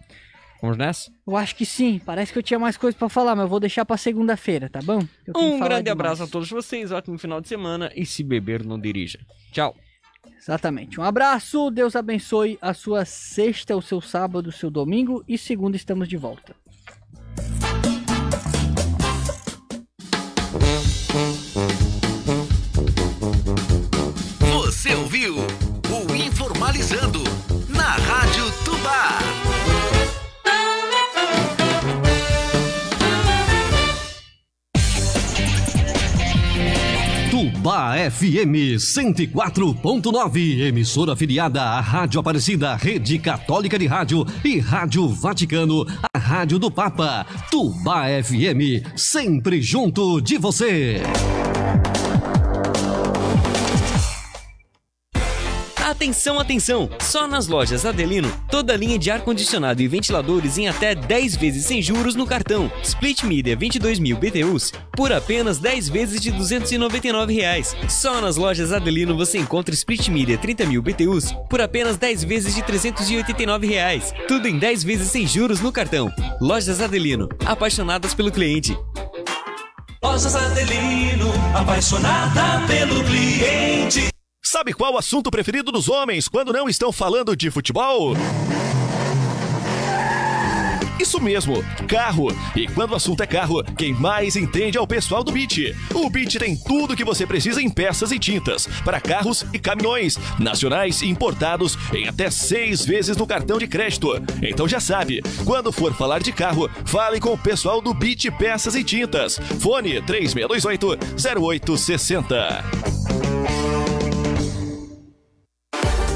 Vamos 0.62 0.78
nessa? 0.78 1.10
Eu 1.26 1.36
acho 1.36 1.56
que 1.56 1.66
sim, 1.66 2.00
parece 2.06 2.32
que 2.32 2.38
eu 2.38 2.42
tinha 2.42 2.58
mais 2.58 2.76
coisa 2.76 2.96
para 2.96 3.08
falar, 3.08 3.34
mas 3.34 3.42
eu 3.42 3.48
vou 3.48 3.58
deixar 3.58 3.84
para 3.84 3.96
segunda-feira, 3.96 4.70
tá 4.70 4.78
bom? 4.80 5.00
Um 5.36 5.58
grande 5.58 5.82
demais. 5.82 5.88
abraço 5.88 6.22
a 6.22 6.26
todos 6.28 6.48
vocês, 6.48 6.92
ótimo 6.92 7.18
final 7.18 7.40
de 7.40 7.48
semana 7.48 7.90
e 7.96 8.06
se 8.06 8.22
beber, 8.22 8.64
não 8.64 8.78
dirija. 8.78 9.18
Tchau. 9.50 9.74
Exatamente. 10.38 11.00
Um 11.00 11.02
abraço, 11.02 11.68
Deus 11.68 11.96
abençoe 11.96 12.58
a 12.62 12.72
sua 12.72 13.04
sexta, 13.04 13.76
o 13.76 13.82
seu 13.82 14.00
sábado, 14.00 14.50
o 14.50 14.52
seu 14.52 14.70
domingo 14.70 15.24
e 15.26 15.36
segunda 15.36 15.76
estamos 15.76 16.08
de 16.08 16.16
volta. 16.16 16.54
FM 37.94 38.76
104.9, 38.76 40.60
emissora 40.60 41.12
afiliada 41.12 41.62
à 41.62 41.80
Rádio 41.80 42.20
Aparecida, 42.20 42.74
Rede 42.74 43.18
Católica 43.18 43.78
de 43.78 43.86
Rádio 43.86 44.26
e 44.44 44.58
Rádio 44.58 45.08
Vaticano, 45.08 45.86
a 46.12 46.18
Rádio 46.18 46.58
do 46.58 46.70
Papa. 46.70 47.26
Tubá 47.50 48.04
FM, 48.22 48.86
sempre 48.96 49.60
junto 49.60 50.20
de 50.20 50.38
você. 50.38 51.02
Atenção, 56.02 56.40
atenção! 56.40 56.90
Só 56.98 57.28
nas 57.28 57.46
lojas 57.46 57.86
Adelino, 57.86 58.28
toda 58.50 58.74
linha 58.74 58.98
de 58.98 59.08
ar-condicionado 59.08 59.80
e 59.80 59.86
ventiladores 59.86 60.58
em 60.58 60.66
até 60.66 60.96
10 60.96 61.36
vezes 61.36 61.64
sem 61.64 61.80
juros 61.80 62.16
no 62.16 62.26
cartão. 62.26 62.68
Split 62.82 63.22
Media 63.22 63.56
22.000 63.56 64.16
BTUs 64.18 64.72
por 64.96 65.12
apenas 65.12 65.60
10 65.60 65.88
vezes 65.90 66.20
de 66.20 66.32
299 66.32 67.32
reais. 67.32 67.76
Só 67.88 68.20
nas 68.20 68.36
lojas 68.36 68.72
Adelino 68.72 69.16
você 69.16 69.38
encontra 69.38 69.72
Split 69.72 70.08
Media 70.08 70.36
30.000 70.36 70.80
BTUs 70.80 71.32
por 71.48 71.60
apenas 71.60 71.96
10 71.96 72.24
vezes 72.24 72.52
de 72.52 72.64
389 72.64 73.68
reais. 73.68 74.12
Tudo 74.26 74.48
em 74.48 74.58
10 74.58 74.82
vezes 74.82 75.08
sem 75.08 75.24
juros 75.24 75.60
no 75.60 75.70
cartão. 75.70 76.10
Lojas 76.40 76.80
Adelino, 76.80 77.28
apaixonadas 77.46 78.12
pelo 78.12 78.32
cliente. 78.32 78.76
Lojas 80.02 80.34
Adelino, 80.34 81.32
apaixonada 81.54 82.66
pelo 82.66 83.04
cliente. 83.04 84.12
Sabe 84.44 84.72
qual 84.72 84.94
o 84.94 84.98
assunto 84.98 85.30
preferido 85.30 85.70
dos 85.70 85.88
homens 85.88 86.26
quando 86.26 86.52
não 86.52 86.68
estão 86.68 86.90
falando 86.90 87.36
de 87.36 87.48
futebol? 87.48 88.16
Isso 90.98 91.20
mesmo, 91.20 91.62
carro. 91.86 92.26
E 92.56 92.66
quando 92.66 92.90
o 92.90 92.96
assunto 92.96 93.22
é 93.22 93.26
carro, 93.26 93.62
quem 93.76 93.92
mais 93.92 94.34
entende 94.34 94.76
é 94.76 94.80
o 94.80 94.86
pessoal 94.86 95.22
do 95.22 95.30
Beat. 95.30 95.76
O 95.94 96.10
Beat 96.10 96.38
tem 96.38 96.56
tudo 96.56 96.96
que 96.96 97.04
você 97.04 97.24
precisa 97.24 97.62
em 97.62 97.70
peças 97.70 98.10
e 98.10 98.18
tintas 98.18 98.66
para 98.84 99.00
carros 99.00 99.46
e 99.52 99.60
caminhões, 99.60 100.18
nacionais 100.40 101.02
e 101.02 101.08
importados, 101.08 101.78
em 101.92 102.08
até 102.08 102.28
seis 102.28 102.84
vezes 102.84 103.16
no 103.16 103.28
cartão 103.28 103.58
de 103.58 103.68
crédito. 103.68 104.08
Então 104.42 104.66
já 104.66 104.80
sabe, 104.80 105.22
quando 105.44 105.70
for 105.70 105.94
falar 105.94 106.20
de 106.20 106.32
carro, 106.32 106.68
fale 106.84 107.20
com 107.20 107.32
o 107.32 107.38
pessoal 107.38 107.80
do 107.80 107.94
Beat 107.94 108.28
Peças 108.38 108.74
e 108.74 108.82
Tintas. 108.82 109.38
Fone 109.60 110.02
3628-0860. 110.02 113.01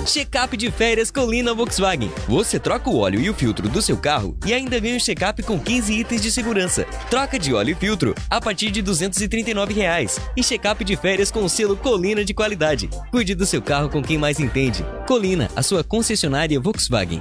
Check-up 0.07 0.57
de 0.57 0.71
férias 0.71 1.11
Colina 1.11 1.53
Volkswagen. 1.53 2.11
Você 2.29 2.61
troca 2.61 2.89
o 2.89 2.97
óleo 2.97 3.21
e 3.21 3.29
o 3.29 3.35
filtro 3.35 3.69
do 3.69 3.83
seu 3.83 3.97
carro 3.97 4.39
e 4.47 4.55
ainda 4.55 4.79
ganha 4.79 4.97
um 4.97 5.01
check-up 5.01 5.43
com 5.43 5.59
15 5.59 5.93
itens 5.93 6.23
de 6.23 6.31
segurança. 6.31 6.85
Troca 7.11 7.39
de 7.39 7.53
óleo 7.53 7.73
e 7.73 7.75
filtro 7.75 8.15
a 8.31 8.41
partir 8.41 8.71
de 8.71 8.81
239 8.83 9.75
reais. 9.75 10.21
E 10.37 10.45
check-up 10.45 10.85
de 10.85 10.97
férias 10.97 11.31
com 11.31 11.45
o 11.45 11.49
selo 11.49 11.77
Colina 11.77 12.25
de 12.25 12.33
qualidade. 12.33 12.89
Cuide 13.11 13.35
do 13.35 13.45
seu 13.45 13.61
carro 13.61 13.91
com 13.91 14.01
quem 14.01 14.17
mais 14.17 14.39
entende. 14.39 14.85
Colina, 15.09 15.51
a 15.57 15.63
sua 15.63 15.83
concessionária 15.83 16.61
Volkswagen. 16.61 17.21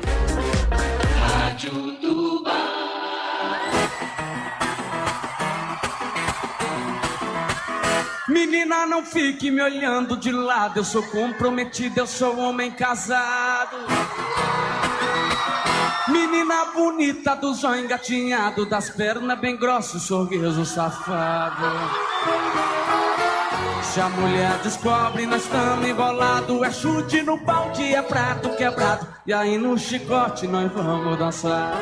Menina, 8.56 8.86
não 8.86 9.04
fique 9.04 9.52
me 9.52 9.62
olhando 9.62 10.16
de 10.16 10.32
lado. 10.32 10.80
Eu 10.80 10.86
sou 10.86 11.04
comprometido, 11.04 12.00
eu 12.00 12.08
sou 12.08 12.40
homem 12.40 12.72
casado. 12.72 13.76
Menina 16.08 16.68
bonita, 16.74 17.36
do 17.36 17.54
zóio 17.54 17.84
engatinhado, 17.84 18.66
das 18.66 18.90
pernas 18.90 19.38
bem 19.40 19.58
grossas, 19.58 20.04
sorriso 20.04 20.66
safado. 20.66 21.66
Se 23.82 24.00
a 24.00 24.08
mulher 24.08 24.58
descobre, 24.60 25.26
nós 25.26 25.44
estamos 25.44 25.86
embolados. 25.86 26.62
É 26.64 26.72
chute 26.72 27.24
no 27.24 27.36
balde, 27.36 27.94
é 27.94 28.02
prato 28.02 28.56
quebrado. 28.56 29.06
E 29.28 29.34
aí 29.34 29.58
no 29.58 29.78
chicote 29.78 30.48
nós 30.48 30.72
vamos 30.72 31.20
dançar. 31.20 31.74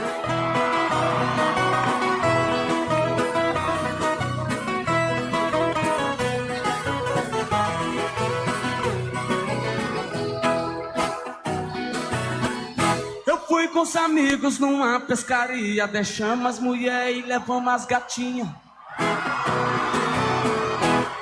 Com 13.74 13.82
os 13.82 13.95
amigos 13.95 14.59
numa 14.59 14.99
pescaria, 14.99 15.88
deixamos 15.88 16.45
as 16.45 16.59
mulheres 16.59 17.17
e 17.17 17.28
levamos 17.28 17.74
as 17.74 17.86
gatinhas. 17.86 18.47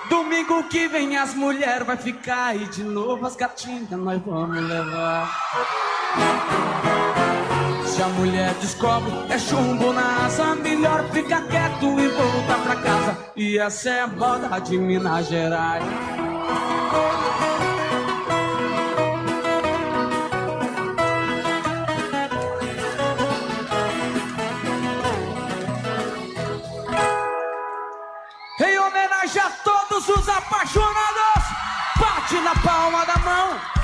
Domingo 0.10 0.64
que 0.66 0.88
vem 0.90 1.16
as 1.18 1.34
mulheres 1.34 1.88
vai 1.88 1.96
ficar 1.96 2.56
e 2.56 2.68
de 2.68 2.84
novo 2.84 3.26
as 3.26 3.38
gatinhas 3.38 3.90
nós 3.92 4.22
vamos 4.26 4.62
levar. 4.68 5.34
Se 7.86 8.02
a 8.02 8.08
mulher 8.08 8.54
descobre, 8.56 9.12
é 9.30 9.40
chumbo 9.40 9.94
na 9.94 10.26
asa, 10.26 10.56
melhor 10.56 11.10
ficar 11.12 11.48
quieto 11.48 12.00
e 12.00 12.08
voltar 12.10 12.64
pra 12.64 12.76
casa. 12.76 13.18
E 13.36 13.58
essa 13.58 13.90
é 13.90 14.02
a 14.02 14.08
moda 14.08 14.60
de 14.60 14.78
Minas 14.78 15.28
Gerais. 15.28 15.84
Palma 33.32 33.81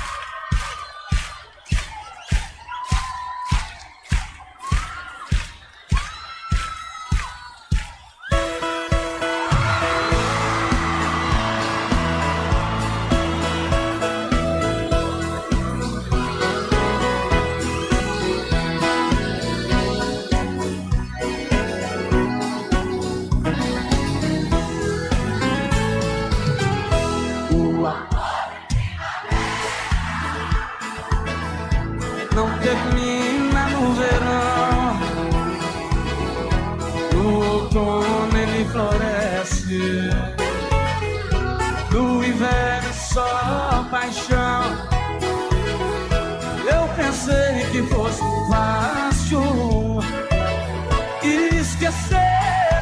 paixão. 43.89 44.63
Eu 46.71 46.87
pensei 46.95 47.65
que 47.71 47.81
fosse 47.93 48.21
fácil 48.49 49.99
esquecer 51.23 52.17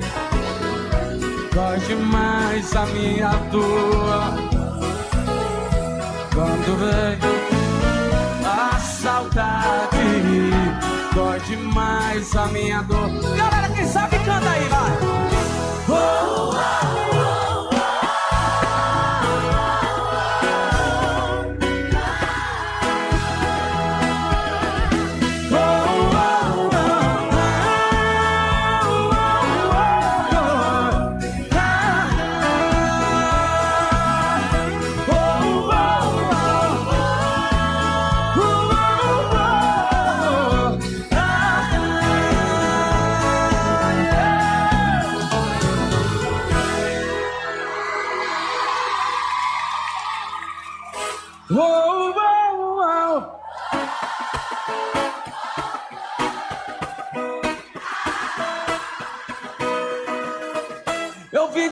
dói 1.58 1.78
demais 1.80 2.76
a 2.76 2.86
minha 2.86 3.30
dor. 3.50 4.58
Quando 6.32 6.76
vem 6.78 7.18
a 8.46 8.78
saudade, 8.78 10.50
dói 11.14 11.40
demais 11.40 12.36
a 12.36 12.46
minha 12.46 12.82
dor. 12.82 13.57
Galera, 14.28 14.48
quem 14.50 14.68
sabe 14.70 14.98
canta 14.98 15.17